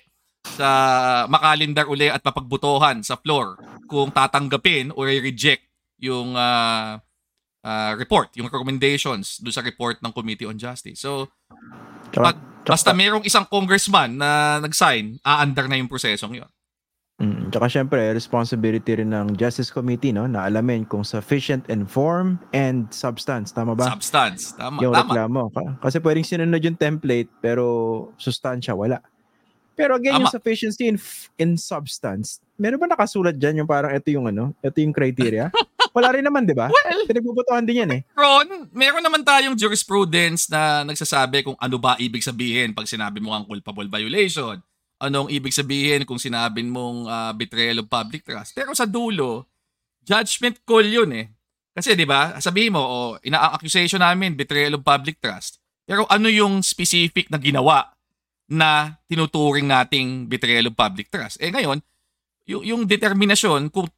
sa 0.46 0.68
makalindar 1.26 1.90
uli 1.90 2.06
at 2.06 2.22
mapagbutohan 2.22 3.02
sa 3.02 3.18
floor 3.18 3.58
kung 3.90 4.14
tatanggapin 4.14 4.94
or 4.94 5.10
reject 5.10 5.66
yung 5.98 6.36
ah, 6.36 7.00
ah, 7.64 7.92
report, 7.96 8.30
yung 8.36 8.46
recommendations 8.46 9.40
do 9.40 9.48
sa 9.48 9.64
report 9.64 9.98
ng 10.04 10.12
Committee 10.12 10.46
on 10.46 10.60
Justice. 10.60 11.00
So, 11.00 11.32
Pag- 12.12 12.62
basta 12.62 12.94
merong 12.94 13.26
isang 13.26 13.48
congressman 13.48 14.20
na 14.20 14.60
nag-sign, 14.62 15.18
aandar 15.24 15.66
na 15.66 15.80
yung 15.80 15.90
prosesong 15.90 16.38
yun. 16.38 16.50
Mm, 17.14 17.54
tsaka 17.54 17.70
syempre, 17.70 18.02
responsibility 18.10 18.98
rin 18.98 19.14
ng 19.14 19.38
Justice 19.38 19.70
Committee 19.70 20.10
no, 20.10 20.26
na 20.26 20.50
alamin 20.50 20.82
kung 20.82 21.06
sufficient 21.06 21.62
in 21.70 21.86
form 21.86 22.42
and 22.50 22.90
substance. 22.90 23.54
Tama 23.54 23.78
ba? 23.78 23.86
Substance. 23.86 24.50
Tama. 24.58 24.82
yung 24.82 24.90
tama. 24.90 25.14
reklamo. 25.14 25.42
Ka- 25.54 25.78
Kasi 25.78 26.02
pwedeng 26.02 26.26
sinunod 26.26 26.58
yung 26.58 26.74
template 26.74 27.30
pero 27.38 27.64
sustansya 28.18 28.74
wala. 28.74 28.98
Pero 29.74 29.98
again, 29.98 30.18
yung 30.18 30.30
Tama. 30.30 30.38
sufficiency 30.38 30.86
in, 30.86 30.98
in 31.34 31.58
substance, 31.58 32.38
meron 32.54 32.78
ba 32.78 32.86
nakasulat 32.86 33.34
dyan 33.34 33.62
yung 33.62 33.70
parang 33.70 33.90
ito 33.90 34.06
yung 34.10 34.30
ano, 34.30 34.54
ito 34.62 34.78
yung 34.78 34.94
criteria? 34.94 35.50
Wala 35.94 36.10
rin 36.10 36.26
naman, 36.26 36.42
di 36.42 36.54
ba? 36.58 36.66
Well, 36.66 37.06
Pinagbubutuhan 37.06 37.62
din 37.62 37.86
yan 37.86 37.90
eh. 37.94 38.02
Ron, 38.18 38.66
meron 38.74 38.98
naman 38.98 39.22
tayong 39.22 39.54
jurisprudence 39.54 40.50
na 40.50 40.82
nagsasabi 40.82 41.46
kung 41.46 41.54
ano 41.54 41.78
ba 41.78 41.94
ibig 42.02 42.18
sabihin 42.18 42.74
pag 42.74 42.90
sinabi 42.90 43.22
mo 43.22 43.30
ang 43.30 43.46
culpable 43.46 43.86
violation. 43.86 44.58
Anong 45.02 45.30
ibig 45.30 45.52
sabihin 45.52 46.06
kung 46.06 46.22
sinabing 46.22 46.70
mong 46.70 47.10
ah, 47.10 47.32
betrayal 47.34 47.82
of 47.82 47.90
public 47.90 48.22
trust. 48.22 48.54
Pero 48.54 48.70
sa 48.72 48.86
dulo, 48.86 49.50
judgment 50.04 50.60
call 50.62 50.86
yun 50.86 51.10
eh. 51.14 51.26
Kasi 51.74 51.98
'di 51.98 52.06
ba, 52.06 52.38
sabihin 52.38 52.78
mo, 52.78 52.82
oh, 52.82 53.12
ina-accusation 53.26 53.98
namin 53.98 54.38
betrayal 54.38 54.78
of 54.78 54.86
public 54.86 55.18
trust. 55.18 55.58
Pero 55.82 56.06
ano 56.06 56.30
yung 56.30 56.62
specific 56.62 57.28
na 57.28 57.36
ginawa 57.42 57.90
na 58.46 59.00
tinuturing 59.10 59.66
nating 59.66 60.30
betrayal 60.30 60.70
of 60.70 60.78
public 60.78 61.10
trust? 61.10 61.42
Eh 61.42 61.50
ngayon, 61.50 61.82
yung, 62.46 62.62
yung 62.62 62.82
determinasyon 62.86 63.74
kung 63.74 63.90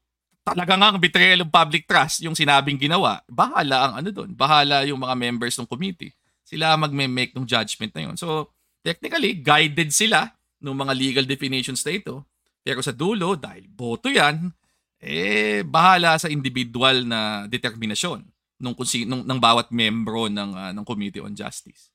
talaga 0.47 0.79
nga 0.79 0.89
ang 0.95 0.99
betrayal 1.03 1.43
of 1.43 1.51
public 1.51 1.85
trust 1.85 2.23
yung 2.23 2.39
sinabing 2.39 2.79
ginawa, 2.79 3.21
bahala 3.27 3.91
ang 3.91 3.95
ano 4.03 4.09
doon. 4.15 4.31
Bahala 4.33 4.87
yung 4.87 5.03
mga 5.03 5.15
members 5.19 5.59
ng 5.59 5.69
committee. 5.69 6.15
Sila 6.47 6.79
magme-make 6.79 7.35
ng 7.35 7.45
judgment 7.45 7.91
na 7.93 8.03
yun. 8.07 8.15
So, 8.15 8.55
technically, 8.87 9.43
guided 9.43 9.91
sila 9.91 10.33
ng 10.67 10.83
mga 10.83 10.95
legal 10.99 11.27
definitions 11.27 11.87
na 11.87 11.95
ito. 11.95 12.27
Pero 12.67 12.83
sa 12.83 12.91
dulo, 12.91 13.39
dahil 13.39 13.71
boto 13.71 14.11
yan, 14.11 14.51
eh, 14.99 15.63
bahala 15.63 16.19
sa 16.19 16.27
individual 16.27 17.07
na 17.07 17.47
determinasyon 17.47 18.27
nung, 18.59 18.75
kung 18.75 18.89
si, 18.89 19.05
nung, 19.05 19.23
ng 19.23 19.41
bawat 19.41 19.71
membro 19.71 20.27
ng, 20.27 20.51
ah, 20.57 20.73
ng 20.73 20.85
Committee 20.85 21.23
on 21.23 21.37
Justice. 21.37 21.93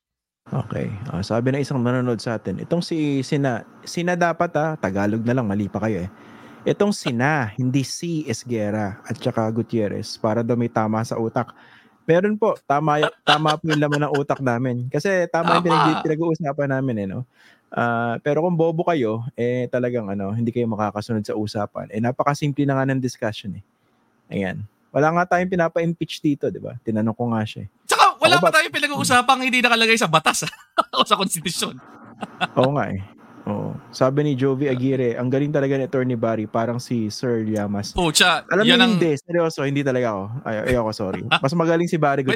Okay. 0.47 0.89
Ah, 1.09 1.21
sabi 1.21 1.53
ng 1.53 1.61
isang 1.61 1.81
nanonood 1.81 2.21
sa 2.21 2.37
atin, 2.37 2.61
itong 2.61 2.81
si 2.81 3.21
Sina, 3.21 3.65
Sina 3.85 4.17
dapat 4.17 4.51
ah, 4.57 4.73
Tagalog 4.77 5.21
na 5.21 5.35
lang, 5.37 5.45
mali 5.45 5.69
pa 5.69 5.81
kayo 5.83 6.07
eh. 6.07 6.09
Itong 6.61 6.93
Sina, 6.93 7.49
hindi 7.57 7.81
si 7.81 8.21
Esguera 8.29 9.01
at 9.05 9.17
saka 9.17 9.49
Gutierrez 9.49 10.21
para 10.21 10.45
daw 10.45 10.53
may 10.53 10.69
tama 10.69 11.01
sa 11.01 11.17
utak. 11.17 11.49
Meron 12.05 12.37
po, 12.37 12.53
tama, 12.69 13.01
tama 13.25 13.57
po 13.57 13.69
yung 13.69 13.81
laman 13.81 14.05
ng 14.05 14.13
utak 14.13 14.41
namin. 14.41 14.85
Kasi 14.89 15.25
tama, 15.29 15.57
yung 15.57 15.65
Tama. 15.65 15.65
pinag- 15.65 16.01
pinag-uusapan 16.05 16.69
namin 16.77 16.95
eh, 17.01 17.07
no? 17.09 17.25
Ah, 17.71 18.19
pero 18.19 18.43
kung 18.43 18.53
bobo 18.53 18.83
kayo, 18.83 19.23
eh 19.33 19.65
talagang 19.65 20.05
ano, 20.05 20.29
hindi 20.29 20.51
kayo 20.51 20.67
makakasunod 20.67 21.23
sa 21.23 21.33
usapan. 21.33 21.87
Eh 21.87 21.97
napakasimple 21.97 22.63
na 22.63 22.75
nga 22.75 22.85
ng 22.85 22.99
discussion 22.99 23.55
eh. 23.55 23.63
Ayan. 24.27 24.63
Wala 24.91 25.07
nga 25.09 25.35
tayong 25.35 25.47
pinapa-impeach 25.49 26.19
dito, 26.19 26.47
di 26.47 26.59
ba? 26.59 26.75
Tinanong 26.77 27.15
ko 27.15 27.31
nga 27.31 27.41
siya. 27.41 27.63
eh. 27.63 27.67
Tsaka 27.85 28.19
wala 28.19 28.35
Ako 28.35 28.41
pa 28.41 28.45
ba- 28.45 28.53
tayong 28.53 28.75
pinag-uusapang 28.75 29.39
hindi 29.39 29.59
nakalagay 29.59 29.95
sa 29.95 30.05
batas 30.05 30.43
ah, 30.43 30.51
o 30.99 31.07
sa 31.07 31.15
konstitusyon. 31.15 31.79
Oo 32.59 32.75
nga 32.75 32.91
eh. 32.91 32.99
Oo. 33.41 33.71
Sabi 33.89 34.21
ni 34.21 34.31
Jovi 34.35 34.67
Aguirre, 34.67 35.15
ang 35.15 35.25
galing 35.25 35.49
talaga 35.49 35.73
ni 35.73 35.87
Attorney 35.87 36.13
Barry, 36.13 36.45
parang 36.45 36.77
si 36.77 37.07
Sir 37.07 37.41
Llamas. 37.41 37.95
Pucha, 37.95 38.43
Alam 38.45 38.67
yan 38.67 38.77
mo 38.77 38.83
ang... 38.83 38.91
hindi, 38.99 39.15
seryoso, 39.15 39.63
hindi 39.63 39.81
talaga 39.81 40.11
ako. 40.11 40.23
Ay, 40.43 40.55
ayoko, 40.69 40.91
sorry. 40.91 41.23
Mas 41.25 41.55
magaling 41.55 41.87
si 41.87 41.95
Barry 41.95 42.21
Wait. 42.21 42.35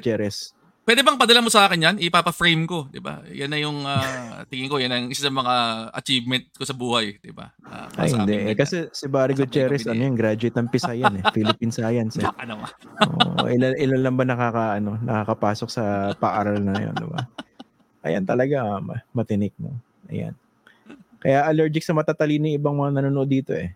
Pwede 0.85 1.01
bang 1.01 1.17
padala 1.17 1.41
mo 1.41 1.49
sa 1.49 1.65
akin 1.65 1.81
yan? 1.81 1.95
Ipapa-frame 1.97 2.69
ko, 2.69 2.85
'di 2.93 3.01
ba? 3.01 3.25
Yan 3.33 3.49
na 3.49 3.57
yung 3.57 3.81
ah, 3.89 4.45
tingin 4.45 4.69
ko, 4.69 4.77
yan 4.77 4.93
ang 4.93 5.05
isa 5.09 5.25
sa 5.25 5.33
mga 5.33 5.53
achievement 5.97 6.45
ko 6.53 6.61
sa 6.61 6.77
buhay, 6.77 7.17
'di 7.17 7.33
ba? 7.33 7.49
Ah, 7.65 7.89
para 7.89 8.05
Ay, 8.05 8.13
hindi. 8.13 8.53
Eh, 8.53 8.53
kasi 8.53 8.85
si 8.93 9.09
Barry 9.09 9.33
Gutierrez, 9.33 9.89
ano 9.89 9.97
yung 9.97 10.13
graduate 10.13 10.53
ng 10.53 10.69
Pisayan 10.69 11.17
eh. 11.17 11.23
Philippine 11.33 11.73
Science 11.73 12.21
eh. 12.21 12.29
Baka 12.29 12.45
naman. 12.45 12.69
Oo, 13.01 13.49
ilan, 13.49 13.73
ilan 13.81 14.01
lang 14.05 14.13
ba 14.13 14.29
nakaka, 14.29 14.77
ano, 14.77 15.01
nakakapasok 15.01 15.69
sa 15.73 16.13
paaral 16.21 16.61
na 16.61 16.77
yun, 16.77 16.93
di 16.93 17.07
ba? 17.09 17.21
Ayan 18.05 18.21
talaga, 18.21 18.77
ma- 18.77 19.01
matinik 19.09 19.57
mo. 19.57 19.73
Ayan. 20.13 20.37
Kaya 21.17 21.49
allergic 21.49 21.81
sa 21.81 21.97
matatalino 21.97 22.45
yung 22.45 22.61
ibang 22.61 22.77
mga 22.77 23.01
nanonood 23.01 23.25
dito 23.25 23.57
eh. 23.57 23.73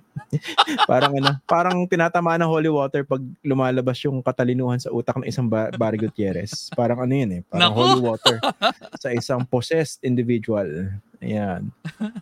parang 0.90 1.12
ano, 1.14 1.30
parang 1.44 1.76
tinatamaan 1.84 2.40
ng 2.40 2.50
holy 2.50 2.68
water 2.68 3.02
pag 3.02 3.22
lumalabas 3.40 3.98
yung 4.02 4.18
katalinuhan 4.18 4.78
sa 4.78 4.90
utak 4.90 5.14
ng 5.16 5.26
isang 5.26 5.46
ba- 5.46 5.70
Barry 5.70 5.96
Gutierrez. 5.96 6.70
Parang 6.72 6.98
ano 6.98 7.12
yun 7.12 7.30
eh, 7.30 7.42
parang 7.44 7.70
Naku! 7.70 7.78
holy 7.78 8.00
water 8.02 8.36
sa 8.96 9.10
isang 9.10 9.42
possessed 9.42 10.02
individual. 10.02 10.66
Ayan. 11.18 11.72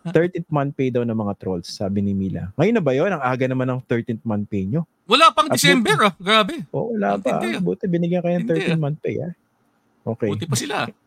13th 0.06 0.46
month 0.46 0.72
pay 0.72 0.88
daw 0.88 1.02
ng 1.02 1.14
mga 1.14 1.34
trolls, 1.36 1.66
sabi 1.66 2.00
ni 2.00 2.12
Mila. 2.12 2.54
Ngayon 2.54 2.74
na 2.76 2.82
ba 2.82 2.92
yun? 2.92 3.10
Ang 3.10 3.22
aga 3.22 3.44
naman 3.50 3.66
ng 3.66 3.80
13th 3.82 4.22
month 4.22 4.46
pay 4.46 4.62
nyo. 4.62 4.86
Wala 5.04 5.34
pang 5.34 5.50
At 5.50 5.58
December 5.58 5.98
ah. 6.06 6.14
Grabe. 6.14 6.62
Oo, 6.70 6.94
wala 6.94 7.18
Ang 7.18 7.22
pa. 7.26 7.42
ah. 7.42 7.58
Buti 7.58 7.90
binigyan 7.90 8.22
kayo 8.22 8.38
ng 8.38 8.46
Tindi, 8.46 8.70
13 8.70 8.78
month 8.78 9.02
pay, 9.02 9.18
ah. 9.18 9.32
Okay. 10.02 10.30
Buti 10.30 10.46
pa 10.46 10.54
sila. 10.54 10.76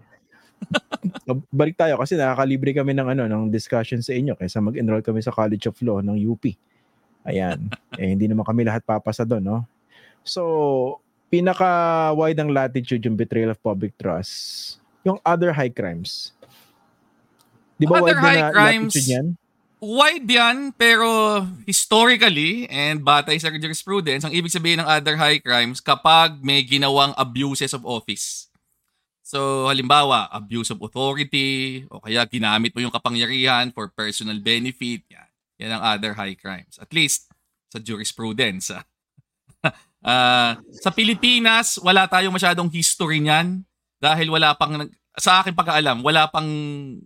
Balik 1.50 1.76
tayo 1.78 1.98
kasi 1.98 2.18
nakakalibre 2.18 2.72
kami 2.76 2.94
ng 2.94 3.08
ano 3.18 3.24
ng 3.26 3.44
discussion 3.50 4.02
sa 4.02 4.14
inyo 4.14 4.38
kaysa 4.38 4.62
mag-enroll 4.62 5.02
kami 5.02 5.22
sa 5.22 5.34
College 5.34 5.70
of 5.70 5.78
Law 5.82 6.00
ng 6.02 6.18
UP. 6.18 6.44
Ayan. 7.26 7.70
eh 7.98 8.10
hindi 8.14 8.30
naman 8.30 8.46
kami 8.46 8.62
lahat 8.62 8.86
papasa 8.86 9.26
doon, 9.26 9.42
no? 9.42 9.60
So, 10.22 11.02
pinaka 11.30 12.14
wide 12.14 12.38
ang 12.38 12.54
latitude 12.54 13.02
yung 13.06 13.18
betrayal 13.18 13.54
of 13.54 13.60
public 13.62 13.98
trust. 13.98 14.78
Yung 15.06 15.18
other 15.26 15.54
high 15.54 15.74
crimes. 15.74 16.34
Di 17.76 17.86
ba 17.86 18.02
Other 18.02 18.18
wide 18.18 18.22
high 18.22 18.42
na 18.42 18.54
crimes, 18.54 18.94
latitude 18.94 19.10
yan? 19.10 19.28
Wide 19.86 20.26
yan, 20.26 20.58
pero 20.74 21.08
historically 21.68 22.66
and 22.72 23.04
batay 23.06 23.38
sa 23.38 23.52
jurisprudence, 23.52 24.24
ang 24.24 24.34
ibig 24.34 24.50
sabihin 24.50 24.82
ng 24.82 24.88
other 24.88 25.20
high 25.20 25.38
crimes 25.38 25.84
kapag 25.84 26.42
may 26.42 26.64
ginawang 26.66 27.12
abuses 27.20 27.76
of 27.76 27.86
office. 27.86 28.50
So, 29.26 29.66
halimbawa, 29.66 30.30
abuse 30.30 30.70
of 30.70 30.78
authority, 30.86 31.82
o 31.90 31.98
kaya 31.98 32.30
ginamit 32.30 32.78
mo 32.78 32.86
yung 32.86 32.94
kapangyarihan 32.94 33.74
for 33.74 33.90
personal 33.90 34.38
benefit, 34.38 35.02
yan. 35.10 35.30
Yan 35.58 35.72
ang 35.74 35.84
other 35.98 36.14
high 36.14 36.38
crimes. 36.38 36.78
At 36.78 36.94
least, 36.94 37.34
sa 37.74 37.82
jurisprudence. 37.82 38.70
Ah, 40.06 40.62
sa 40.86 40.94
Pilipinas, 40.94 41.82
wala 41.82 42.06
tayong 42.06 42.38
masyadong 42.38 42.70
history 42.70 43.18
niyan 43.18 43.66
dahil 43.98 44.30
wala 44.30 44.54
pang 44.54 44.86
sa 45.18 45.42
akin 45.42 45.58
pagkaalam, 45.58 46.06
wala 46.06 46.30
pang 46.30 46.46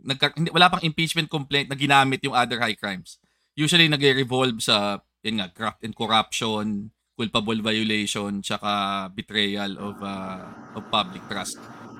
nagka, 0.03 0.35
wala 0.51 0.67
pang 0.67 0.83
impeachment 0.83 1.31
complaint 1.31 1.71
na 1.71 1.77
ginamit 1.79 2.19
yung 2.25 2.35
other 2.35 2.59
high 2.59 2.75
crimes. 2.75 3.15
Usually 3.55 3.87
nagre-revolve 3.87 4.59
sa 4.59 4.99
yun 5.23 5.39
nga, 5.39 5.47
graft 5.51 5.87
and 5.87 5.95
corruption, 5.95 6.91
culpable 7.15 7.59
violation, 7.63 8.43
tsaka 8.43 9.07
betrayal 9.11 9.75
of 9.79 9.95
uh, 10.03 10.51
of 10.75 10.83
public 10.91 11.23
trust. 11.31 11.59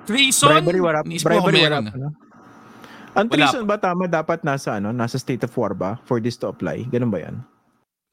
Treason, 0.10 0.50
Bribery 0.50 0.82
ko 0.82 0.90
kung 0.90 1.22
bribery 1.22 1.62
wala 1.62 1.78
meron 1.78 1.86
pa, 1.86 1.94
na. 1.94 2.02
no? 2.02 2.10
Ang 3.18 3.28
Wala 3.30 3.34
treason 3.36 3.64
ba 3.66 3.78
tama 3.78 4.06
dapat 4.06 4.42
nasa 4.46 4.78
ano, 4.78 4.90
nasa 4.94 5.18
state 5.18 5.46
of 5.46 5.54
war 5.58 5.74
ba 5.74 5.98
for 6.06 6.22
this 6.22 6.38
to 6.38 6.50
apply? 6.50 6.86
Ganun 6.90 7.14
ba 7.14 7.22
'yan? 7.22 7.42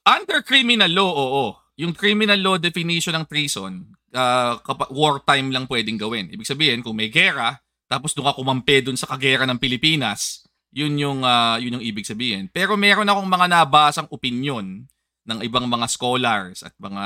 Under 0.07 0.41
criminal 0.45 0.89
law, 0.93 1.13
oo. 1.13 1.47
Yung 1.77 1.93
criminal 1.93 2.39
law 2.41 2.57
definition 2.57 3.13
ng 3.17 3.27
treason, 3.29 3.97
uh, 4.17 4.57
wartime 4.89 5.53
lang 5.53 5.69
pwedeng 5.69 6.01
gawin. 6.01 6.33
Ibig 6.33 6.49
sabihin, 6.49 6.81
kung 6.81 6.97
may 6.97 7.13
gera, 7.13 7.59
tapos 7.85 8.17
doon 8.17 8.33
ka 8.33 8.39
kumampe 8.39 8.81
doon 8.81 8.97
sa 8.97 9.11
kagera 9.11 9.45
ng 9.45 9.61
Pilipinas, 9.61 10.47
yun 10.73 10.97
yung, 10.97 11.21
ah, 11.27 11.61
yun 11.61 11.77
yung 11.77 11.85
ibig 11.85 12.09
sabihin. 12.09 12.49
Pero 12.49 12.81
meron 12.81 13.09
akong 13.09 13.29
mga 13.29 13.47
nabasang 13.51 14.09
opinion 14.09 14.89
ng 15.27 15.39
ibang 15.45 15.67
mga 15.67 15.87
scholars 15.91 16.63
at 16.65 16.73
mga 16.79 17.05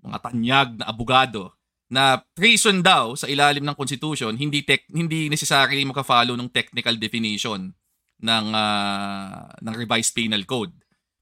mga 0.00 0.18
tanyag 0.24 0.68
na 0.80 0.88
abogado 0.88 1.52
na 1.90 2.22
treason 2.32 2.80
daw 2.80 3.18
sa 3.18 3.26
ilalim 3.26 3.66
ng 3.66 3.74
constitution 3.74 4.38
hindi 4.38 4.62
tek, 4.62 4.86
hindi 4.94 5.26
necessarily 5.26 5.82
maka-follow 5.82 6.38
ng 6.38 6.54
technical 6.54 6.94
definition 6.96 7.74
ng 8.22 8.46
ah, 8.54 9.50
ng 9.58 9.74
revised 9.74 10.14
penal 10.14 10.42
code 10.46 10.70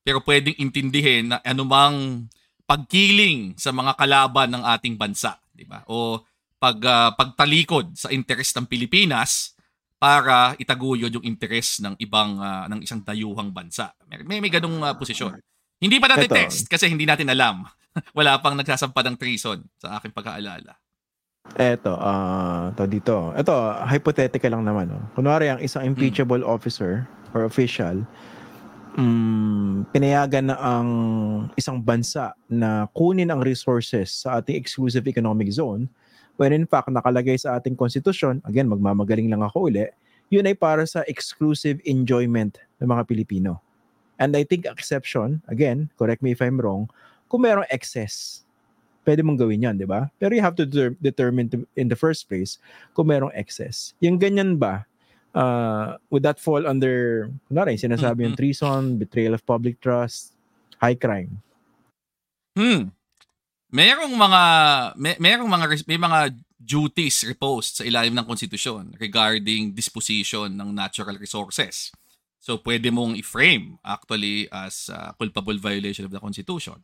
pero 0.09 0.25
pwedeng 0.25 0.57
intindihin 0.57 1.37
na 1.37 1.45
anumang 1.45 2.29
pagkiling 2.65 3.61
sa 3.61 3.77
mga 3.77 3.93
kalaban 3.93 4.53
ng 4.57 4.65
ating 4.65 4.97
bansa, 4.97 5.37
di 5.53 5.69
ba? 5.69 5.85
O 5.85 6.25
pag 6.57 6.81
ah, 6.89 7.11
pagtalikod 7.13 7.93
sa 7.93 8.09
interes 8.09 8.57
ng 8.57 8.65
Pilipinas 8.65 9.53
para 10.01 10.57
itaguyod 10.57 11.13
yung 11.13 11.27
interes 11.29 11.85
ng 11.85 11.93
ibang 12.01 12.41
ah, 12.41 12.65
ng 12.73 12.81
isang 12.81 13.05
dayuhang 13.05 13.53
bansa. 13.53 13.93
May 14.25 14.41
may, 14.41 14.49
ganung 14.49 14.81
ah, 14.81 14.97
posisyon. 14.97 15.37
Hindi 15.79 16.03
pa 16.03 16.11
natin 16.11 16.27
Eto. 16.27 16.37
test 16.37 16.67
kasi 16.67 16.91
hindi 16.91 17.07
natin 17.07 17.31
alam. 17.31 17.63
Wala 18.19 18.39
pang 18.43 18.59
nagsasampa 18.59 19.03
ng 19.07 19.17
treason 19.19 19.63
sa 19.79 19.99
aking 19.99 20.11
pagkaalala. 20.11 20.75
Eto, 21.57 21.97
ah, 21.97 22.75
to 22.77 22.85
dito. 22.85 23.33
Ito, 23.33 23.55
hypothetical 23.89 24.59
lang 24.59 24.69
naman. 24.69 24.93
No? 24.93 25.01
Kunwari, 25.17 25.49
ang 25.49 25.63
isang 25.65 25.87
impeachable 25.87 26.45
officer 26.45 27.09
or 27.33 27.49
official, 27.49 28.05
mm, 28.99 29.89
pinayagan 29.95 30.53
na 30.53 30.57
ang 30.61 30.89
isang 31.57 31.81
bansa 31.81 32.37
na 32.51 32.85
kunin 32.93 33.33
ang 33.33 33.41
resources 33.41 34.27
sa 34.27 34.43
ating 34.43 34.59
exclusive 34.59 35.07
economic 35.09 35.49
zone 35.49 35.89
when 36.39 36.55
in 36.55 36.67
fact 36.67 36.91
nakalagay 36.91 37.39
sa 37.39 37.57
ating 37.59 37.75
konstitusyon, 37.75 38.43
again, 38.47 38.71
magmamagaling 38.71 39.31
lang 39.31 39.43
ako 39.43 39.71
uli, 39.73 39.87
yun 40.29 40.47
ay 40.47 40.55
para 40.55 40.85
sa 40.85 41.03
exclusive 41.09 41.81
enjoyment 41.89 42.61
ng 42.79 42.89
mga 42.89 43.03
Pilipino. 43.09 43.68
And 44.19 44.35
I 44.35 44.43
think 44.43 44.67
exception, 44.67 45.43
again, 45.47 45.91
correct 45.99 46.23
me 46.23 46.35
if 46.35 46.43
I'm 46.43 46.59
wrong, 46.59 46.91
kung 47.31 47.47
merong 47.47 47.71
excess, 47.71 48.43
pwede 49.07 49.23
mong 49.23 49.39
gawin 49.39 49.63
yan, 49.63 49.79
di 49.79 49.87
ba? 49.87 50.11
Pero 50.19 50.35
you 50.35 50.43
have 50.43 50.59
to 50.59 50.67
de- 50.67 50.99
determine 51.01 51.49
to, 51.49 51.65
in 51.79 51.89
the 51.89 51.97
first 51.97 52.29
place 52.29 52.59
kung 52.93 53.09
merong 53.09 53.33
excess. 53.33 53.95
Yung 54.03 54.19
ganyan 54.19 54.59
ba, 54.59 54.85
uh, 55.33 55.97
would 56.11 56.27
that 56.27 56.43
fall 56.43 56.67
under, 56.67 57.31
kunwari, 57.49 57.79
sinasabi 57.79 58.27
yung 58.27 58.37
treason, 58.37 58.99
betrayal 58.99 59.39
of 59.39 59.47
public 59.47 59.81
trust, 59.81 60.35
high 60.83 60.99
crime? 60.99 61.41
Hmm. 62.59 62.91
Merong 63.69 64.13
mga 64.17 64.43
may, 64.97 65.15
merong 65.21 65.49
mga 65.49 65.67
may 65.85 66.01
mga 66.01 66.19
duties 66.57 67.21
reposed 67.29 67.81
sa 67.81 67.85
ilalim 67.85 68.17
ng 68.17 68.25
konstitusyon 68.25 68.97
regarding 68.97 69.77
disposition 69.77 70.49
ng 70.49 70.73
natural 70.73 71.21
resources. 71.21 71.93
So 72.39 72.63
pwede 72.63 72.95
mong 72.95 73.19
i-frame 73.19 73.83
actually 73.83 74.47
as 74.55 74.89
uh, 74.89 75.11
culpable 75.19 75.59
violation 75.59 76.07
of 76.07 76.15
the 76.15 76.23
constitution. 76.23 76.79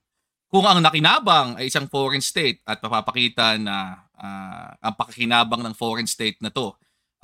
Kung 0.51 0.67
ang 0.67 0.79
nakinabang 0.83 1.59
ay 1.59 1.67
isang 1.67 1.91
foreign 1.91 2.23
state 2.23 2.63
at 2.63 2.79
papapakita 2.79 3.59
na 3.59 4.07
uh, 4.15 4.71
ang 4.79 4.95
pakikinabang 4.95 5.63
ng 5.67 5.75
foreign 5.75 6.07
state 6.07 6.39
na 6.39 6.51
to 6.51 6.75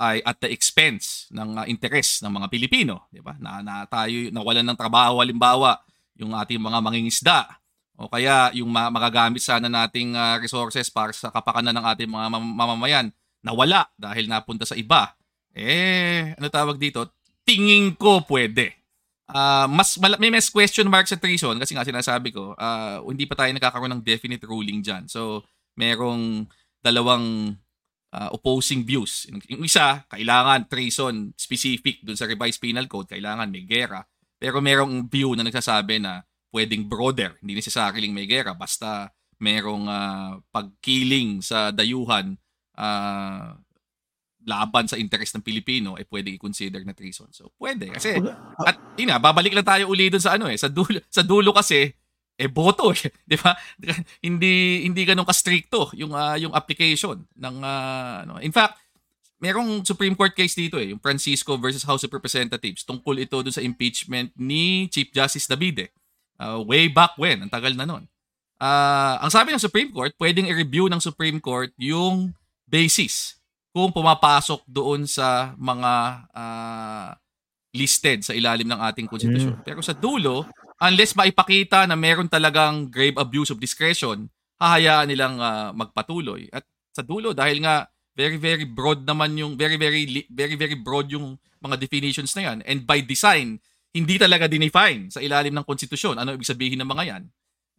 ay 0.01 0.19
at 0.25 0.41
the 0.41 0.49
expense 0.49 1.29
ng 1.29 1.61
uh, 1.61 1.65
interes 1.69 2.19
ng 2.25 2.31
mga 2.33 2.47
Pilipino, 2.49 3.07
di 3.13 3.21
ba? 3.21 3.37
Na, 3.37 3.61
na 3.61 3.85
tayo 3.85 4.33
nawalan 4.33 4.65
ng 4.65 4.79
trabaho 4.79 5.21
halimbawa 5.21 5.77
yung 6.17 6.33
ating 6.35 6.59
mga 6.59 6.79
mangingisda 6.81 7.39
o 8.01 8.09
kaya 8.09 8.49
yung 8.57 8.67
ma- 8.67 8.89
magagamit 8.89 9.45
sana 9.45 9.69
nating 9.69 10.17
uh, 10.17 10.41
resources 10.41 10.89
para 10.89 11.13
sa 11.13 11.29
kapakanan 11.29 11.71
ng 11.77 11.85
ating 11.85 12.09
mga 12.09 12.27
mam- 12.33 12.55
mamamayan 12.57 13.07
nawala 13.45 13.85
dahil 13.93 14.25
napunta 14.25 14.65
sa 14.65 14.73
iba. 14.73 15.13
Eh, 15.53 16.33
ano 16.35 16.47
tawag 16.49 16.81
dito? 16.81 17.05
Tingin 17.47 17.97
ko 17.97 18.21
pwede. 18.29 18.77
Uh, 19.31 19.63
mas 19.71 19.95
mal- 19.95 20.19
may 20.19 20.27
mas 20.27 20.51
question 20.51 20.83
mark 20.91 21.07
sa 21.07 21.15
treason 21.15 21.55
kasi 21.55 21.71
nga 21.71 21.87
sinasabi 21.87 22.35
ko, 22.35 22.51
uh, 22.59 22.99
hindi 23.07 23.23
pa 23.23 23.39
tayo 23.39 23.51
nakakaroon 23.55 23.95
ng 23.95 24.03
definite 24.03 24.43
ruling 24.43 24.83
diyan. 24.83 25.07
So, 25.07 25.47
merong 25.79 26.51
dalawang 26.83 27.55
uh, 28.11 28.29
opposing 28.35 28.83
views. 28.83 29.27
Yung 29.47 29.63
isa, 29.63 30.03
kailangan 30.11 30.67
treason 30.67 31.31
specific 31.39 32.03
dun 32.03 32.19
sa 32.19 32.27
revised 32.27 32.59
penal 32.59 32.85
code, 32.91 33.07
kailangan 33.07 33.47
may 33.47 33.63
gera. 33.63 34.03
Pero 34.35 34.59
merong 34.59 35.07
view 35.07 35.31
na 35.37 35.47
nagsasabi 35.47 36.03
na 36.03 36.25
pwedeng 36.51 36.91
broader, 36.91 37.39
hindi 37.39 37.55
necessarily 37.55 38.11
may 38.11 38.27
gera, 38.27 38.51
basta 38.51 39.07
merong 39.39 39.85
uh, 39.87 40.31
pagkiling 40.51 41.39
sa 41.39 41.71
dayuhan 41.71 42.35
uh, 42.75 43.55
laban 44.45 44.89
sa 44.89 44.97
interest 44.97 45.37
ng 45.37 45.45
Pilipino 45.45 45.97
eh 45.97 46.05
pwede 46.09 46.33
i-consider 46.33 46.81
na 46.81 46.97
treason. 46.97 47.29
So 47.29 47.53
pwede 47.61 47.93
kasi 47.93 48.17
at 48.65 48.77
ina 48.97 49.21
babalik 49.21 49.53
lang 49.53 49.67
tayo 49.67 49.89
uli 49.89 50.09
doon 50.09 50.23
sa 50.23 50.33
ano 50.37 50.49
eh 50.49 50.57
sa 50.57 50.69
dulo 50.69 50.97
sa 51.13 51.21
dulo 51.21 51.53
kasi 51.53 51.93
eh 52.41 52.49
boto 52.49 52.89
eh, 52.89 53.13
'di 53.29 53.37
ba? 53.37 53.53
hindi 54.25 54.85
hindi 54.85 55.01
ganoon 55.05 55.27
ka 55.27 55.35
stricto 55.35 55.93
yung 55.93 56.17
uh, 56.17 56.33
yung 56.41 56.53
application 56.57 57.21
ng 57.37 57.55
uh, 57.61 58.15
ano. 58.25 58.41
In 58.41 58.49
fact, 58.49 58.81
merong 59.41 59.85
Supreme 59.85 60.17
Court 60.17 60.33
case 60.33 60.57
dito 60.57 60.81
eh, 60.81 60.93
yung 60.93 61.01
Francisco 61.01 61.57
versus 61.57 61.85
House 61.85 62.05
of 62.05 62.13
Representatives. 62.13 62.85
Tungkol 62.85 63.25
ito 63.25 63.41
doon 63.41 63.53
sa 63.53 63.61
impeachment 63.61 64.33
ni 64.37 64.89
Chief 64.89 65.09
Justice 65.09 65.49
Davide. 65.49 65.93
Uh, 66.41 66.61
way 66.65 66.89
back 66.89 67.13
when, 67.21 67.45
ang 67.45 67.51
tagal 67.53 67.73
na 67.77 67.85
nun. 67.85 68.09
Uh, 68.61 69.17
ang 69.21 69.33
sabi 69.33 69.53
ng 69.53 69.61
Supreme 69.61 69.89
Court, 69.89 70.13
pwedeng 70.21 70.45
i-review 70.45 70.89
ng 70.89 71.01
Supreme 71.01 71.41
Court 71.41 71.73
yung 71.81 72.37
basis 72.69 73.40
kung 73.71 73.91
pumapasok 73.95 74.67
doon 74.67 75.07
sa 75.07 75.55
mga 75.55 75.91
uh, 76.35 77.09
listed 77.71 78.19
sa 78.23 78.35
ilalim 78.35 78.67
ng 78.67 78.79
ating 78.91 79.07
konstitusyon. 79.07 79.59
Mm. 79.59 79.63
Pero 79.63 79.79
sa 79.79 79.95
dulo, 79.95 80.43
unless 80.83 81.15
maipakita 81.15 81.87
na 81.87 81.95
meron 81.95 82.27
talagang 82.27 82.91
grave 82.91 83.15
abuse 83.15 83.51
of 83.51 83.63
discretion, 83.63 84.27
hahayaan 84.59 85.07
nilang 85.07 85.39
uh, 85.39 85.71
magpatuloy. 85.71 86.51
At 86.51 86.67
sa 86.91 86.99
dulo, 86.99 87.31
dahil 87.31 87.63
nga 87.63 87.87
very 88.11 88.35
very 88.35 88.67
broad 88.67 89.07
naman 89.07 89.39
yung 89.39 89.55
very 89.55 89.79
very 89.79 90.27
very 90.27 90.59
very 90.59 90.75
broad 90.75 91.07
yung 91.07 91.39
mga 91.63 91.79
definitions 91.79 92.35
na 92.35 92.51
yan 92.51 92.57
and 92.67 92.83
by 92.83 92.99
design 92.99 93.55
hindi 93.91 94.15
talaga 94.19 94.47
dinefine 94.47 95.11
sa 95.11 95.19
ilalim 95.19 95.51
ng 95.51 95.67
konstitusyon. 95.67 96.15
Ano 96.15 96.35
ibig 96.35 96.47
sabihin 96.47 96.79
ng 96.79 96.87
mga 96.87 97.03
yan? 97.07 97.23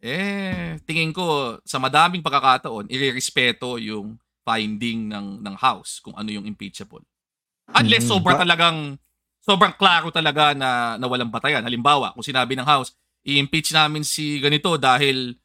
Eh, 0.03 0.77
tingin 0.85 1.09
ko 1.15 1.57
sa 1.65 1.81
madaming 1.81 2.21
pagkakataon, 2.21 2.91
irerespeto 2.91 3.81
yung 3.81 4.19
finding 4.43 5.09
ng 5.11 5.39
ng 5.39 5.55
House 5.57 6.03
kung 6.03 6.15
ano 6.15 6.29
yung 6.29 6.43
impeachable. 6.43 7.03
Unless 7.71 8.07
mm-hmm. 8.07 8.19
sobra 8.19 8.33
talagang 8.35 8.99
sobrang 9.43 9.75
klaro 9.75 10.07
talaga 10.11 10.55
na, 10.55 10.95
na 10.95 11.07
walang 11.07 11.31
batayan. 11.31 11.63
Halimbawa, 11.63 12.15
kung 12.15 12.23
sinabi 12.23 12.55
ng 12.55 12.63
House, 12.67 12.95
i-impeach 13.27 13.75
namin 13.75 14.03
si 14.07 14.39
ganito 14.39 14.79
dahil 14.79 15.35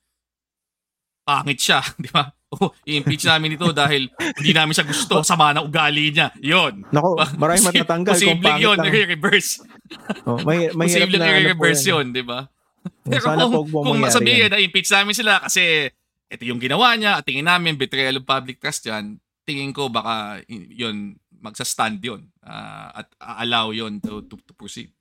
pangit 1.26 1.58
siya, 1.58 1.82
di 2.02 2.10
ba? 2.14 2.30
O 2.48 2.72
i-impeach 2.88 3.28
namin 3.28 3.60
ito 3.60 3.68
dahil 3.76 4.08
hindi 4.40 4.52
namin 4.56 4.72
siya 4.72 4.88
gusto, 4.88 5.20
sama 5.20 5.52
na 5.52 5.60
ugali 5.60 6.08
niya. 6.08 6.32
Yon. 6.40 6.88
Nako, 6.88 7.20
maraming 7.36 7.66
matatanggal 7.74 8.14
kung 8.16 8.40
pangit 8.40 8.64
yun, 8.64 8.78
lang. 8.80 8.88
i-reverse. 8.88 9.50
Oh, 10.24 10.40
may, 10.48 10.72
may 10.72 10.88
Posibleng 10.88 11.20
na, 11.20 11.36
i-reverse 11.44 11.84
ano 11.84 11.90
yun, 11.92 12.04
di 12.16 12.24
ba? 12.24 12.48
Pero 13.04 13.20
Sana 13.20 13.44
kung, 13.44 13.68
kung 13.68 13.98
masabihin 14.00 14.48
na 14.48 14.62
impeach 14.62 14.88
namin 14.88 15.12
sila 15.12 15.44
kasi 15.44 15.92
ito 16.28 16.44
yung 16.44 16.60
ginawa 16.60 16.92
niya 16.94 17.20
at 17.20 17.24
tingin 17.24 17.48
namin 17.48 17.80
betrayal 17.80 18.20
of 18.20 18.28
public 18.28 18.60
trust 18.60 18.84
yan, 18.84 19.16
tingin 19.48 19.72
ko 19.72 19.88
baka 19.88 20.44
yun, 20.48 21.16
magsa-stand 21.40 22.04
yun 22.04 22.28
uh, 22.44 23.00
at 23.00 23.08
allow 23.40 23.72
yun 23.72 23.96
to, 24.04 24.20
to, 24.28 24.36
to 24.44 24.52
proceed. 24.52 24.92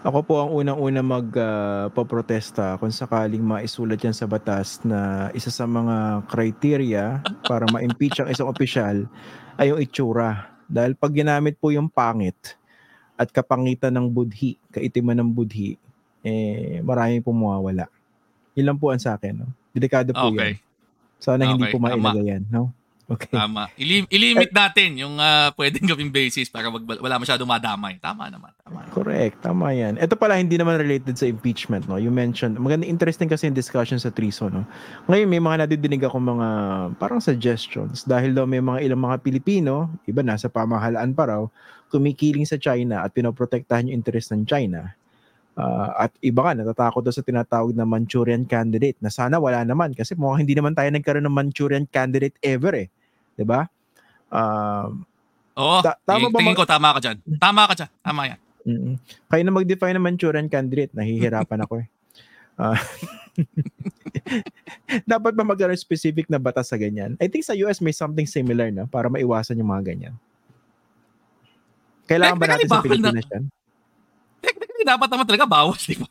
Ako 0.00 0.24
po 0.24 0.40
ang 0.40 0.50
unang-una 0.56 1.04
magpoprotesta 1.04 2.64
ah, 2.64 2.72
uh, 2.72 2.78
kung 2.80 2.88
sakaling 2.88 3.44
maisulat 3.44 4.00
yan 4.00 4.16
sa 4.16 4.24
batas 4.24 4.80
na 4.80 5.28
isa 5.36 5.52
sa 5.52 5.68
mga 5.68 6.24
criteria 6.24 7.20
para 7.44 7.68
ma-impeach 7.68 8.24
ang 8.24 8.32
isang 8.32 8.48
opisyal 8.48 9.04
ay 9.60 9.68
yung 9.68 9.80
itsura. 9.80 10.56
Dahil 10.64 10.96
pag 10.96 11.12
ginamit 11.12 11.60
po 11.60 11.68
yung 11.68 11.92
pangit 11.92 12.56
at 13.20 13.28
kapangitan 13.28 13.92
ng 13.92 14.08
budhi, 14.08 14.56
kaitiman 14.72 15.20
ng 15.20 15.30
budhi, 15.36 15.76
eh 16.24 16.80
marami 16.80 17.20
po 17.20 17.36
mawawala. 17.36 17.84
Ilan 18.56 18.80
po 18.80 18.96
ang 18.96 19.02
sa 19.04 19.20
akin. 19.20 19.44
No? 19.44 19.59
Delikado 19.70 20.10
po 20.14 20.34
okay. 20.34 20.58
yan. 20.58 20.68
Sana 21.20 21.42
okay. 21.44 21.52
hindi 21.52 21.64
po 21.70 21.78
mailagay 21.78 22.24
yan. 22.26 22.42
No? 22.48 22.72
Okay. 23.10 23.34
Tama. 23.34 23.66
Ilim- 23.74 24.06
ilimit 24.06 24.54
natin 24.54 24.94
yung 24.94 25.18
uh, 25.18 25.50
pwedeng 25.58 25.82
gawing 25.82 26.14
basis 26.14 26.46
para 26.46 26.70
wag, 26.70 26.86
wala 26.86 27.18
masyadong 27.18 27.50
madamay. 27.50 27.98
Tama 27.98 28.30
naman. 28.30 28.54
Tama. 28.62 28.86
Correct. 28.94 29.34
Tama 29.42 29.74
yan. 29.74 29.98
Ito 29.98 30.14
pala 30.14 30.38
hindi 30.38 30.54
naman 30.54 30.78
related 30.78 31.18
sa 31.18 31.26
impeachment. 31.26 31.90
No? 31.90 31.98
You 31.98 32.14
mentioned, 32.14 32.54
maganda 32.62 32.86
interesting 32.86 33.26
kasi 33.26 33.50
yung 33.50 33.58
discussion 33.58 33.98
sa 33.98 34.14
treason. 34.14 34.62
No? 34.62 34.64
Ngayon 35.10 35.26
may 35.26 35.42
mga 35.42 35.66
nadidinig 35.66 36.06
ako 36.06 36.22
mga 36.22 36.48
parang 37.02 37.18
suggestions 37.18 38.06
dahil 38.06 38.30
daw 38.30 38.46
may 38.46 38.62
mga 38.62 38.86
ilang 38.86 39.02
mga 39.02 39.26
Pilipino, 39.26 39.90
iba 40.06 40.22
na 40.22 40.38
sa 40.38 40.46
pamahalaan 40.46 41.10
pa 41.10 41.34
raw, 41.34 41.42
kumikiling 41.90 42.46
sa 42.46 42.62
China 42.62 43.02
at 43.02 43.10
pinoprotektahan 43.10 43.90
yung 43.90 43.98
interest 43.98 44.30
ng 44.30 44.46
China. 44.46 44.94
Uh, 45.60 46.08
at 46.08 46.12
iba 46.24 46.40
ka, 46.40 46.50
natatakot 46.56 47.04
daw 47.04 47.12
sa 47.12 47.20
tinatawag 47.20 47.76
na 47.76 47.84
Manchurian 47.84 48.48
candidate 48.48 48.96
na 49.04 49.12
sana 49.12 49.36
wala 49.36 49.60
naman 49.60 49.92
kasi 49.92 50.16
mukhang 50.16 50.48
hindi 50.48 50.56
naman 50.56 50.72
tayo 50.72 50.88
nagkaroon 50.88 51.28
ng 51.28 51.36
Manchurian 51.36 51.84
candidate 51.84 52.32
ever 52.40 52.72
eh 52.72 52.88
'di 53.36 53.44
ba? 53.44 53.68
Um, 54.32 55.04
Oo. 55.60 55.84
Ta- 55.84 56.00
tama 56.00 56.32
ba 56.32 56.40
tingin 56.40 56.56
mag- 56.56 56.60
ko 56.60 56.64
tama 56.64 56.96
ka 56.96 56.98
diyan. 57.04 57.16
Tama 57.36 57.62
ka 57.68 57.74
diyan. 57.76 57.90
Tama 58.00 58.22
'yan. 58.24 58.40
Mm-hmm. 58.60 58.94
Kayo 59.28 59.42
na 59.44 59.52
mag-define 59.52 59.94
ng 60.00 60.06
Manchurian 60.08 60.48
candidate, 60.48 60.92
nahihirapan 60.96 61.60
ako 61.68 61.84
eh. 61.84 61.86
Uh, 62.56 62.80
dapat 65.12 65.32
ba 65.36 65.44
magkaroon 65.44 65.76
specific 65.76 66.24
na 66.32 66.40
batas 66.40 66.72
sa 66.72 66.80
ganyan? 66.80 67.20
I 67.20 67.28
think 67.28 67.44
sa 67.44 67.56
US 67.68 67.84
may 67.84 67.92
something 67.92 68.24
similar 68.24 68.72
na 68.72 68.88
para 68.88 69.12
maiwasan 69.12 69.60
yung 69.60 69.68
mga 69.68 69.92
ganyan. 69.92 70.14
Kailangan 72.08 72.36
ba 72.40 72.46
natin 72.48 72.68
sa 72.68 72.80
Pilipinas 72.80 73.28
yan? 73.28 73.44
Dapat 74.86 75.08
naman 75.12 75.26
talaga 75.28 75.46
bawas, 75.46 75.84
di 75.86 75.96
ba? 75.98 76.08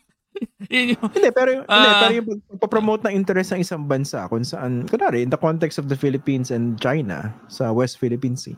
hindi, 0.69 1.29
pero, 1.33 1.65
uh, 1.65 1.73
hindi, 1.73 1.89
pero 1.99 2.13
yung 2.15 2.27
pagpapromote 2.55 3.09
ng 3.09 3.13
interest 3.15 3.51
ng 3.55 3.61
isang 3.65 3.83
bansa 3.89 4.29
kung 4.29 4.45
saan, 4.45 4.87
kunwari, 4.87 5.25
in 5.25 5.31
the 5.31 5.39
context 5.39 5.81
of 5.81 5.89
the 5.91 5.97
Philippines 5.97 6.53
and 6.53 6.79
China 6.79 7.33
sa 7.51 7.73
West 7.73 7.97
Philippine 7.99 8.37
Sea, 8.37 8.55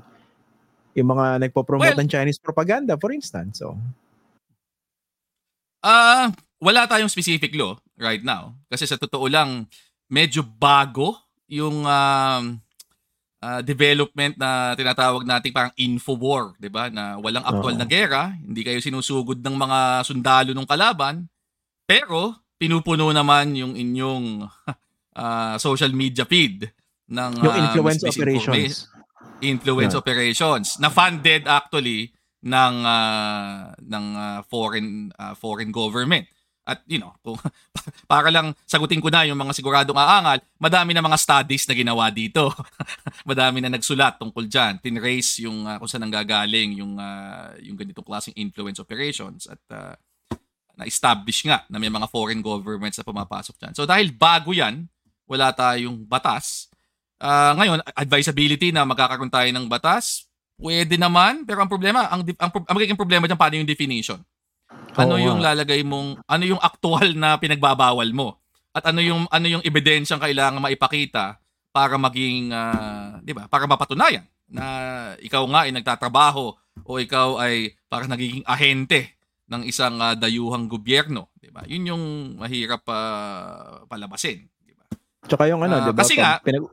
yung 0.93 1.09
mga 1.09 1.47
nagpo-promote 1.47 1.95
well, 1.95 2.01
ng 2.03 2.11
Chinese 2.11 2.37
propaganda, 2.37 2.99
for 2.99 3.09
instance. 3.15 3.63
So, 3.63 3.79
uh, 5.81 6.29
wala 6.61 6.85
tayong 6.85 7.09
specific 7.09 7.55
law 7.57 7.79
right 7.97 8.21
now. 8.21 8.53
Kasi 8.69 8.85
sa 8.85 8.99
totoo 8.99 9.25
lang, 9.31 9.65
medyo 10.11 10.43
bago 10.45 11.17
yung 11.49 11.87
uh, 11.87 12.43
uh, 13.41 13.61
development 13.65 14.37
na 14.37 14.77
tinatawag 14.77 15.25
nating 15.25 15.51
parang 15.51 15.73
info 15.75 16.15
war, 16.15 16.53
'di 16.61 16.69
ba? 16.69 16.87
Na 16.87 17.17
walang 17.17 17.43
actual 17.43 17.75
uh-huh. 17.75 17.83
na 17.83 17.89
gera, 17.89 18.23
hindi 18.37 18.61
kayo 18.61 18.77
sinusugod 18.79 19.41
ng 19.41 19.55
mga 19.57 19.79
sundalo 20.05 20.53
ng 20.53 20.69
kalaban, 20.69 21.27
pero, 21.91 22.39
pinupuno 22.55 23.11
naman 23.11 23.51
yung 23.51 23.75
inyong 23.75 24.47
uh, 25.17 25.55
social 25.65 25.91
media 25.91 26.23
feed 26.23 26.71
ng 27.11 27.31
yung 27.43 27.55
influence 27.67 27.99
uh, 27.99 28.07
operations. 28.07 28.87
Influence 29.43 29.91
yeah. 29.91 29.99
operations 29.99 30.67
na 30.79 30.87
funded 30.87 31.51
actually 31.51 32.15
ng 32.45 32.73
uh, 32.87 33.75
ng 33.75 34.05
uh, 34.15 34.39
foreign 34.47 35.11
uh, 35.19 35.35
foreign 35.35 35.75
government. 35.75 36.30
At 36.61 36.85
you 36.85 37.01
know, 37.01 37.13
kung, 37.25 37.41
para 38.11 38.29
lang 38.29 38.53
sagutin 38.69 39.01
ko 39.01 39.09
na 39.09 39.25
yung 39.25 39.37
mga 39.37 39.57
siguradong 39.57 39.97
aangal, 39.97 40.39
madami 40.61 40.93
na 40.93 41.01
mga 41.01 41.17
studies 41.17 41.65
na 41.65 41.73
ginawa 41.73 42.05
dito. 42.13 42.53
madami 43.29 43.65
na 43.65 43.73
nagsulat 43.73 44.21
tungkol 44.21 44.45
diyan, 44.45 44.77
tinrace 44.77 45.41
yung 45.41 45.65
uh, 45.65 45.81
kung 45.81 45.89
saan 45.89 46.05
nanggagaling 46.05 46.77
yung 46.77 47.01
uh, 47.01 47.57
yung 47.65 47.77
ganitong 47.77 48.05
klaseng 48.05 48.37
influence 48.37 48.77
operations 48.77 49.49
at 49.49 49.61
uh, 49.73 49.93
na-establish 50.77 51.49
nga 51.49 51.65
na 51.67 51.81
may 51.81 51.89
mga 51.89 52.07
foreign 52.07 52.39
governments 52.39 53.01
na 53.01 53.05
pumapasok 53.05 53.55
diyan. 53.57 53.73
So 53.73 53.89
dahil 53.89 54.13
bago 54.13 54.53
'yan, 54.53 54.85
wala 55.25 55.49
tayong 55.55 56.05
batas. 56.05 56.69
Uh, 57.21 57.53
ngayon, 57.57 57.77
advisability 57.93 58.73
na 58.73 58.81
magkakaroon 58.81 59.29
tayo 59.29 59.49
ng 59.53 59.69
batas, 59.69 60.25
pwede 60.57 60.97
naman, 60.97 61.45
pero 61.45 61.61
ang 61.61 61.69
problema, 61.69 62.09
ang, 62.09 62.25
ang, 62.37 62.49
ang 62.49 62.75
magiging 62.77 62.97
problema 62.97 63.29
diyan 63.29 63.37
paano 63.37 63.55
yung 63.61 63.69
definition. 63.69 64.17
Ano 64.99 65.15
Oo, 65.15 65.23
yung 65.23 65.39
lalagay 65.39 65.87
mong 65.87 66.19
ano 66.27 66.43
yung 66.43 66.61
aktual 66.61 67.15
na 67.15 67.39
pinagbabawal 67.39 68.11
mo? 68.11 68.43
At 68.71 68.87
ano 68.91 68.99
yung 68.99 69.27
ano 69.27 69.45
yung 69.47 69.63
ebidensyang 69.63 70.19
kailangan 70.19 70.59
maipakita 70.59 71.39
para 71.71 71.95
maging 71.95 72.51
uh, 72.51 73.19
'di 73.23 73.31
ba? 73.31 73.47
Para 73.47 73.67
mapatunayan 73.67 74.27
na 74.51 74.65
ikaw 75.23 75.47
nga 75.47 75.63
ay 75.67 75.71
nagtatrabaho 75.71 76.51
o 76.83 76.91
ikaw 76.99 77.39
ay 77.39 77.71
para 77.87 78.07
nagiging 78.07 78.43
ahente 78.43 79.15
ng 79.51 79.63
isang 79.67 79.99
uh, 79.99 80.15
dayuhang 80.15 80.67
gobyerno, 80.67 81.31
'di 81.39 81.49
ba? 81.51 81.63
Yun 81.67 81.91
yung 81.95 82.03
mahirap 82.39 82.83
uh, 82.87 83.83
palabasin, 83.87 84.47
'di 84.63 84.73
ba? 84.75 84.87
Tsaka 85.27 85.47
yung 85.47 85.63
ano, 85.63 85.75
uh, 85.79 85.83
'di 85.87 85.91
ba? 85.95 86.03
Kasi 86.03 86.15
nga 86.19 86.39
pinag 86.43 86.67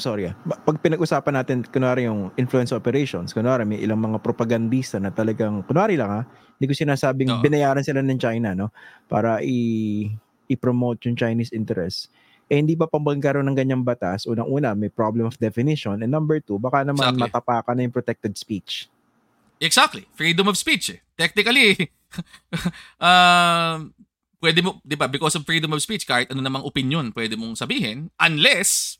sorry 0.00 0.32
ah. 0.32 0.34
Pag 0.64 0.80
pinag-usapan 0.80 1.34
natin 1.44 1.56
kunwari 1.64 2.08
yung 2.08 2.32
influence 2.40 2.72
operations, 2.72 3.36
kunwari 3.36 3.68
may 3.68 3.80
ilang 3.80 4.00
mga 4.00 4.20
propagandista 4.24 4.96
na 4.96 5.12
talagang 5.12 5.60
kunwari 5.68 6.00
lang 6.00 6.24
ah, 6.24 6.24
hindi 6.58 6.66
ko 6.66 6.74
sinasabing 6.74 7.30
no. 7.30 7.38
binayaran 7.38 7.86
sila 7.86 8.02
ng 8.02 8.18
China 8.18 8.52
no 8.52 8.74
para 9.06 9.38
i 9.40 10.10
i-promote 10.50 11.06
yung 11.06 11.16
Chinese 11.16 11.54
interest. 11.54 12.10
Eh 12.48 12.56
hindi 12.56 12.72
ba 12.72 12.88
pambagkaroon 12.88 13.44
ng 13.52 13.56
ganyang 13.56 13.84
batas? 13.84 14.24
Unang-una, 14.24 14.72
may 14.72 14.88
problem 14.88 15.28
of 15.28 15.36
definition. 15.36 16.00
And 16.00 16.08
number 16.08 16.40
two, 16.40 16.56
baka 16.56 16.80
naman 16.80 17.14
exactly. 17.14 17.22
matapakan 17.28 17.74
na 17.76 17.84
yung 17.84 17.92
protected 17.92 18.32
speech. 18.40 18.88
Exactly. 19.60 20.08
Freedom 20.16 20.48
of 20.48 20.56
speech 20.56 20.96
eh. 20.96 21.00
Technically, 21.12 21.92
uh, 22.96 23.84
pwede 24.42 24.64
mo, 24.64 24.80
di 24.80 24.96
ba, 24.96 25.04
because 25.04 25.36
of 25.36 25.44
freedom 25.44 25.76
of 25.76 25.84
speech, 25.84 26.08
kahit 26.08 26.32
ano 26.32 26.40
namang 26.40 26.64
opinion 26.64 27.12
pwede 27.12 27.36
mong 27.36 27.60
sabihin, 27.60 28.08
unless 28.16 28.96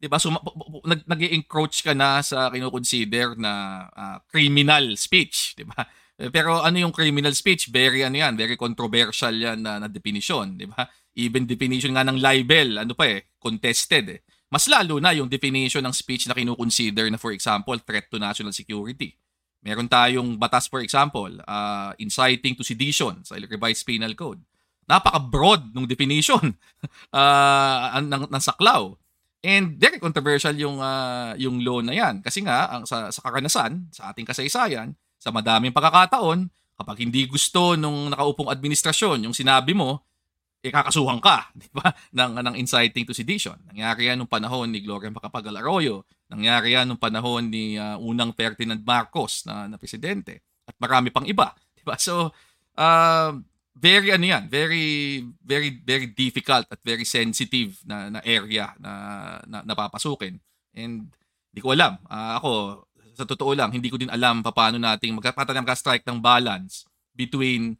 'di 0.00 0.08
ba? 0.08 0.16
So 0.16 0.32
nag 0.32 1.04
nag-encroach 1.04 1.84
ka 1.84 1.92
na 1.92 2.24
sa 2.24 2.48
kino-consider 2.48 3.36
na 3.36 3.84
uh, 3.92 4.16
criminal 4.32 4.96
speech, 4.96 5.52
'di 5.54 5.68
ba? 5.68 5.84
Pero 6.28 6.60
ano 6.60 6.76
yung 6.76 6.92
criminal 6.92 7.32
speech? 7.32 7.72
Very 7.72 8.04
ano 8.04 8.20
'yan, 8.20 8.36
very 8.36 8.60
controversial 8.60 9.32
'yan 9.32 9.64
na, 9.64 9.80
na 9.80 9.88
definition, 9.88 10.52
'di 10.52 10.68
ba? 10.68 10.84
Even 11.16 11.48
definition 11.48 11.96
nga 11.96 12.04
ng 12.04 12.20
libel, 12.20 12.76
ano 12.76 12.92
pa 12.92 13.08
eh, 13.08 13.32
contested 13.40 14.04
eh. 14.12 14.20
Mas 14.52 14.68
lalo 14.68 15.00
na 15.00 15.16
yung 15.16 15.32
definition 15.32 15.80
ng 15.80 15.96
speech 15.96 16.28
na 16.28 16.36
kino-consider 16.36 17.08
na 17.08 17.16
for 17.16 17.32
example, 17.32 17.78
threat 17.80 18.12
to 18.12 18.20
national 18.20 18.52
security. 18.52 19.16
Meron 19.64 19.88
tayong 19.88 20.36
batas 20.36 20.68
for 20.68 20.84
example, 20.84 21.30
uh, 21.48 21.96
inciting 21.96 22.52
to 22.52 22.66
sedition 22.66 23.24
sa 23.24 23.40
revised 23.40 23.86
penal 23.88 24.12
code. 24.12 24.42
Napaka-broad 24.90 25.72
ng 25.72 25.86
definition 25.86 26.52
uh, 27.16 27.96
ng, 27.96 28.28
ng 28.28 28.42
saklaw. 28.42 28.92
And 29.40 29.80
very 29.80 29.96
controversial 29.96 30.52
yung 30.52 30.84
uh, 30.84 31.32
yung 31.40 31.64
law 31.64 31.80
na 31.80 31.96
'yan 31.96 32.20
kasi 32.20 32.44
nga 32.44 32.68
ang 32.68 32.84
sa, 32.84 33.08
sa 33.08 33.24
karanasan 33.24 33.88
sa 33.88 34.12
ating 34.12 34.28
kasaysayan 34.28 34.92
sa 35.20 35.28
madaming 35.28 35.76
pagkakataon 35.76 36.48
kapag 36.80 36.96
hindi 37.04 37.28
gusto 37.28 37.76
nung 37.76 38.08
nakaupong 38.08 38.48
administrasyon 38.48 39.28
yung 39.28 39.36
sinabi 39.36 39.76
mo 39.76 40.00
eh 40.60 40.68
kakasuhan 40.68 41.20
ka, 41.24 41.48
di 41.60 41.68
ba? 41.72 41.88
ng 42.12 42.40
ng 42.44 42.56
inciting 42.60 43.08
to 43.08 43.16
sedition. 43.16 43.56
Nangyari 43.68 44.12
yan 44.12 44.20
nung 44.20 44.28
panahon 44.28 44.68
ni 44.68 44.84
Gloria 44.84 45.08
Macapagal 45.08 45.56
Arroyo, 45.56 46.04
nangyari 46.28 46.76
yan 46.76 46.88
nung 46.88 47.00
panahon 47.00 47.48
ni 47.48 47.80
uh, 47.80 47.96
unang 47.96 48.36
Ferdinand 48.36 48.80
Marcos 48.84 49.48
na, 49.48 49.68
na 49.68 49.76
presidente 49.80 50.44
at 50.68 50.76
marami 50.76 51.08
pang 51.08 51.24
iba, 51.24 51.56
di 51.76 51.84
ba? 51.84 51.96
So 51.96 52.32
uh, 52.76 53.30
very 53.72 54.12
ano 54.12 54.24
yan, 54.24 54.52
very 54.52 55.24
very 55.40 55.80
very 55.80 56.12
difficult 56.12 56.68
at 56.68 56.80
very 56.84 57.08
sensitive 57.08 57.80
na, 57.88 58.12
na 58.12 58.20
area 58.20 58.76
na, 58.76 58.92
na 59.48 59.64
napapasukin. 59.64 60.36
And 60.76 61.08
hindi 61.50 61.60
ko 61.64 61.72
alam. 61.72 61.96
Uh, 62.04 62.32
ako 62.36 62.50
sa 63.20 63.28
totoo 63.28 63.52
lang, 63.52 63.70
hindi 63.70 63.92
ko 63.92 64.00
din 64.00 64.08
alam 64.08 64.40
paano 64.40 64.80
nating 64.80 65.20
magpapatanam 65.20 65.68
ka 65.68 65.76
strike 65.76 66.04
ng 66.08 66.18
balance 66.18 66.88
between 67.12 67.76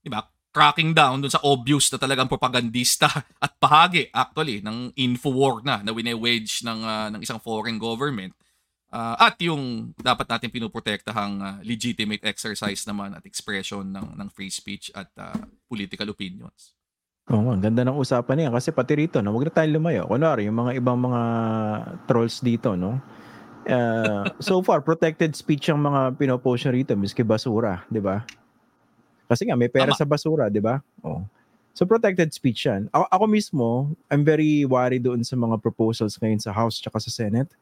'di 0.00 0.08
ba, 0.08 0.22
cracking 0.54 0.94
down 0.94 1.18
dun 1.18 1.32
sa 1.34 1.42
obvious 1.42 1.90
na 1.90 1.98
talagang 1.98 2.30
propagandista 2.30 3.10
at 3.44 3.52
bahagi 3.58 4.06
actually 4.14 4.62
ng 4.62 4.94
info 4.94 5.34
war 5.34 5.58
na 5.66 5.82
na 5.82 5.90
wine-wage 5.90 6.62
ng 6.62 6.80
uh, 6.80 7.08
ng 7.12 7.20
isang 7.20 7.42
foreign 7.42 7.76
government 7.76 8.32
Uh, 8.86 9.18
at 9.18 9.34
yung 9.42 9.90
dapat 9.98 10.30
natin 10.30 10.48
pinoprotektahang 10.48 11.34
uh, 11.42 11.58
legitimate 11.66 12.22
exercise 12.22 12.86
naman 12.86 13.12
at 13.18 13.26
expression 13.26 13.82
ng 13.82 14.14
ng 14.14 14.28
free 14.30 14.48
speech 14.48 14.94
at 14.94 15.10
uh, 15.18 15.34
political 15.66 16.06
opinions. 16.06 16.78
Oo, 17.26 17.50
oh, 17.50 17.52
ang 17.52 17.58
ganda 17.58 17.82
ng 17.82 17.98
usapan 17.98 18.46
niya 18.46 18.54
kasi 18.54 18.70
pati 18.70 18.94
rito, 18.94 19.18
no, 19.18 19.34
wag 19.34 19.50
na 19.50 19.52
tayong 19.52 19.82
lumayo. 19.82 20.06
Kunwari, 20.06 20.46
yung 20.46 20.62
mga 20.62 20.78
ibang 20.78 21.02
mga 21.02 21.22
trolls 22.06 22.38
dito, 22.38 22.78
no? 22.78 23.02
Uh, 23.66 24.30
so 24.38 24.62
far, 24.62 24.78
protected 24.78 25.34
speech 25.34 25.66
ang 25.66 25.82
mga 25.82 26.14
pinopost 26.14 26.64
niya 26.64 26.72
rito, 26.72 26.92
miski 26.94 27.26
basura, 27.26 27.82
di 27.90 27.98
ba? 27.98 28.22
Kasi 29.26 29.50
nga, 29.50 29.58
may 29.58 29.66
pera 29.66 29.90
Tama. 29.90 29.98
sa 29.98 30.06
basura, 30.06 30.46
di 30.46 30.62
ba? 30.62 30.78
Oh. 31.02 31.26
So 31.76 31.84
protected 31.84 32.32
speech 32.32 32.64
yan. 32.64 32.88
Ako, 32.88 33.04
ako 33.12 33.24
mismo, 33.28 33.92
I'm 34.08 34.24
very 34.24 34.64
worried 34.64 35.04
doon 35.04 35.20
sa 35.20 35.36
mga 35.36 35.60
proposals 35.60 36.16
ngayon 36.16 36.40
sa 36.40 36.48
House 36.56 36.80
tsaka 36.80 36.96
sa 37.04 37.12
Senate 37.12 37.52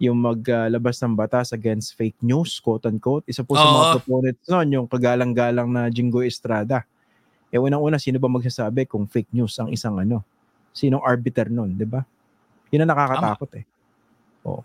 yung 0.00 0.16
maglabas 0.16 1.02
uh, 1.02 1.04
ng 1.04 1.14
batas 1.18 1.50
against 1.50 1.98
fake 1.98 2.16
news, 2.22 2.62
quote-unquote. 2.62 3.26
Isa 3.26 3.42
po 3.42 3.58
sa 3.58 3.66
mga 3.66 3.86
proponents 3.98 4.46
noon, 4.46 4.68
yung 4.72 4.86
kagalang-galang 4.86 5.68
na 5.68 5.90
Jingo 5.90 6.22
Estrada. 6.22 6.86
Eh, 7.50 7.58
unang-una, 7.58 7.98
sino 7.98 8.22
ba 8.22 8.30
magsasabi 8.30 8.86
kung 8.86 9.10
fake 9.10 9.34
news 9.34 9.58
ang 9.58 9.68
isang 9.74 9.98
ano? 9.98 10.22
Sinong 10.70 11.02
arbiter 11.02 11.50
noon, 11.50 11.74
di 11.74 11.84
ba? 11.84 12.06
Yun 12.70 12.86
ang 12.86 12.90
nakakatakot 12.94 13.50
Tama. 13.52 13.60
eh. 13.60 13.64
Oh. 14.46 14.62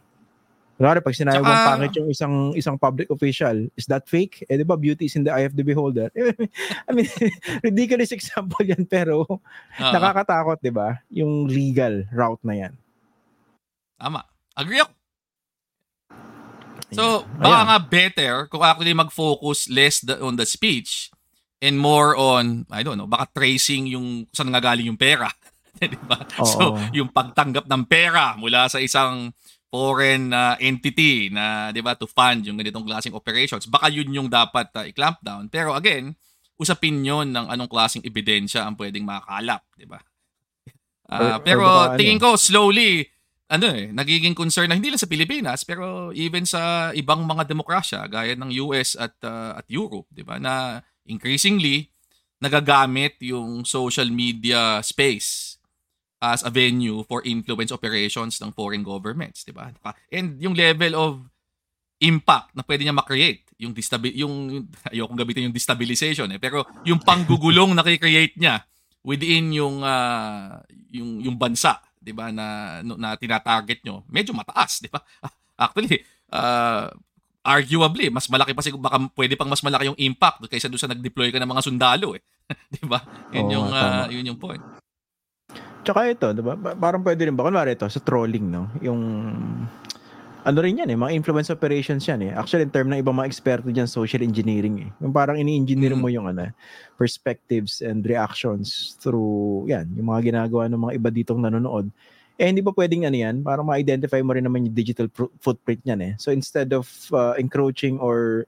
Kunwari, 0.74 1.05
pag 1.05 1.13
sinabi 1.13 1.38
Tsaka, 1.38 1.49
mong 1.53 1.69
pangit 1.69 1.93
yung 2.01 2.09
isang 2.09 2.36
isang 2.57 2.78
public 2.82 3.05
official, 3.13 3.69
is 3.78 3.86
that 3.86 4.09
fake? 4.09 4.41
Eh, 4.49 4.57
di 4.57 4.65
ba, 4.65 4.74
beauty 4.74 5.05
is 5.05 5.13
in 5.13 5.21
the 5.21 5.30
eye 5.30 5.45
of 5.45 5.53
the 5.53 5.61
beholder. 5.61 6.09
I 6.89 6.91
mean, 6.91 7.05
ridiculous 7.67 8.09
example 8.09 8.65
yan, 8.65 8.89
pero 8.89 9.30
uh-huh. 9.30 9.93
nakakatakot, 9.93 10.57
di 10.65 10.74
ba? 10.74 10.97
Yung 11.13 11.45
legal 11.45 12.09
route 12.09 12.41
na 12.41 12.55
yan. 12.57 12.74
Tama. 14.01 14.26
Agree 14.57 14.82
ako. 14.82 14.93
So, 16.93 17.26
baka 17.41 17.57
Ayan. 17.57 17.67
nga 17.69 17.80
better 17.82 18.34
kung 18.49 18.61
actually 18.61 18.93
mag-focus 18.93 19.65
less 19.69 20.01
the, 20.01 20.21
on 20.21 20.38
the 20.38 20.45
speech 20.45 21.09
and 21.57 21.82
more 21.82 22.13
on, 22.13 22.69
I 22.69 22.86
don't 22.86 23.01
know, 23.01 23.09
baka 23.09 23.30
tracing 23.34 23.89
yung 23.89 24.30
saan 24.30 24.53
nga 24.53 24.61
galing 24.61 24.89
yung 24.89 24.99
pera. 24.99 25.30
di 25.82 25.99
ba? 26.05 26.21
So, 26.45 26.78
yung 26.93 27.09
pagtanggap 27.09 27.65
ng 27.65 27.84
pera 27.89 28.38
mula 28.38 28.69
sa 28.69 28.78
isang 28.78 29.34
foreign 29.74 30.30
uh, 30.30 30.53
entity 30.61 31.34
na, 31.34 31.74
di 31.74 31.82
ba, 31.82 31.97
to 31.97 32.05
fund 32.05 32.45
yung 32.45 32.61
ganitong 32.61 32.86
klaseng 32.86 33.17
operations. 33.17 33.65
Baka 33.65 33.89
yun 33.89 34.13
yung 34.13 34.30
dapat 34.30 34.69
uh, 34.78 34.86
i-clamp 34.86 35.17
down. 35.26 35.49
Pero 35.49 35.74
again, 35.74 36.13
usapin 36.61 37.01
yun 37.01 37.34
ng 37.34 37.49
anong 37.49 37.74
klaseng 37.74 38.05
ebidensya 38.05 38.69
ang 38.69 38.78
pwedeng 38.78 39.01
makakalap, 39.01 39.65
di 39.74 39.89
ba? 39.89 39.97
Uh, 41.09 41.41
pero 41.41 41.65
tingin 41.97 42.21
ko 42.21 42.38
slowly 42.38 43.03
ano 43.51 43.69
eh, 43.69 43.91
nagiging 43.91 44.34
concern 44.34 44.71
na 44.71 44.78
hindi 44.80 44.89
lang 44.89 45.01
sa 45.01 45.09
Pilipinas 45.09 45.61
pero 45.61 46.09
even 46.15 46.41
sa 46.47 46.89
ibang 46.95 47.21
mga 47.28 47.45
demokrasya 47.45 48.01
gaya 48.09 48.34
ng 48.34 48.49
US 48.65 48.97
at 48.97 49.13
uh, 49.21 49.53
at 49.53 49.67
Europe, 49.69 50.09
'di 50.09 50.24
ba? 50.26 50.41
Na 50.41 50.82
increasingly 51.05 51.91
nagagamit 52.41 53.19
yung 53.21 53.61
social 53.67 54.09
media 54.09 54.82
space 54.82 55.53
as 56.24 56.39
a 56.47 56.51
venue 56.51 57.03
for 57.03 57.19
influence 57.28 57.76
operations 57.76 58.39
ng 58.39 58.55
foreign 58.55 58.80
governments, 58.80 59.43
'di 59.43 59.51
ba? 59.51 59.76
And 60.07 60.39
yung 60.39 60.55
level 60.55 60.95
of 60.95 61.11
impact 61.99 62.55
na 62.55 62.63
pwede 62.63 62.88
niya 62.88 62.95
ma-create, 62.95 63.43
yung 63.59 63.76
distabi 63.76 64.15
yung 64.15 64.63
ayoko 64.91 65.11
gamitin 65.19 65.51
yung 65.51 65.55
destabilization 65.55 66.32
eh, 66.32 66.39
pero 66.39 66.63
yung 66.88 67.03
panggugulong 67.03 67.76
na 67.76 67.84
create 67.84 68.39
niya 68.39 68.63
within 69.03 69.51
yung 69.51 69.84
uh, 69.84 70.63
yung 70.95 71.19
yung 71.19 71.36
bansa 71.36 71.84
'di 72.03 72.11
ba 72.11 72.32
na 72.32 72.80
na 72.84 73.15
tinatarget 73.15 73.84
nyo, 73.88 74.03
medyo 74.11 74.36
mataas, 74.36 74.84
'di 74.84 74.91
ba? 74.91 74.99
Actually, 75.63 76.03
uh, 76.32 76.91
arguably 77.43 78.07
mas 78.07 78.28
malaki 78.32 78.55
pa 78.55 78.63
siguro 78.63 78.84
baka 78.84 78.99
pwede 79.19 79.36
pang 79.36 79.51
mas 79.51 79.63
malaki 79.63 79.91
yung 79.91 79.99
impact 79.99 80.43
kaysa 80.47 80.71
doon 80.71 80.80
sa 80.80 80.91
nag-deploy 80.91 81.32
ka 81.32 81.39
ng 81.39 81.51
mga 81.51 81.63
sundalo 81.63 82.15
eh. 82.15 82.24
'Di 82.71 82.84
ba? 82.84 82.99
Yun 83.32 83.47
oh, 83.47 83.51
yung 83.55 83.69
uh, 83.71 84.05
yun 84.11 84.30
yung 84.36 84.39
point. 84.39 84.63
Tsaka 85.84 85.99
ito, 86.07 86.27
'di 86.31 86.41
ba? 86.41 86.55
Parang 86.79 87.03
pwede 87.03 87.27
rin 87.27 87.36
ba 87.36 87.43
kunwari 87.43 87.75
ito 87.75 87.84
sa 87.91 87.99
trolling, 87.99 88.47
no? 88.47 88.71
Yung 88.79 89.01
ano 90.43 90.59
rin 90.59 90.84
yan 90.84 90.91
eh, 90.91 90.99
mga 90.99 91.15
influence 91.15 91.47
operations 91.47 92.03
yan 92.03 92.19
eh. 92.27 92.31
Actually, 92.36 92.67
in 92.67 92.71
term 92.71 92.91
ng 92.91 92.99
ibang 92.99 93.15
mga 93.15 93.31
eksperto 93.31 93.71
dyan, 93.71 93.88
social 93.88 94.19
engineering 94.19 94.88
eh. 94.88 94.89
Yung 94.99 95.15
parang 95.15 95.39
ini-engineer 95.39 95.95
mo 95.95 96.11
yung 96.11 96.27
ano, 96.27 96.51
perspectives 96.99 97.79
and 97.79 98.03
reactions 98.03 98.99
through, 98.99 99.63
yan, 99.71 99.88
yung 99.95 100.11
mga 100.11 100.36
ginagawa 100.36 100.67
ng 100.67 100.79
mga 100.84 100.93
iba 100.99 101.09
ditong 101.15 101.39
nanonood. 101.39 101.88
Eh, 102.36 102.51
hindi 102.51 102.59
pa 102.59 102.75
pwedeng 102.75 103.07
ano 103.07 103.15
yan, 103.15 103.39
para 103.39 103.63
ma-identify 103.63 104.19
mo 104.19 104.36
rin 104.36 104.43
naman 104.43 104.67
yung 104.67 104.75
digital 104.75 105.07
pr- 105.07 105.31
footprint 105.39 105.79
niyan 105.88 106.01
eh. 106.11 106.13
So, 106.19 106.36
instead 106.36 106.75
of 106.75 106.91
uh, 107.15 107.39
encroaching 107.39 108.03
or 108.03 108.43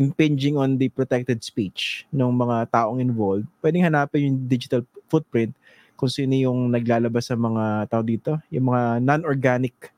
impinging 0.00 0.56
on 0.56 0.80
the 0.80 0.88
protected 0.88 1.44
speech 1.44 2.08
ng 2.08 2.32
mga 2.34 2.72
taong 2.72 3.04
involved, 3.04 3.44
pwedeng 3.60 3.84
hanapin 3.84 4.32
yung 4.32 4.36
digital 4.48 4.80
footprint 5.12 5.52
kung 5.94 6.10
sino 6.10 6.34
yung 6.34 6.70
naglalabas 6.70 7.30
sa 7.30 7.36
mga 7.38 7.90
tao 7.90 8.02
dito, 8.02 8.38
yung 8.50 8.70
mga 8.70 9.00
non-organic 9.02 9.94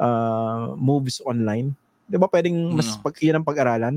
uh, 0.00 0.72
moves 0.76 1.20
online? 1.24 1.72
Di 2.04 2.20
ba 2.20 2.28
pwedeng 2.28 2.76
mas 2.76 2.96
no. 2.96 3.00
pag, 3.04 3.14
yun 3.20 3.36
ang 3.40 3.46
pag-aralan? 3.46 3.96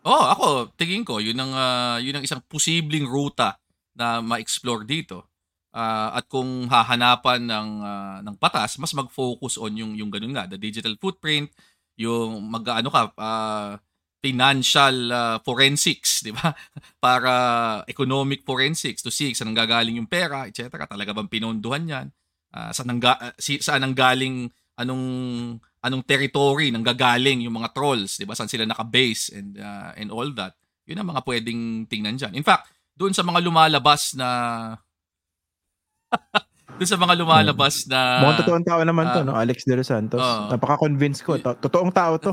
Oh, 0.00 0.24
ako, 0.32 0.46
tingin 0.80 1.04
ko, 1.04 1.20
yun 1.20 1.36
ang, 1.36 1.52
uh, 1.52 1.98
yun 2.00 2.16
ang 2.16 2.24
isang 2.24 2.40
posibleng 2.48 3.04
ruta 3.04 3.60
na 3.92 4.24
ma-explore 4.24 4.88
dito. 4.88 5.28
Uh, 5.70 6.18
at 6.18 6.26
kung 6.26 6.66
hahanapan 6.66 7.46
ng 7.46 7.68
uh, 7.78 8.18
ng 8.26 8.34
patas, 8.42 8.74
mas 8.74 8.90
mag-focus 8.90 9.54
on 9.54 9.70
yung 9.78 9.94
yung 9.94 10.10
ganun 10.10 10.34
nga, 10.34 10.50
the 10.50 10.58
digital 10.58 10.90
footprint, 10.98 11.46
yung 11.94 12.42
mag-ano 12.42 12.90
ka 12.90 13.14
uh, 13.14 13.78
financial 14.20 14.96
uh, 15.10 15.36
forensics, 15.40 16.20
di 16.20 16.30
ba? 16.30 16.52
Para 17.04 17.32
economic 17.88 18.44
forensics 18.44 19.00
to 19.00 19.08
see 19.08 19.32
saan 19.32 19.56
gagaling 19.56 19.96
yung 19.96 20.08
pera, 20.08 20.44
etc. 20.44 20.84
Talaga 20.84 21.16
bang 21.16 21.28
pinondohan 21.32 21.88
'yan? 21.88 22.06
Uh, 22.52 22.70
saan 22.70 22.92
nang 22.92 23.00
uh, 23.00 23.32
si, 23.40 23.58
saan 23.58 23.80
ang 23.80 23.96
galing 23.96 24.52
anong 24.76 25.04
anong 25.80 26.04
territory 26.04 26.68
nang 26.68 26.84
gagaling 26.84 27.40
yung 27.48 27.56
mga 27.56 27.72
trolls, 27.72 28.20
'di 28.20 28.28
ba? 28.28 28.36
Saan 28.36 28.52
sila 28.52 28.68
naka-base 28.68 29.32
and 29.32 29.56
uh, 29.56 29.96
and 29.96 30.12
all 30.12 30.28
that. 30.36 30.52
'Yun 30.84 31.00
ang 31.00 31.08
mga 31.16 31.24
pwedeng 31.24 31.88
tingnan 31.88 32.20
diyan. 32.20 32.36
In 32.36 32.44
fact, 32.44 32.68
doon 32.92 33.16
sa 33.16 33.24
mga 33.24 33.40
lumalabas 33.40 34.12
na 34.12 34.28
doon 36.76 36.88
sa 36.88 37.00
mga 37.00 37.16
lumalabas 37.16 37.88
na 37.88 38.20
Mukhang 38.20 38.40
totoong 38.44 38.66
tao 38.68 38.80
naman 38.84 39.04
uh, 39.08 39.14
to, 39.16 39.20
no? 39.24 39.32
Alex 39.32 39.64
De 39.64 39.72
Los 39.80 39.88
Santos. 39.88 40.20
Uh, 40.20 40.52
Napaka-convince 40.52 41.24
ko. 41.24 41.40
To- 41.40 41.56
totoong 41.56 41.92
tao 41.96 42.20
to. 42.20 42.32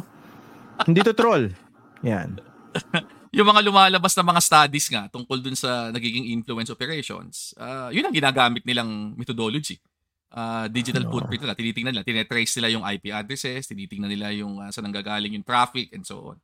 Hindi 0.84 1.02
to 1.08 1.16
troll. 1.16 1.48
Yan. 2.06 2.38
yung 3.38 3.48
mga 3.48 3.62
lumalabas 3.66 4.14
na 4.14 4.24
mga 4.26 4.41
studies 4.41 4.88
nga 4.91 5.10
tungkol 5.10 5.41
dun 5.41 5.58
sa 5.58 5.89
nagiging 5.89 6.30
influence 6.34 6.70
operations, 6.70 7.54
uh, 7.58 7.89
yun 7.89 8.06
ang 8.06 8.16
ginagamit 8.16 8.62
nilang 8.66 9.14
methodology 9.18 9.82
uh, 10.34 10.66
digital 10.68 11.06
no. 11.08 11.12
footprint 11.14 11.45
nila. 11.45 11.56
Tinitingnan 11.56 11.91
nila, 11.95 12.06
tinetrace 12.08 12.52
nila 12.60 12.70
yung 12.74 12.84
IP 12.84 13.14
addresses, 13.14 13.70
tinitingnan 13.70 14.12
nila 14.12 14.34
yung 14.36 14.60
uh, 14.60 14.70
saan 14.74 14.89
nanggagaling 14.89 15.38
yung 15.38 15.45
traffic 15.45 15.93
and 15.93 16.04
so 16.04 16.36
on. 16.36 16.38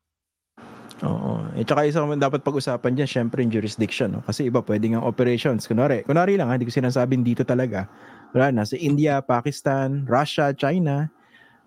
Oo. 1.03 1.51
Eh, 1.57 1.67
tsaka 1.67 1.83
isa 1.89 1.99
dapat 1.99 2.45
pag-usapan 2.45 2.95
dyan, 2.95 3.09
syempre 3.09 3.43
yung 3.43 3.51
jurisdiction. 3.51 4.19
No? 4.19 4.21
Kasi 4.23 4.47
iba, 4.47 4.63
pwedeng 4.63 5.01
ang 5.01 5.05
operations. 5.05 5.67
Kunwari, 5.67 6.05
kunwari 6.07 6.39
lang, 6.39 6.53
hindi 6.53 6.69
ko 6.69 6.71
sinasabing 6.71 7.25
dito 7.25 7.43
talaga. 7.43 7.89
Wala 8.31 8.53
na. 8.53 8.63
Sa 8.63 8.79
India, 8.79 9.19
Pakistan, 9.19 10.07
Russia, 10.07 10.55
China. 10.55 11.11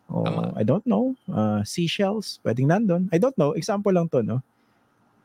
Oh, 0.06 0.54
I 0.54 0.62
don't 0.62 0.86
know. 0.86 1.18
Uh, 1.26 1.66
Seychelles, 1.66 2.38
pwedeng 2.46 2.70
nandun. 2.70 3.10
I 3.10 3.18
don't 3.18 3.34
know. 3.34 3.52
Example 3.58 3.90
lang 3.90 4.06
to, 4.14 4.22
no? 4.22 4.38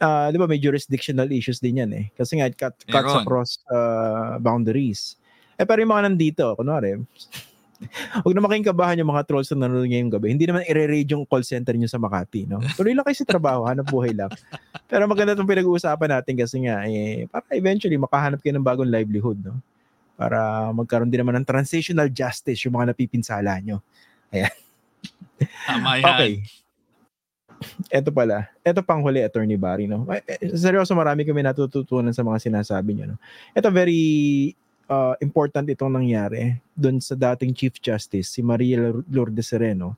Uh, 0.02 0.34
di 0.34 0.42
ba 0.42 0.50
may 0.50 0.58
jurisdictional 0.58 1.30
issues 1.30 1.62
din 1.62 1.78
yan 1.78 1.92
eh. 1.94 2.06
Kasi 2.18 2.42
nga, 2.42 2.50
it 2.50 2.58
cut, 2.58 2.74
cuts 2.90 3.14
across 3.22 3.62
uh, 3.70 4.42
boundaries. 4.42 5.22
Eh, 5.62 5.66
pero 5.70 5.86
yung 5.86 5.94
mga 5.94 6.10
nandito, 6.10 6.58
kunwari, 6.58 6.98
huwag 8.26 8.34
na 8.34 8.42
making 8.42 8.74
kabahan 8.74 8.98
yung 8.98 9.14
mga 9.14 9.30
trolls 9.30 9.54
na 9.54 9.70
nanonood 9.70 9.86
ngayong 9.86 10.10
gabi. 10.18 10.34
Hindi 10.34 10.50
naman 10.50 10.66
i-raid 10.66 11.06
yung 11.14 11.30
call 11.30 11.46
center 11.46 11.78
nyo 11.78 11.86
sa 11.86 12.02
Makati, 12.02 12.50
no? 12.50 12.58
Tuloy 12.74 12.98
lang 12.98 13.06
kayo 13.06 13.18
sa 13.22 13.30
trabaho, 13.30 13.70
hanap 13.70 13.86
buhay 13.86 14.18
lang. 14.18 14.34
Pero 14.90 15.06
maganda 15.06 15.38
itong 15.38 15.50
pinag-uusapan 15.50 16.10
natin 16.18 16.34
kasi 16.34 16.66
nga, 16.66 16.82
eh, 16.90 17.30
para 17.30 17.46
eventually 17.54 18.02
makahanap 18.02 18.42
kayo 18.42 18.58
ng 18.58 18.66
bagong 18.66 18.90
livelihood, 18.90 19.38
no? 19.46 19.62
Para 20.18 20.70
magkaroon 20.74 21.14
din 21.14 21.22
naman 21.22 21.42
ng 21.42 21.46
transitional 21.46 22.10
justice 22.10 22.66
yung 22.66 22.74
mga 22.74 22.98
napipinsala 22.98 23.62
nyo. 23.62 23.82
Ayan. 24.34 24.50
Tama 25.68 25.98
yan. 25.98 26.06
Okay. 26.16 26.34
Ito 27.94 28.10
pala. 28.10 28.50
Ito 28.66 28.82
pang 28.82 29.06
huli, 29.06 29.22
Attorney 29.22 29.58
Barry, 29.58 29.86
no? 29.86 30.06
Eh, 30.10 30.50
seryoso, 30.58 30.98
marami 30.98 31.22
kami 31.26 31.46
natututunan 31.46 32.14
sa 32.14 32.26
mga 32.26 32.42
sinasabi 32.42 32.98
nyo, 32.98 33.06
no? 33.14 33.18
Ito 33.54 33.70
very 33.70 34.02
uh, 34.90 35.14
important 35.22 35.70
itong 35.70 35.94
nangyari 35.94 36.58
doon 36.74 36.98
sa 36.98 37.14
dating 37.14 37.54
Chief 37.54 37.76
Justice, 37.78 38.34
si 38.34 38.42
Maria 38.42 38.90
Lourdes 39.10 39.54
Sereno. 39.54 39.96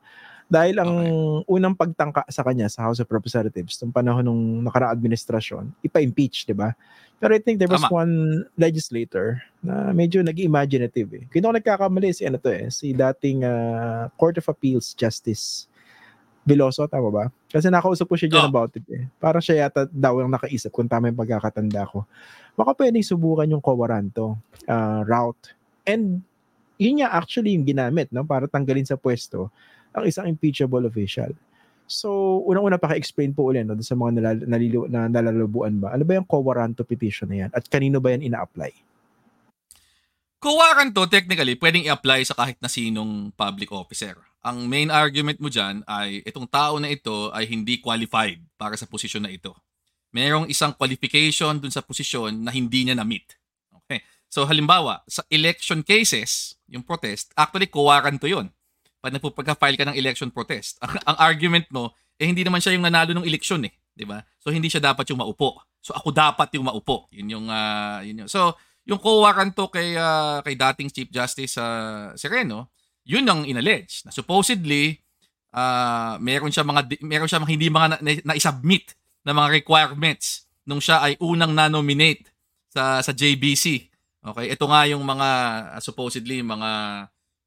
Dahil 0.53 0.77
ang 0.77 0.93
okay. 0.93 1.49
unang 1.49 1.73
pagtangka 1.73 2.29
sa 2.29 2.45
kanya 2.45 2.69
sa 2.69 2.85
House 2.85 3.01
of 3.01 3.09
Representatives 3.09 3.73
nung 3.81 3.89
panahon 3.89 4.21
ng 4.21 4.69
nakaraang 4.69 4.93
administrasyon, 4.93 5.73
ipa-impeach, 5.81 6.45
di 6.45 6.53
ba? 6.53 6.77
Pero 7.17 7.33
I 7.33 7.41
think 7.41 7.57
there 7.57 7.71
was 7.71 7.81
Tama. 7.81 8.05
one 8.05 8.13
legislator 8.53 9.41
na 9.65 9.89
medyo 9.97 10.21
nag-imaginative 10.21 11.09
eh. 11.17 11.23
Ako 11.25 11.57
nagkakamali 11.57 12.13
si 12.13 12.29
ano 12.29 12.37
to 12.37 12.53
eh, 12.53 12.69
si 12.69 12.93
dating 12.93 13.41
uh, 13.41 14.13
Court 14.13 14.37
of 14.37 14.45
Appeals 14.45 14.93
Justice 14.93 15.65
Veloso, 16.43 16.83
tama 16.91 17.07
ba? 17.07 17.25
Kasi 17.47 17.71
nakausap 17.71 18.03
ko 18.03 18.19
siya 18.19 18.27
dyan 18.27 18.45
oh. 18.45 18.51
about 18.51 18.75
it 18.75 18.83
eh. 18.91 19.07
Parang 19.17 19.39
siya 19.39 19.65
yata 19.65 19.87
daw 19.87 20.19
ang 20.19 20.27
nakaisip 20.27 20.69
kung 20.75 20.91
tama 20.91 21.07
yung 21.07 21.15
pagkakatanda 21.15 21.87
ko. 21.87 22.03
Baka 22.59 22.75
pwedeng 22.83 23.01
subukan 23.01 23.47
yung 23.47 23.63
Cowaranto 23.63 24.35
uh, 24.67 25.01
route. 25.07 25.55
And 25.87 26.19
yun 26.75 26.99
nga 26.99 27.15
actually 27.15 27.55
yung 27.55 27.63
ginamit 27.63 28.11
no, 28.11 28.27
para 28.27 28.51
tanggalin 28.51 28.83
sa 28.83 28.99
pwesto 28.99 29.47
ang 29.93 30.05
isang 30.05 30.25
impeachable 30.27 30.85
official. 30.85 31.31
So, 31.87 32.39
unang-una 32.47 32.79
paka-explain 32.79 33.35
po 33.35 33.51
ulit 33.51 33.67
no, 33.67 33.77
sa 33.83 33.93
mga 33.93 34.11
nalal, 34.17 34.37
nalilo, 34.47 34.79
na 34.87 35.11
nalalabuan 35.11 35.77
ba. 35.77 35.93
Ano 35.93 36.07
ba 36.07 36.17
yung 36.17 36.27
Cowaranto 36.27 36.81
petition 36.87 37.29
na 37.29 37.45
yan? 37.45 37.51
At 37.53 37.67
kanino 37.67 37.99
ba 37.99 38.15
yan 38.15 38.23
ina-apply? 38.23 38.71
Cowaranto, 40.39 41.05
technically, 41.07 41.55
pwedeng 41.59 41.85
i-apply 41.87 42.23
sa 42.25 42.35
kahit 42.35 42.57
na 42.59 42.71
sinong 42.71 43.31
public 43.35 43.71
officer 43.71 44.15
ang 44.43 44.67
main 44.67 44.91
argument 44.91 45.39
mo 45.39 45.47
dyan 45.47 45.87
ay 45.87 46.19
itong 46.27 46.43
tao 46.51 46.75
na 46.75 46.91
ito 46.91 47.31
ay 47.31 47.47
hindi 47.47 47.79
qualified 47.79 48.43
para 48.59 48.75
sa 48.75 48.83
posisyon 48.83 49.23
na 49.23 49.31
ito. 49.31 49.55
Merong 50.11 50.51
isang 50.51 50.75
qualification 50.75 51.57
dun 51.57 51.71
sa 51.71 51.79
posisyon 51.79 52.43
na 52.43 52.51
hindi 52.51 52.83
niya 52.85 52.99
na-meet. 52.99 53.39
Okay. 53.71 54.03
So 54.27 54.43
halimbawa, 54.43 55.01
sa 55.07 55.23
election 55.31 55.79
cases, 55.81 56.59
yung 56.67 56.83
protest, 56.83 57.31
actually 57.39 57.71
kuwaran 57.71 58.19
to 58.19 58.27
yun. 58.27 58.51
Pag 59.03 59.19
nagpapagka-file 59.19 59.75
ka 59.75 59.85
ng 59.91 59.99
election 59.99 60.31
protest, 60.31 60.79
ang, 60.79 60.95
ang 61.03 61.17
argument 61.19 61.67
mo, 61.75 61.91
eh 62.15 62.23
hindi 62.23 62.47
naman 62.47 62.63
siya 62.63 62.79
yung 62.79 62.87
nanalo 62.87 63.11
ng 63.11 63.27
eleksyon 63.27 63.67
eh. 63.67 63.73
Di 63.91 64.07
ba? 64.07 64.23
So 64.39 64.47
hindi 64.49 64.71
siya 64.71 64.79
dapat 64.79 65.11
yung 65.11 65.19
maupo. 65.19 65.59
So 65.83 65.91
ako 65.91 66.15
dapat 66.15 66.55
yung 66.55 66.71
maupo. 66.71 67.11
Yun 67.11 67.27
yung, 67.27 67.45
uh, 67.51 67.99
yun 67.99 68.23
yung. 68.23 68.31
So 68.31 68.55
yung 68.87 69.03
kuwaran 69.03 69.51
to 69.51 69.67
kay, 69.67 69.99
uh, 69.99 70.39
kay 70.39 70.55
dating 70.55 70.87
Chief 70.87 71.11
Justice 71.11 71.59
uh, 71.59 72.15
Sereno, 72.15 72.71
yun 73.03 73.27
ang 73.27 73.43
inallege 73.43 74.07
na 74.07 74.15
supposedly 74.15 75.03
uh, 75.51 76.15
meron 76.23 76.49
siya 76.49 76.63
mga 76.63 77.03
meron 77.03 77.27
siya 77.27 77.43
mga 77.43 77.51
hindi 77.51 77.67
mga 77.67 77.87
na, 77.99 78.11
na, 78.23 78.33
submit 78.39 78.95
na 79.27 79.35
mga 79.35 79.63
requirements 79.63 80.47
nung 80.63 80.79
siya 80.79 81.03
ay 81.03 81.19
unang 81.19 81.51
na-nominate 81.51 82.31
sa 82.71 83.03
sa 83.03 83.11
JBC. 83.11 83.91
Okay, 84.23 84.55
ito 84.55 84.65
nga 84.71 84.87
yung 84.87 85.03
mga 85.03 85.29
supposedly 85.83 86.39
mga 86.39 86.71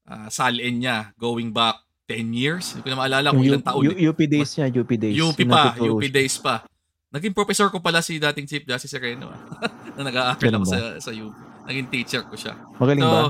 uh, 0.06 0.28
salin 0.30 0.80
niya 0.80 1.10
going 1.18 1.50
back 1.50 1.82
10 2.06 2.30
years. 2.32 2.64
Hindi 2.74 2.86
ko 2.86 2.90
na 2.94 2.98
maalala 3.02 3.34
kung 3.34 3.42
ilang 3.42 3.64
taon. 3.66 3.82
U, 3.82 3.92
UP 3.92 4.20
days 4.26 4.50
niya, 4.54 4.66
UP 4.70 4.90
days. 4.94 5.14
UP 5.18 5.38
pa, 5.50 5.74
UP 5.74 6.04
days 6.06 6.38
pa. 6.38 6.62
Naging 7.10 7.34
professor 7.34 7.70
ko 7.70 7.82
pala 7.82 8.02
si 8.02 8.18
dating 8.18 8.46
Chief 8.46 8.62
Justice 8.62 8.94
Sereno 8.94 9.30
na 9.96 10.02
nag-aaral 10.06 10.62
ako 10.62 10.66
sa, 10.66 10.78
sa 11.02 11.10
UP. 11.10 11.34
Naging 11.66 11.86
teacher 11.90 12.22
ko 12.26 12.38
siya. 12.38 12.54
Magaling 12.78 13.02
so, 13.02 13.10
ba? 13.10 13.22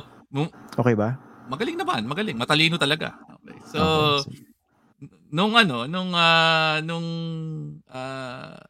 okay 0.76 0.94
ba? 0.96 1.08
Magaling 1.48 1.76
naman, 1.80 2.04
magaling. 2.04 2.36
Matalino 2.36 2.76
talaga. 2.76 3.16
Okay. 3.40 3.58
So, 3.72 3.80
okay. 4.20 4.44
nung 5.32 5.56
ano, 5.56 5.88
nung, 5.88 6.12
uh, 6.12 6.82
nung 6.84 7.06
uh, 7.88 8.60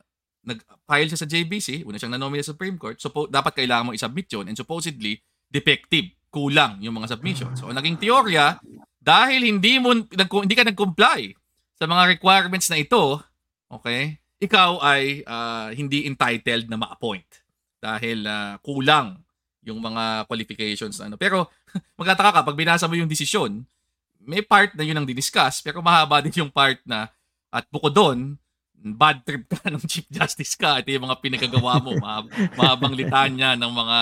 nag-file 0.46 1.10
siya 1.10 1.18
sa 1.18 1.26
JBC, 1.26 1.82
una 1.82 1.98
siyang 1.98 2.14
na-nominate 2.14 2.46
sa 2.46 2.54
Supreme 2.54 2.78
Court, 2.78 3.00
so 3.02 3.10
dapat 3.26 3.58
kailangan 3.58 3.90
mo 3.90 3.96
i-submit 3.96 4.30
yun 4.30 4.46
and 4.46 4.54
supposedly 4.54 5.18
defective, 5.50 6.12
kulang 6.30 6.82
yung 6.82 6.96
mga 6.98 7.16
submission. 7.16 7.52
So, 7.56 7.70
naging 7.72 8.00
teorya, 8.00 8.60
dahil 9.00 9.46
hindi 9.46 9.78
mo 9.78 9.94
hindi 9.94 10.54
ka 10.58 10.66
nag-comply 10.66 11.30
sa 11.78 11.86
mga 11.86 12.18
requirements 12.18 12.66
na 12.66 12.82
ito, 12.82 13.22
okay? 13.70 14.18
Ikaw 14.42 14.70
ay 14.82 15.22
uh, 15.24 15.70
hindi 15.72 16.04
entitled 16.04 16.68
na 16.68 16.76
ma-appoint 16.76 17.46
dahil 17.78 18.26
uh, 18.26 18.58
kulang 18.60 19.16
yung 19.62 19.78
mga 19.78 20.26
qualifications 20.26 20.98
ano. 20.98 21.14
Pero 21.14 21.48
magtataka 21.98 22.42
ka 22.42 22.46
pag 22.46 22.58
binasa 22.58 22.90
mo 22.90 22.98
yung 22.98 23.08
desisyon, 23.08 23.62
may 24.26 24.42
part 24.42 24.74
na 24.74 24.82
yun 24.82 24.98
ang 24.98 25.06
diniscuss 25.06 25.62
pero 25.62 25.78
mahaba 25.78 26.18
din 26.18 26.42
yung 26.42 26.50
part 26.50 26.82
na 26.82 27.06
at 27.54 27.64
buko 27.70 27.88
doon 27.88 28.34
bad 28.76 29.24
trip 29.26 29.48
ka 29.50 29.66
ng 29.72 29.82
Chief 29.88 30.06
Justice 30.10 30.54
ka. 30.54 30.78
Ito 30.82 30.94
yung 30.94 31.06
mga 31.08 31.18
pinagagawa 31.18 31.82
mo. 31.82 31.96
mahabang 32.54 32.94
litanya 32.94 33.58
ng 33.58 33.72
mga 33.72 33.98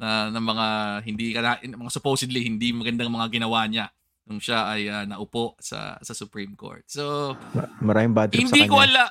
uh, 0.00 0.28
ng 0.32 0.44
mga 0.44 0.66
hindi 1.04 1.26
mga 1.72 1.92
supposedly 1.92 2.44
hindi 2.44 2.72
magandang 2.72 3.12
mga 3.12 3.28
ginawa 3.32 3.64
niya 3.68 3.86
nung 4.26 4.42
siya 4.42 4.74
ay 4.74 4.90
uh, 4.90 5.04
naupo 5.06 5.54
sa 5.62 5.98
sa 6.02 6.12
Supreme 6.12 6.58
Court. 6.58 6.82
So, 6.90 7.34
maraming 7.78 8.10
bad 8.10 8.34
trip 8.34 8.50
hindi 8.50 8.66
ko 8.66 8.82
alam 8.82 9.10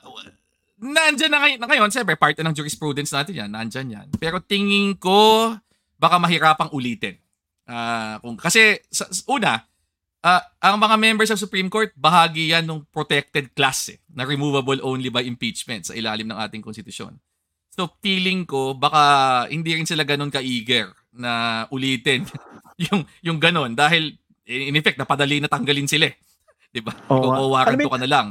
nandiyan 0.79 1.31
na 1.31 1.39
ngayon, 1.41 1.59
na 1.59 1.67
ngayon, 1.71 1.89
siyempre, 1.91 2.15
part 2.19 2.35
ng 2.35 2.55
jurisprudence 2.55 3.11
natin 3.15 3.45
yan, 3.45 3.49
nandiyan 3.51 3.87
yan. 4.01 4.07
Pero 4.19 4.43
tingin 4.43 4.95
ko, 4.99 5.51
baka 5.95 6.19
mahirapang 6.19 6.71
ulitin. 6.75 7.15
Uh, 7.65 8.19
kung, 8.19 8.35
kasi, 8.37 8.83
sa, 8.91 9.07
una, 9.31 9.63
uh, 10.21 10.41
ang 10.59 10.75
mga 10.77 10.95
members 10.99 11.31
ng 11.31 11.39
Supreme 11.39 11.69
Court, 11.71 11.95
bahagi 11.95 12.51
yan 12.51 12.67
ng 12.67 12.83
protected 12.91 13.55
class 13.55 13.95
eh, 13.95 13.99
na 14.11 14.27
removable 14.27 14.77
only 14.83 15.07
by 15.07 15.23
impeachment 15.23 15.87
sa 15.87 15.95
ilalim 15.95 16.27
ng 16.27 16.37
ating 16.37 16.61
konstitusyon. 16.61 17.15
So, 17.75 17.91
feeling 17.99 18.47
ko, 18.47 18.71
baka 18.71 19.45
hindi 19.51 19.75
rin 19.75 19.83
sila 19.83 20.07
ganun 20.07 20.31
ka-eager 20.31 20.95
na 21.11 21.63
ulitin 21.67 22.23
yung, 22.87 23.03
yung 23.19 23.35
ganun. 23.35 23.75
Dahil, 23.75 24.15
in 24.47 24.79
effect, 24.79 24.95
napadali 24.95 25.43
na 25.43 25.51
tanggalin 25.51 25.83
sila 25.83 26.07
eh. 26.07 26.15
Diba? 26.75 26.95
Oh, 27.11 27.19
Kung 27.19 27.51
warrant 27.51 27.75
ka 27.75 27.99
na 27.99 28.07
lang. 28.07 28.27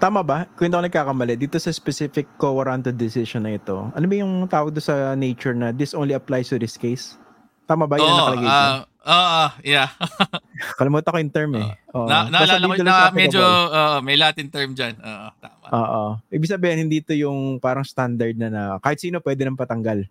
Tama 0.00 0.24
ba? 0.24 0.48
Kung 0.56 0.64
hindi 0.64 0.80
ako 0.80 0.84
nagkakamali, 0.88 1.36
dito 1.36 1.60
sa 1.60 1.68
specific 1.68 2.24
co-warranted 2.40 2.96
decision 2.96 3.44
na 3.44 3.60
ito, 3.60 3.92
ano 3.92 4.04
ba 4.08 4.14
yung 4.16 4.48
tawag 4.48 4.72
doon 4.72 4.84
sa 4.84 5.12
nature 5.12 5.52
na 5.52 5.76
this 5.76 5.92
only 5.92 6.16
applies 6.16 6.48
to 6.48 6.56
this 6.56 6.80
case? 6.80 7.20
Tama 7.68 7.84
ba? 7.84 8.00
Yan 8.00 8.08
oh, 8.08 8.16
nakalagay 8.16 8.48
uh, 8.48 8.89
Oo, 9.00 9.16
uh, 9.16 9.48
yeah. 9.64 9.88
Kalimutan 10.78 11.08
ko 11.08 11.18
yung 11.18 11.32
term 11.32 11.52
eh. 11.56 11.72
Uh, 11.88 12.04
na, 12.04 12.28
naalala 12.28 12.68
ko 12.68 12.84
na 12.84 13.08
medyo 13.16 13.40
uh, 13.40 13.98
may 14.04 14.20
Latin 14.20 14.52
term 14.52 14.76
dyan. 14.76 14.92
Uh, 15.00 15.32
tama. 15.40 15.66
Oo. 15.72 16.02
Ibig 16.28 16.52
sabihin, 16.52 16.84
hindi 16.84 17.00
ito 17.00 17.16
yung 17.16 17.56
parang 17.56 17.80
standard 17.80 18.36
na 18.36 18.52
na 18.52 18.62
kahit 18.84 19.00
sino 19.00 19.24
pwede 19.24 19.48
nang 19.48 19.56
patanggal. 19.56 20.04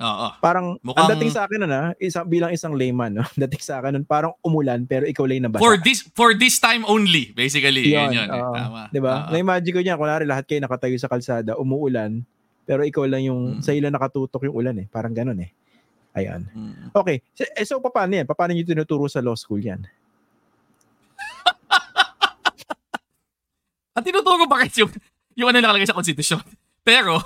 Oo. 0.00 0.26
Parang 0.40 0.80
Mukhang... 0.80 1.02
ang 1.02 1.10
dating 1.18 1.34
sa 1.34 1.44
akin 1.44 1.66
na, 1.66 1.92
isang 2.00 2.24
bilang 2.24 2.54
isang 2.54 2.72
layman, 2.72 3.20
no. 3.20 3.26
dating 3.42 3.60
sa 3.60 3.82
akin 3.82 4.00
nun, 4.00 4.06
parang 4.08 4.32
umulan 4.40 4.86
pero 4.88 5.04
ikaw 5.04 5.28
lang 5.28 5.44
nabasa. 5.44 5.60
For 5.60 5.76
this 5.76 6.06
for 6.16 6.30
this 6.32 6.56
time 6.56 6.88
only, 6.88 7.34
basically. 7.36 7.90
Yun, 7.90 8.14
yun, 8.14 8.30
yun 8.30 8.30
uh, 8.32 8.54
Tama. 8.54 8.82
'Di 8.88 9.00
ba? 9.02 9.28
Na-imagine 9.28 9.74
ko 9.76 9.80
niya, 9.84 10.00
kunwari 10.00 10.24
lahat 10.24 10.48
kayo 10.48 10.62
nakatayo 10.64 10.96
sa 10.96 11.10
kalsada, 11.12 11.58
umuulan, 11.60 12.24
pero 12.64 12.80
ikaw 12.86 13.04
lang 13.04 13.28
yung 13.28 13.60
mm. 13.60 13.66
sa 13.66 13.76
ilan 13.76 13.92
nakatutok 13.92 14.48
yung 14.48 14.56
ulan 14.56 14.76
eh. 14.80 14.86
Parang 14.88 15.12
ganoon 15.12 15.42
eh. 15.44 15.50
Ayan. 16.14 16.46
Mm. 16.50 16.90
Okay. 16.94 17.22
So, 17.34 17.44
eh, 17.46 17.64
so 17.66 17.78
paano 17.78 18.16
yan? 18.18 18.26
Paano 18.26 18.54
niyo 18.54 18.66
tinuturo 18.66 19.06
sa 19.06 19.22
law 19.22 19.36
school 19.38 19.62
yan? 19.62 19.78
At 23.96 24.02
tinuturo 24.02 24.46
ba 24.50 24.66
kasi 24.66 24.82
yung, 24.82 24.90
yung 25.38 25.54
ano 25.54 25.62
nakalagay 25.62 25.86
sa 25.86 25.94
konstitusyon? 25.94 26.42
Pero, 26.88 27.22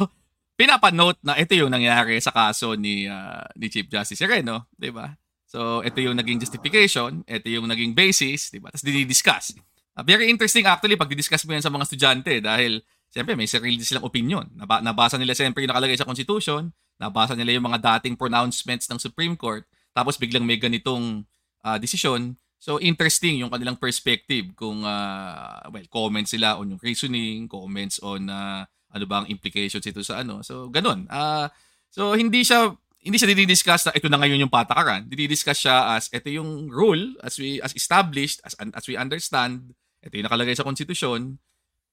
pinapanote 0.54 1.18
na 1.22 1.38
ito 1.38 1.54
yung 1.54 1.70
nangyari 1.70 2.18
sa 2.22 2.30
kaso 2.30 2.74
ni 2.78 3.10
uh, 3.10 3.42
ni 3.58 3.66
Chief 3.70 3.86
Justice 3.90 4.18
Sereno, 4.18 4.70
'di 4.78 4.90
ba? 4.94 5.10
So 5.50 5.82
ito 5.82 5.98
yung 6.02 6.18
naging 6.18 6.42
justification, 6.42 7.22
ito 7.26 7.48
yung 7.50 7.66
naging 7.66 7.94
basis, 7.94 8.50
'di 8.54 8.62
ba? 8.62 8.70
Tapos 8.70 8.86
didi-discuss. 8.86 9.58
Uh, 9.94 10.02
very 10.06 10.30
interesting 10.30 10.66
actually 10.66 10.98
pag 10.98 11.10
di-discuss 11.10 11.46
mo 11.46 11.54
yan 11.54 11.62
sa 11.62 11.70
mga 11.70 11.84
estudyante 11.86 12.32
dahil 12.42 12.82
siyempre 13.10 13.38
may 13.38 13.46
sarili 13.50 13.82
silang 13.82 14.06
opinion. 14.06 14.46
Nab- 14.54 14.82
nabasa 14.82 15.18
nila 15.18 15.34
siyempre 15.34 15.62
yung 15.62 15.70
nakalagay 15.74 15.98
sa 15.98 16.06
Constitution, 16.06 16.70
nabasa 16.98 17.34
nila 17.34 17.56
yung 17.58 17.66
mga 17.66 17.82
dating 17.98 18.14
pronouncements 18.18 18.86
ng 18.90 18.98
Supreme 18.98 19.34
Court, 19.34 19.66
tapos 19.94 20.18
biglang 20.18 20.46
may 20.46 20.58
ganitong 20.58 21.26
uh, 21.66 21.78
desisyon. 21.78 22.38
So 22.58 22.80
interesting 22.80 23.44
yung 23.44 23.52
kanilang 23.52 23.76
perspective 23.76 24.56
kung 24.56 24.86
uh, 24.88 25.60
well, 25.68 25.88
comments 25.92 26.32
sila 26.32 26.56
on 26.56 26.74
yung 26.74 26.82
reasoning, 26.82 27.44
comments 27.50 28.00
on 28.00 28.32
uh, 28.32 28.64
ano 28.94 29.04
ba 29.10 29.20
ang 29.20 29.28
implications 29.28 29.82
ito 29.82 30.00
sa 30.06 30.22
ano. 30.22 30.40
So, 30.46 30.70
ganun. 30.70 31.10
Uh, 31.10 31.50
so, 31.90 32.14
hindi 32.14 32.46
siya 32.46 32.70
hindi 33.04 33.20
siya 33.20 33.36
didiscuss 33.36 33.84
na 33.84 33.92
ito 33.92 34.08
na 34.08 34.16
ngayon 34.16 34.48
yung 34.48 34.54
patakaran. 34.54 35.04
Didiscuss 35.04 35.60
siya 35.66 35.98
as 35.98 36.08
ito 36.08 36.30
yung 36.32 36.72
rule 36.72 37.18
as 37.20 37.36
we 37.36 37.60
as 37.60 37.76
established 37.76 38.40
as 38.46 38.56
as 38.56 38.84
we 38.88 38.96
understand. 38.96 39.76
Ito 40.00 40.14
yung 40.16 40.26
nakalagay 40.30 40.56
sa 40.56 40.64
konstitusyon. 40.64 41.36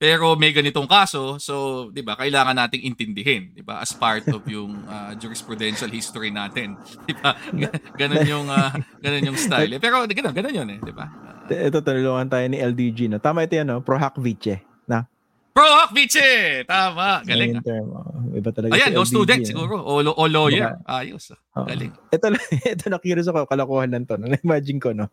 Pero 0.02 0.34
may 0.34 0.50
ganitong 0.50 0.90
kaso, 0.90 1.38
so 1.38 1.86
'di 1.94 2.02
ba, 2.02 2.18
kailangan 2.18 2.58
nating 2.58 2.90
intindihin, 2.90 3.54
'di 3.54 3.62
ba, 3.62 3.86
as 3.86 3.94
part 3.94 4.26
of 4.34 4.42
yung 4.50 4.82
uh, 4.90 5.14
jurisprudential 5.22 5.94
history 5.94 6.34
natin. 6.34 6.74
'Di 7.06 7.14
ba? 7.22 7.38
Ganun 8.02 8.26
yung 8.26 8.50
uh, 8.50 8.74
ganun 8.98 9.30
yung 9.30 9.38
style. 9.38 9.70
Eh, 9.70 9.78
pero 9.78 10.02
ganun, 10.10 10.34
ganun 10.34 10.58
'yun 10.58 10.70
eh, 10.74 10.80
'di 10.82 10.90
ba? 10.90 11.06
Uh, 11.46 11.70
ito 11.70 11.86
tulungan 11.86 12.26
tayo 12.26 12.50
ni 12.50 12.58
LDG 12.58 13.14
no. 13.14 13.22
Tama 13.22 13.46
ito 13.46 13.54
'yan 13.54 13.70
no, 13.70 13.86
pro 13.86 14.02
hac 14.02 14.18
vice, 14.18 14.66
na. 14.90 15.06
Pro 15.52 15.68
Hawk 15.68 15.92
Vice! 15.92 16.64
Tama, 16.64 17.28
galing. 17.28 17.60
Ayun, 17.60 17.68
term, 17.68 17.88
oh. 17.92 18.08
Iba 18.32 18.56
talaga 18.56 18.72
Ayan, 18.72 18.96
si 18.96 18.96
no 18.96 19.04
student 19.04 19.44
no? 19.44 19.50
siguro. 19.52 19.76
O, 19.84 20.00
o 20.00 20.24
lawyer. 20.32 20.80
Baka, 20.80 21.04
Ayos. 21.04 21.36
Oh. 21.52 21.68
Galing. 21.68 21.92
Ito, 22.08 22.26
ito 22.72 22.84
na-curious 22.88 23.28
ako, 23.28 23.52
kalokohan 23.52 23.92
lang 23.92 24.08
to. 24.08 24.16
Na-imagine 24.16 24.80
ko, 24.80 24.96
no? 24.96 25.12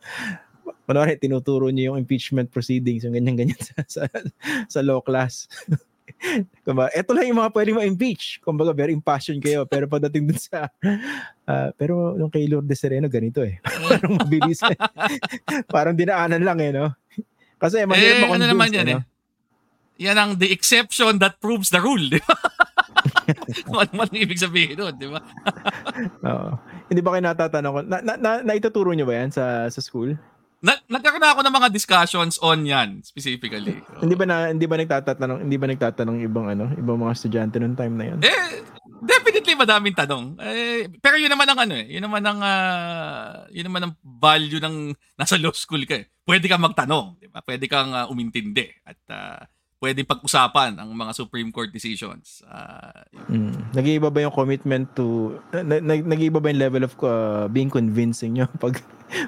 Kunwari, 0.88 1.20
tinuturo 1.20 1.68
niyo 1.68 1.92
yung 1.92 2.00
impeachment 2.00 2.48
proceedings, 2.48 3.04
yung 3.04 3.12
ganyan-ganyan 3.12 3.60
sa, 3.68 3.84
sa, 3.84 4.02
sa 4.64 4.80
law 4.80 5.04
class. 5.04 5.44
Kumbaga, 6.64 6.88
ito 6.96 7.12
lang 7.12 7.28
yung 7.28 7.40
mga 7.44 7.52
pwedeng 7.52 7.76
ma-impeach. 7.76 8.40
Kumbaga, 8.40 8.72
very 8.72 8.96
impassioned 8.96 9.44
kayo. 9.44 9.68
Pero 9.68 9.84
pagdating 9.84 10.32
dun 10.32 10.40
sa... 10.40 10.72
Uh, 11.44 11.68
pero 11.78 12.16
yung 12.16 12.32
kay 12.32 12.48
Lourdes 12.48 12.80
Sereno, 12.80 13.06
ganito 13.12 13.44
eh. 13.44 13.60
Parang 13.60 14.16
mabilis. 14.16 14.64
eh. 14.64 14.78
Parang 15.68 15.92
dinaanan 15.92 16.40
lang 16.40 16.58
eh, 16.64 16.72
no? 16.72 16.96
Kasi 17.60 17.84
mahirap 17.84 18.24
eh, 18.24 18.32
ano 18.32 18.44
naman 18.48 18.72
yan 18.72 18.88
eh. 18.88 19.00
Yan 19.98 20.16
ang 20.16 20.30
the 20.40 20.48
exception 20.54 21.20
that 21.20 21.36
proves 21.42 21.68
the 21.68 21.82
rule, 21.82 22.00
di 22.00 22.22
ba? 22.22 22.34
Kung 23.66 23.78
ano 23.82 23.92
man 23.92 24.08
ibig 24.14 24.40
sabihin 24.40 24.78
doon, 24.78 24.94
di 24.96 25.10
ba? 25.10 25.20
Oo. 26.24 26.50
Hindi 26.88 27.00
ba 27.02 27.12
kayo 27.12 27.24
natatanong 27.26 27.72
ko? 27.74 27.80
Na, 27.84 27.98
na, 28.00 28.12
na, 28.16 28.30
naituturo 28.40 28.94
nyo 28.94 29.04
ba 29.04 29.18
yan 29.20 29.34
sa, 29.34 29.66
sa 29.68 29.80
school? 29.82 30.16
Na, 30.58 30.74
nagkaroon 30.90 31.22
ako 31.22 31.40
ng 31.46 31.54
mga 31.54 31.68
discussions 31.70 32.34
on 32.42 32.66
yan 32.66 32.98
specifically. 33.06 33.78
So, 33.94 34.02
hindi 34.02 34.18
ba 34.18 34.26
na 34.26 34.50
hindi 34.50 34.66
ba 34.66 34.74
nagtatanong 34.74 35.46
hindi 35.46 35.54
ba 35.54 35.70
nagtatanong 35.70 36.18
ibang 36.26 36.46
ano, 36.50 36.74
ibang 36.74 36.98
mga 36.98 37.14
estudyante 37.14 37.62
noong 37.62 37.78
time 37.78 37.94
na 37.94 38.04
yan? 38.10 38.18
Eh 38.26 38.78
definitely 39.02 39.54
madaming 39.54 39.96
tanong. 39.96 40.24
Eh, 40.42 40.90
pero 40.98 41.14
yun 41.20 41.30
naman 41.30 41.46
ang 41.46 41.60
ano 41.62 41.74
eh, 41.78 41.86
yun 41.86 42.04
naman 42.04 42.22
ang 42.24 42.40
uh, 42.42 43.46
yun 43.52 43.66
naman 43.70 43.82
ang 43.86 43.94
value 44.02 44.58
ng 44.58 44.94
nasa 45.14 45.38
law 45.38 45.54
school 45.54 45.82
ka 45.86 46.02
eh. 46.02 46.06
Pwede 46.26 46.50
kang 46.50 46.64
magtanong, 46.64 47.22
di 47.22 47.28
ba? 47.30 47.40
Pwede 47.40 47.70
kang 47.70 47.94
uh, 47.94 48.10
umintindi 48.10 48.68
at 48.84 49.00
uh, 49.12 49.40
pwedeng 49.78 50.10
pag-usapan 50.10 50.74
ang 50.74 50.90
mga 50.90 51.14
Supreme 51.14 51.50
Court 51.54 51.70
decisions. 51.70 52.42
Uh, 52.42 53.06
mm. 53.30 53.74
Nag-iiba 53.78 54.10
ba 54.10 54.26
yung 54.26 54.34
commitment 54.34 54.90
to 54.98 55.38
na, 55.54 55.78
na, 55.78 55.94
nag-iiba 56.02 56.42
ba 56.42 56.50
yung 56.50 56.62
level 56.62 56.82
of 56.82 56.94
uh, 57.06 57.46
being 57.46 57.70
convincing 57.70 58.38
nyo 58.38 58.46
pag 58.62 58.82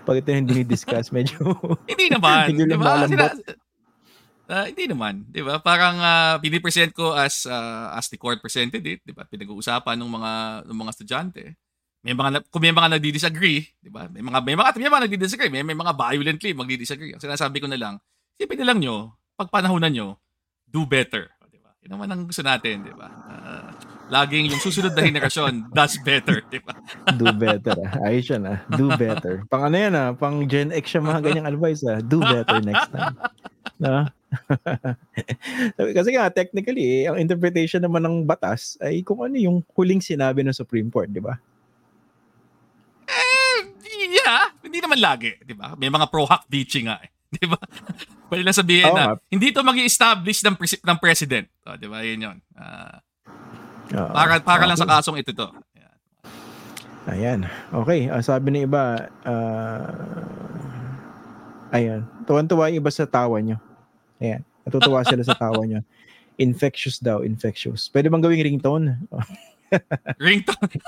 pag 0.05 0.19
ito 0.19 0.29
hindi 0.35 0.61
ni-discuss 0.61 1.09
medyo 1.17 1.41
hindi 1.87 2.11
naman 2.11 2.51
di 2.59 2.77
ba? 2.77 3.07
Sina, 3.07 3.31
uh, 4.51 4.65
hindi 4.67 4.85
naman 4.91 5.23
di 5.31 5.41
ba? 5.41 5.63
Parang 5.63 5.97
uh, 6.03 6.35
pinipresent 6.43 6.91
ko 6.91 7.15
as 7.15 7.47
uh, 7.47 7.95
as 7.95 8.11
the 8.11 8.19
court 8.19 8.43
presented 8.43 8.83
it 8.83 9.01
di 9.07 9.15
ba? 9.15 9.23
Pinag-uusapan 9.31 9.95
ng 9.95 10.11
mga 10.11 10.33
ng 10.67 10.79
mga 10.83 10.91
estudyante. 10.99 11.45
May 12.01 12.17
mga 12.17 12.49
kung 12.51 12.65
may 12.65 12.75
mga 12.75 12.99
nagdi-disagree 12.99 13.61
di 13.79 13.91
ba? 13.93 14.11
May 14.11 14.27
mga 14.27 14.39
may 14.43 14.59
mga 14.59 14.71
may 14.83 14.91
mga 14.91 15.05
nagdi-disagree 15.07 15.51
may, 15.55 15.63
may 15.63 15.79
mga 15.79 15.95
violently 15.95 16.51
magdi-disagree. 16.59 17.15
Ang 17.15 17.23
sinasabi 17.23 17.63
ko 17.63 17.71
na 17.71 17.79
lang 17.79 18.03
isipin 18.35 18.65
na 18.65 18.73
lang 18.73 18.83
nyo 18.83 19.15
pag 19.39 19.53
panahonan 19.53 19.93
nyo 19.93 20.19
do 20.71 20.87
better. 20.87 21.31
Di 21.51 21.59
ba? 21.59 21.71
Yun 21.83 21.91
naman 21.99 22.09
ang 22.11 22.23
gusto 22.27 22.43
natin, 22.43 22.87
di 22.87 22.95
ba? 22.95 23.09
Uh, 23.27 23.71
laging 24.11 24.51
yung 24.51 24.63
susunod 24.63 24.95
na 24.95 25.03
henerasyon 25.07 25.67
does 25.77 25.99
better, 26.03 26.43
di 26.51 26.59
ba? 26.63 26.75
do 27.15 27.31
better. 27.35 27.79
Ah. 27.79 28.11
Ayos 28.11 28.27
yan 28.31 28.43
ah. 28.47 28.59
Do 28.71 28.91
better. 28.95 29.47
Pang 29.51 29.67
ano 29.71 29.77
yan 29.79 29.95
ah. 29.95 30.11
Pang 30.15 30.47
Gen 30.47 30.75
X 30.75 30.99
yung 30.99 31.07
mga 31.07 31.21
ganyang 31.31 31.51
advice 31.51 31.83
ah. 31.87 31.99
Do 32.03 32.23
better 32.23 32.59
next 32.63 32.91
time. 32.95 33.19
No? 33.81 34.05
Kasi 35.97 36.13
nga, 36.13 36.29
technically, 36.29 37.01
eh, 37.01 37.09
ang 37.09 37.17
interpretation 37.17 37.81
naman 37.81 38.05
ng 38.05 38.17
batas 38.29 38.77
ay 38.85 39.01
kung 39.01 39.25
ano 39.25 39.41
yung 39.41 39.65
huling 39.73 40.05
sinabi 40.05 40.45
ng 40.45 40.53
Supreme 40.53 40.93
Court, 40.93 41.09
di 41.09 41.25
ba? 41.25 41.41
Eh, 43.09 43.65
yeah. 44.21 44.53
Hindi 44.61 44.85
naman 44.85 45.01
lagi, 45.01 45.33
di 45.41 45.57
ba? 45.57 45.73
May 45.81 45.89
mga 45.89 46.13
pro-hack 46.13 46.45
beaching 46.47 46.93
nga 46.93 47.01
eh. 47.01 47.09
Di 47.35 47.47
ba? 47.47 47.59
Pwede 48.27 48.43
lang 48.43 48.57
sabihin 48.57 48.91
oh, 48.91 48.97
na, 48.99 49.15
hindi 49.31 49.55
to 49.55 49.63
magi 49.63 49.87
establish 49.87 50.43
ng, 50.43 50.55
pres- 50.59 50.83
ng 50.83 50.99
president. 50.99 51.47
Oh, 51.67 51.79
di 51.79 51.87
ba? 51.87 52.03
Yun 52.03 52.27
yun. 52.27 52.37
Uh, 52.55 52.99
uh, 53.95 54.11
para 54.11 54.39
para 54.43 54.67
okay. 54.67 54.69
lang 54.71 54.79
sa 54.79 54.87
kasong 54.87 55.19
ito 55.19 55.31
to. 55.35 55.47
Ayan. 55.75 55.95
Ayan. 57.11 57.41
Okay. 57.71 58.11
Uh, 58.11 58.23
sabi 58.23 58.55
ng 58.55 58.67
iba, 58.67 59.11
uh, 59.27 59.83
ayan. 61.75 62.07
Tuwan-tuwa 62.27 62.71
yung 62.71 62.83
iba 62.83 62.91
sa 62.91 63.07
tawa 63.07 63.39
nyo. 63.43 63.59
Ayan. 64.23 64.43
Natutuwa 64.67 65.03
sila 65.03 65.23
sa 65.27 65.39
tawa 65.39 65.63
nyo. 65.67 65.83
Infectious 66.41 67.03
daw, 67.03 67.21
infectious. 67.21 67.93
Pwede 67.93 68.09
bang 68.09 68.23
gawing 68.23 68.43
ringtone? 68.43 68.97
ringtone? 70.19 70.81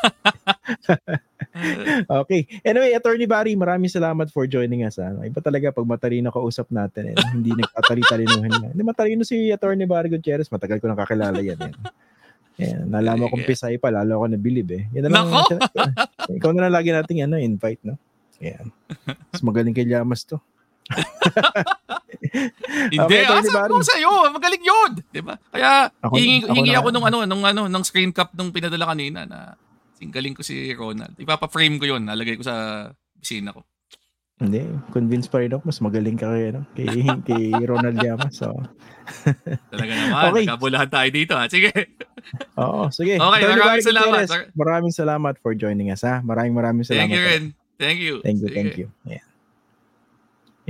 okay. 2.22 2.48
Anyway, 2.64 2.96
Attorney 2.96 3.28
Barry, 3.28 3.54
maraming 3.54 3.90
salamat 3.90 4.28
for 4.32 4.48
joining 4.48 4.82
us. 4.86 4.98
Ha. 4.98 5.12
Iba 5.22 5.40
talaga 5.44 5.70
pag 5.70 5.86
matalino 5.86 6.32
kausap 6.32 6.70
natin. 6.72 7.12
Eh. 7.12 7.16
Hindi 7.30 7.52
nagtatali-talinuhan 7.56 8.50
na. 8.50 8.68
Hindi 8.72 8.84
matalino 8.84 9.22
si 9.22 9.52
Attorney 9.52 9.84
Barry 9.86 10.10
Gutierrez. 10.10 10.50
Matagal 10.50 10.80
ko 10.80 10.88
nang 10.90 11.00
kakilala 11.00 11.38
yan. 11.40 11.58
Eh. 11.60 11.74
Yeah, 12.60 12.84
nalaman 12.84 13.32
kong 13.32 13.48
Pisay 13.48 13.80
pa, 13.80 13.88
lalo 13.88 14.20
ako 14.20 14.36
nabilib 14.36 14.68
eh. 14.76 14.84
Yan 14.92 15.08
na 15.08 15.24
lang, 15.24 15.26
ikaw 16.36 16.52
na 16.52 16.68
lang 16.68 16.74
lagi 16.76 16.92
nating 16.92 17.24
ano, 17.24 17.40
invite, 17.40 17.80
no? 17.80 17.96
Ayan. 18.44 18.68
Mas 19.32 19.40
magaling 19.40 19.72
kay 19.72 19.88
Llamas 19.88 20.28
to. 20.28 20.36
Hindi, 22.92 22.96
Okay, 22.98 23.22
asa 23.26 23.50
Barry. 23.52 23.70
ko 23.70 23.82
sa 23.82 23.94
iyo, 23.96 24.10
magaling 24.30 24.62
'yun, 24.62 24.90
'di 25.10 25.20
ba? 25.22 25.34
Kaya 25.48 25.88
Ako- 26.00 26.16
hingi, 26.16 26.36
ako 26.42 26.52
hingi 26.54 26.72
ako 26.74 26.88
nung 26.90 27.04
ano, 27.04 27.16
nung 27.24 27.42
ano, 27.42 27.60
nung 27.66 27.82
screen 27.82 28.10
cap 28.10 28.30
nung 28.32 28.50
pinadala 28.50 28.88
kanina 28.88 29.24
na 29.24 29.52
singgaling 29.96 30.32
ko 30.32 30.40
si 30.40 30.72
Ronald. 30.72 31.12
Ipapa-frame 31.16 31.76
ko 31.76 31.84
'yon, 31.86 32.02
nalagay 32.02 32.34
ko 32.34 32.42
sa 32.42 32.88
bisina 33.14 33.52
ko. 33.52 33.62
Hindi, 34.42 34.58
convinced 34.90 35.30
pa 35.30 35.38
rin 35.38 35.54
ako. 35.54 35.70
Mas 35.70 35.78
magaling 35.78 36.18
ka 36.18 36.26
kay, 36.26 36.50
ano, 36.50 36.60
kay, 36.74 36.86
kay 37.28 37.42
Ronald 37.62 37.94
Llamas. 37.96 38.34
So, 38.34 38.50
Talaga 39.70 39.92
naman, 39.92 40.22
Okay. 40.34 40.42
nagkabulahan 40.42 40.90
tayo 40.90 41.08
dito 41.14 41.32
ha. 41.38 41.46
Sige. 41.46 41.70
oo, 42.58 42.90
sige. 42.90 43.22
Okay, 43.22 43.40
Tony 43.40 43.54
maraming 43.54 43.86
salamat. 43.86 44.26
Maraming 44.54 44.92
salamat 44.94 45.34
for 45.38 45.54
joining 45.54 45.94
us, 45.94 46.02
ha? 46.02 46.18
Maraming 46.22 46.52
maraming 46.52 46.82
salamat. 46.82 47.06
Thank 47.06 47.14
you. 47.14 47.22
Ren. 47.22 47.44
Thank 47.78 47.98
you. 47.98 48.14
Thank 48.18 48.38
you, 48.42 48.48
Sige. 48.50 48.56
thank 48.56 48.74
you. 48.78 48.86
Yeah. 49.06 49.22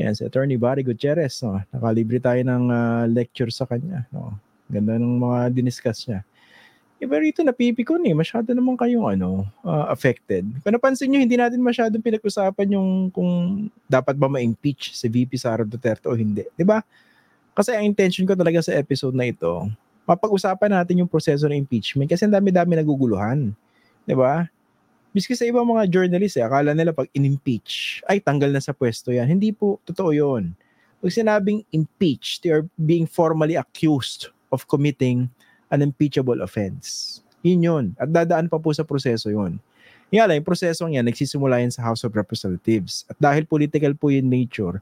Yan, 0.00 0.16
si 0.16 0.24
Attorney 0.24 0.56
Barry 0.56 0.80
Gutierrez. 0.80 1.44
No? 1.44 1.60
Nakalibre 1.68 2.16
tayo 2.16 2.40
ng 2.40 2.64
ah, 2.72 3.04
lecture 3.04 3.52
sa 3.52 3.68
kanya. 3.68 4.08
No? 4.08 4.32
Ganda 4.72 4.96
ng 4.96 5.20
mga 5.20 5.38
diniscuss 5.52 6.08
niya. 6.08 6.24
Iba 7.02 7.18
rito 7.18 7.42
napipikon 7.42 8.06
eh. 8.08 8.14
Masyado 8.14 8.54
naman 8.54 8.78
kayong 8.78 9.18
ano, 9.18 9.44
ah, 9.66 9.92
affected. 9.92 10.48
Kung 10.64 10.72
napansin 10.72 11.12
nyo, 11.12 11.20
hindi 11.20 11.36
natin 11.36 11.60
masyadong 11.60 12.00
pinag-usapan 12.00 12.72
yung 12.72 13.12
kung 13.12 13.66
dapat 13.84 14.16
ba 14.16 14.32
ma-impeach 14.32 14.96
si 14.96 15.10
VP 15.12 15.36
Sara 15.36 15.66
Duterte 15.66 16.08
o 16.08 16.16
hindi. 16.16 16.48
Di 16.56 16.64
ba? 16.64 16.80
Kasi 17.52 17.76
ang 17.76 17.84
intention 17.84 18.24
ko 18.24 18.32
talaga 18.32 18.64
sa 18.64 18.72
episode 18.72 19.12
na 19.12 19.28
ito, 19.28 19.68
mapag-usapan 20.08 20.72
natin 20.80 21.04
yung 21.04 21.10
proseso 21.10 21.44
ng 21.44 21.58
impeachment 21.58 22.08
kasi 22.08 22.24
ang 22.24 22.32
dami-dami 22.32 22.80
naguguluhan. 22.80 23.52
Ba? 24.08 24.48
Miski 25.12 25.36
sa 25.36 25.44
ibang 25.44 25.68
mga 25.68 25.92
journalist, 25.92 26.40
eh, 26.40 26.44
akala 26.44 26.72
nila 26.72 26.96
pag 26.96 27.04
in-impeach, 27.12 28.00
ay 28.08 28.16
tanggal 28.16 28.48
na 28.48 28.64
sa 28.64 28.72
pwesto 28.72 29.12
yan. 29.12 29.28
Hindi 29.28 29.52
po, 29.52 29.76
totoo 29.84 30.08
yon. 30.16 30.56
Pag 31.04 31.12
sinabing 31.12 31.60
impeach, 31.68 32.40
they 32.40 32.48
are 32.48 32.64
being 32.80 33.04
formally 33.04 33.60
accused 33.60 34.32
of 34.48 34.64
committing 34.72 35.28
an 35.68 35.84
impeachable 35.84 36.40
offense. 36.40 37.20
Yun 37.44 37.60
yun. 37.60 37.84
At 38.00 38.08
dadaan 38.08 38.48
pa 38.48 38.56
po 38.56 38.72
sa 38.72 38.88
proseso 38.88 39.28
yun. 39.28 39.60
Nga 40.08 40.28
lang, 40.28 40.36
yung 40.40 40.48
prosesong 40.48 40.96
yan, 40.96 41.04
nagsisimula 41.04 41.60
yan 41.60 41.72
sa 41.72 41.84
House 41.84 42.08
of 42.08 42.16
Representatives. 42.16 43.04
At 43.12 43.20
dahil 43.20 43.44
political 43.44 43.92
po 43.92 44.08
yung 44.08 44.32
nature, 44.32 44.80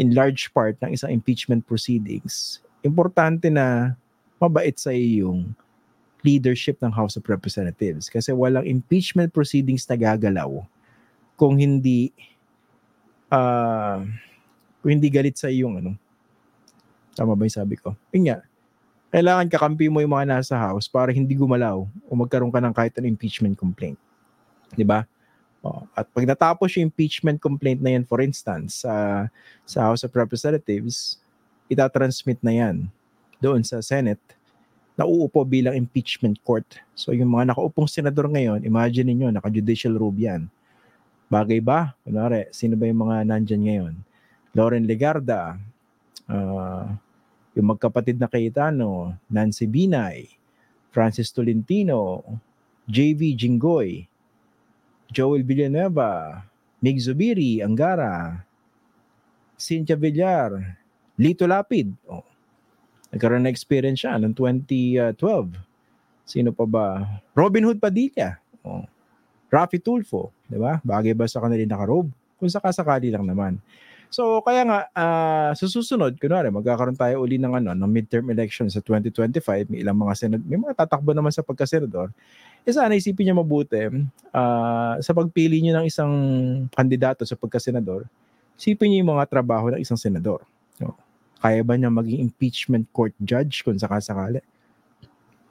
in 0.00 0.16
large 0.16 0.52
part 0.56 0.76
ng 0.80 0.96
isang 0.96 1.12
impeachment 1.12 1.68
proceedings, 1.68 2.64
importante 2.80 3.52
na 3.52 3.96
mabait 4.40 4.76
sa 4.76 4.92
iyong 4.92 5.52
leadership 6.26 6.82
ng 6.82 6.90
House 6.90 7.14
of 7.14 7.22
Representatives. 7.30 8.10
Kasi 8.10 8.34
walang 8.34 8.66
impeachment 8.66 9.30
proceedings 9.30 9.86
na 9.86 9.94
gagalaw 9.94 10.66
kung 11.38 11.54
hindi 11.54 12.10
ah 13.30 14.02
kung 14.82 14.98
hindi 14.98 15.06
galit 15.06 15.38
sa 15.38 15.46
iyong 15.46 15.78
ano. 15.78 15.94
Tama 17.14 17.38
ba 17.38 17.46
yung 17.46 17.54
sabi 17.54 17.78
ko? 17.78 17.94
Yun 18.10 18.34
nga. 18.34 18.38
Kailangan 19.14 19.46
kakampi 19.48 19.86
mo 19.86 20.02
yung 20.02 20.12
mga 20.12 20.36
nasa 20.36 20.58
house 20.58 20.90
para 20.90 21.14
hindi 21.14 21.32
gumalaw 21.38 21.86
o 21.86 22.10
magkaroon 22.18 22.50
ka 22.50 22.60
ng 22.60 22.74
kahit 22.74 22.92
anong 22.98 23.14
impeachment 23.14 23.54
complaint. 23.56 23.96
Di 24.74 24.84
ba? 24.84 25.06
Oh, 25.64 25.82
at 25.96 26.06
pag 26.12 26.28
natapos 26.28 26.76
yung 26.76 26.92
impeachment 26.92 27.40
complaint 27.40 27.82
na 27.82 27.96
yan 27.96 28.04
for 28.06 28.22
instance 28.22 28.86
sa 28.86 29.26
sa 29.66 29.88
House 29.88 30.06
of 30.06 30.14
Representatives 30.14 31.18
itatransmit 31.66 32.38
na 32.44 32.54
yan 32.54 32.76
doon 33.42 33.66
sa 33.66 33.82
Senate 33.82 34.22
na 34.96 35.04
uupo 35.04 35.44
bilang 35.44 35.76
impeachment 35.76 36.40
court. 36.40 36.64
So 36.96 37.12
yung 37.12 37.28
mga 37.28 37.52
nakaupong 37.52 37.86
senador 37.86 38.26
ngayon, 38.32 38.64
imagine 38.64 39.12
niyo 39.12 39.28
naka-judicial 39.28 39.92
robe 39.94 40.24
yan. 40.24 40.48
Bagay 41.28 41.60
ba? 41.60 41.92
Kunwari, 42.02 42.48
sino 42.50 42.74
ba 42.74 42.88
yung 42.88 43.04
mga 43.04 43.16
nandyan 43.28 43.62
ngayon? 43.62 43.94
Lauren 44.56 44.88
Legarda, 44.88 45.60
ah, 46.26 46.88
yung 47.52 47.76
magkapatid 47.76 48.16
na 48.16 48.28
Cayetano, 48.28 49.12
Nancy 49.28 49.68
Binay, 49.68 50.32
Francis 50.92 51.28
Tolentino, 51.28 52.24
JV 52.88 53.36
Jinggoy, 53.36 54.08
Joel 55.12 55.44
Villanueva, 55.44 56.40
Mig 56.80 57.00
Zubiri, 57.00 57.60
Angara, 57.60 58.44
Cynthia 59.56 59.96
Villar, 59.96 60.76
Lito 61.16 61.48
Lapid. 61.48 61.92
Oh, 62.08 62.24
Nagkaroon 63.14 63.46
na 63.46 63.52
experience 63.52 64.02
siya 64.02 64.18
noong 64.18 64.34
2012. 64.34 65.18
Sino 66.26 66.50
pa 66.50 66.64
ba? 66.66 66.86
Robin 67.38 67.62
Hood 67.62 67.78
Padilla. 67.78 68.38
Oh. 68.66 68.82
Rafi 69.46 69.78
Tulfo. 69.78 70.34
Di 70.50 70.58
ba? 70.58 70.82
Bagay 70.82 71.14
ba 71.14 71.30
sa 71.30 71.38
kanila 71.38 71.62
nakarobe? 71.62 72.10
Kung 72.36 72.50
sakasakali 72.50 73.14
lang 73.14 73.24
naman. 73.24 73.62
So, 74.10 74.38
kaya 74.42 74.62
nga, 74.62 74.78
ah, 74.94 75.50
sa 75.54 75.66
susunod, 75.66 76.14
kunwari, 76.18 76.50
magkakaroon 76.50 76.94
tayo 76.94 77.26
uli 77.26 77.42
ng, 77.42 77.58
ano, 77.58 77.70
ng 77.74 77.90
midterm 77.90 78.30
election 78.30 78.70
sa 78.70 78.78
2025. 78.78 79.66
May 79.70 79.82
ilang 79.82 79.98
mga 79.98 80.14
senad, 80.14 80.42
may 80.46 80.58
mga 80.58 80.78
tatakbo 80.78 81.10
naman 81.10 81.34
sa 81.34 81.42
pagkasenador. 81.42 82.14
Eh 82.66 82.74
sana 82.74 82.98
isipin 82.98 83.30
niyo 83.30 83.34
mabuti, 83.38 83.86
ah, 84.34 84.98
sa 85.02 85.10
pagpili 85.14 85.62
niyo 85.62 85.78
ng 85.78 85.86
isang 85.86 86.12
kandidato 86.74 87.22
sa 87.26 87.38
pagkasenador, 87.38 88.06
isipin 88.58 88.94
niyo 88.94 89.06
yung 89.06 89.12
mga 89.18 89.26
trabaho 89.30 89.74
ng 89.74 89.82
isang 89.82 89.98
senador. 89.98 90.42
No? 90.78 90.94
Kaya 91.40 91.60
ba 91.62 91.76
niya 91.76 91.92
maging 91.92 92.24
impeachment 92.24 92.88
court 92.92 93.12
judge 93.20 93.60
kung 93.62 93.76
sakasakali? 93.76 94.40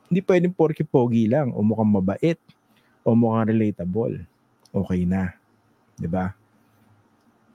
Hindi 0.09 0.21
pwedeng 0.25 0.53
porky 0.53 0.85
pogi 0.85 1.25
lang 1.25 1.53
o 1.53 1.65
mukhang 1.65 1.89
mabait 1.89 2.37
o 3.01 3.13
mukhang 3.17 3.49
relatable. 3.49 4.21
Okay 4.73 5.05
na. 5.05 5.33
'Di 5.97 6.09
ba? 6.09 6.35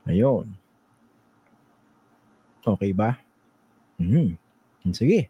Ayun. 0.09 0.51
Okay 2.65 2.93
ba? 2.93 3.17
Mhm. 4.01 4.37
Sige. 4.93 5.29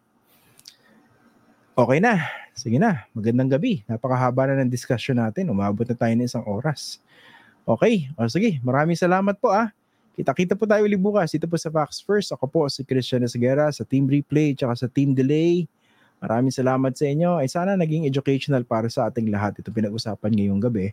Okay 1.75 1.99
na. 2.03 2.27
Sige 2.51 2.77
na. 2.77 3.07
Magandang 3.15 3.47
gabi. 3.51 3.83
Napakahaba 3.87 4.51
na 4.51 4.63
ng 4.63 4.71
discussion 4.71 5.15
natin. 5.19 5.47
Umabot 5.47 5.87
na 5.87 5.95
tayo 5.95 6.13
ng 6.15 6.27
isang 6.27 6.43
oras. 6.43 6.99
Okay. 7.63 8.11
O 8.19 8.27
sige. 8.27 8.59
Maraming 8.63 8.99
salamat 8.99 9.39
po 9.39 9.51
ah. 9.51 9.71
Kita-kita 10.11 10.59
po 10.59 10.67
tayo 10.67 10.83
ulit 10.83 10.99
bukas 10.99 11.31
dito 11.31 11.47
po 11.47 11.55
sa 11.55 11.71
Facts 11.71 12.03
First. 12.03 12.35
Ako 12.35 12.43
po 12.51 12.67
si 12.67 12.83
Christian 12.83 13.23
Esguera 13.23 13.71
sa 13.71 13.87
Team 13.87 14.11
Replay 14.11 14.51
at 14.59 14.75
sa 14.75 14.91
Team 14.91 15.15
Delay. 15.15 15.63
Maraming 16.19 16.51
salamat 16.51 16.91
sa 16.93 17.07
inyo. 17.07 17.39
Ay 17.39 17.47
sana 17.47 17.79
naging 17.79 18.03
educational 18.11 18.67
para 18.67 18.91
sa 18.91 19.07
ating 19.07 19.31
lahat 19.31 19.63
ito 19.63 19.71
pinag-usapan 19.71 20.35
ngayong 20.35 20.59
gabi. 20.59 20.91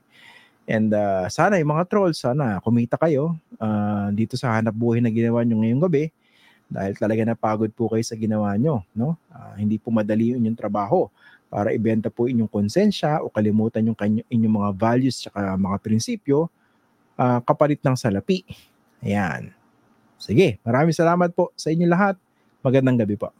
And 0.71 0.95
uh, 0.95 1.27
sana 1.33 1.59
yung 1.59 1.75
mga 1.75 1.91
trolls, 1.91 2.23
sana 2.23 2.63
kumita 2.63 2.95
kayo 2.95 3.35
uh, 3.59 4.15
dito 4.15 4.39
sa 4.39 4.55
hanap 4.55 4.77
buhay 4.77 5.03
na 5.03 5.11
ginawa 5.11 5.43
nyo 5.43 5.67
ngayong 5.67 5.83
gabi 5.91 6.15
dahil 6.69 6.95
talaga 6.95 7.25
napagod 7.25 7.73
po 7.75 7.91
kayo 7.91 8.05
sa 8.07 8.15
ginawa 8.15 8.55
nyo. 8.55 8.87
No? 8.95 9.19
Uh, 9.35 9.59
hindi 9.59 9.83
po 9.83 9.91
madali 9.91 10.37
yun 10.37 10.47
yung 10.47 10.55
trabaho 10.55 11.11
para 11.49 11.75
ibenta 11.75 12.13
po 12.13 12.29
inyong 12.29 12.53
konsensya 12.53 13.25
o 13.25 13.33
kalimutan 13.33 13.83
yung 13.83 13.99
kanyo, 13.99 14.23
inyong 14.31 14.55
mga 14.63 14.71
values 14.77 15.27
at 15.33 15.57
mga 15.57 15.77
prinsipyo 15.81 16.47
uh, 17.19 17.41
kapalit 17.43 17.81
ng 17.83 17.97
salapi. 17.99 18.45
Ayan. 19.03 19.55
Sige, 20.19 20.59
maraming 20.67 20.97
salamat 20.97 21.31
po 21.31 21.55
sa 21.55 21.71
inyo 21.71 21.87
lahat. 21.87 22.19
Magandang 22.65 22.99
gabi 22.99 23.15
po. 23.15 23.31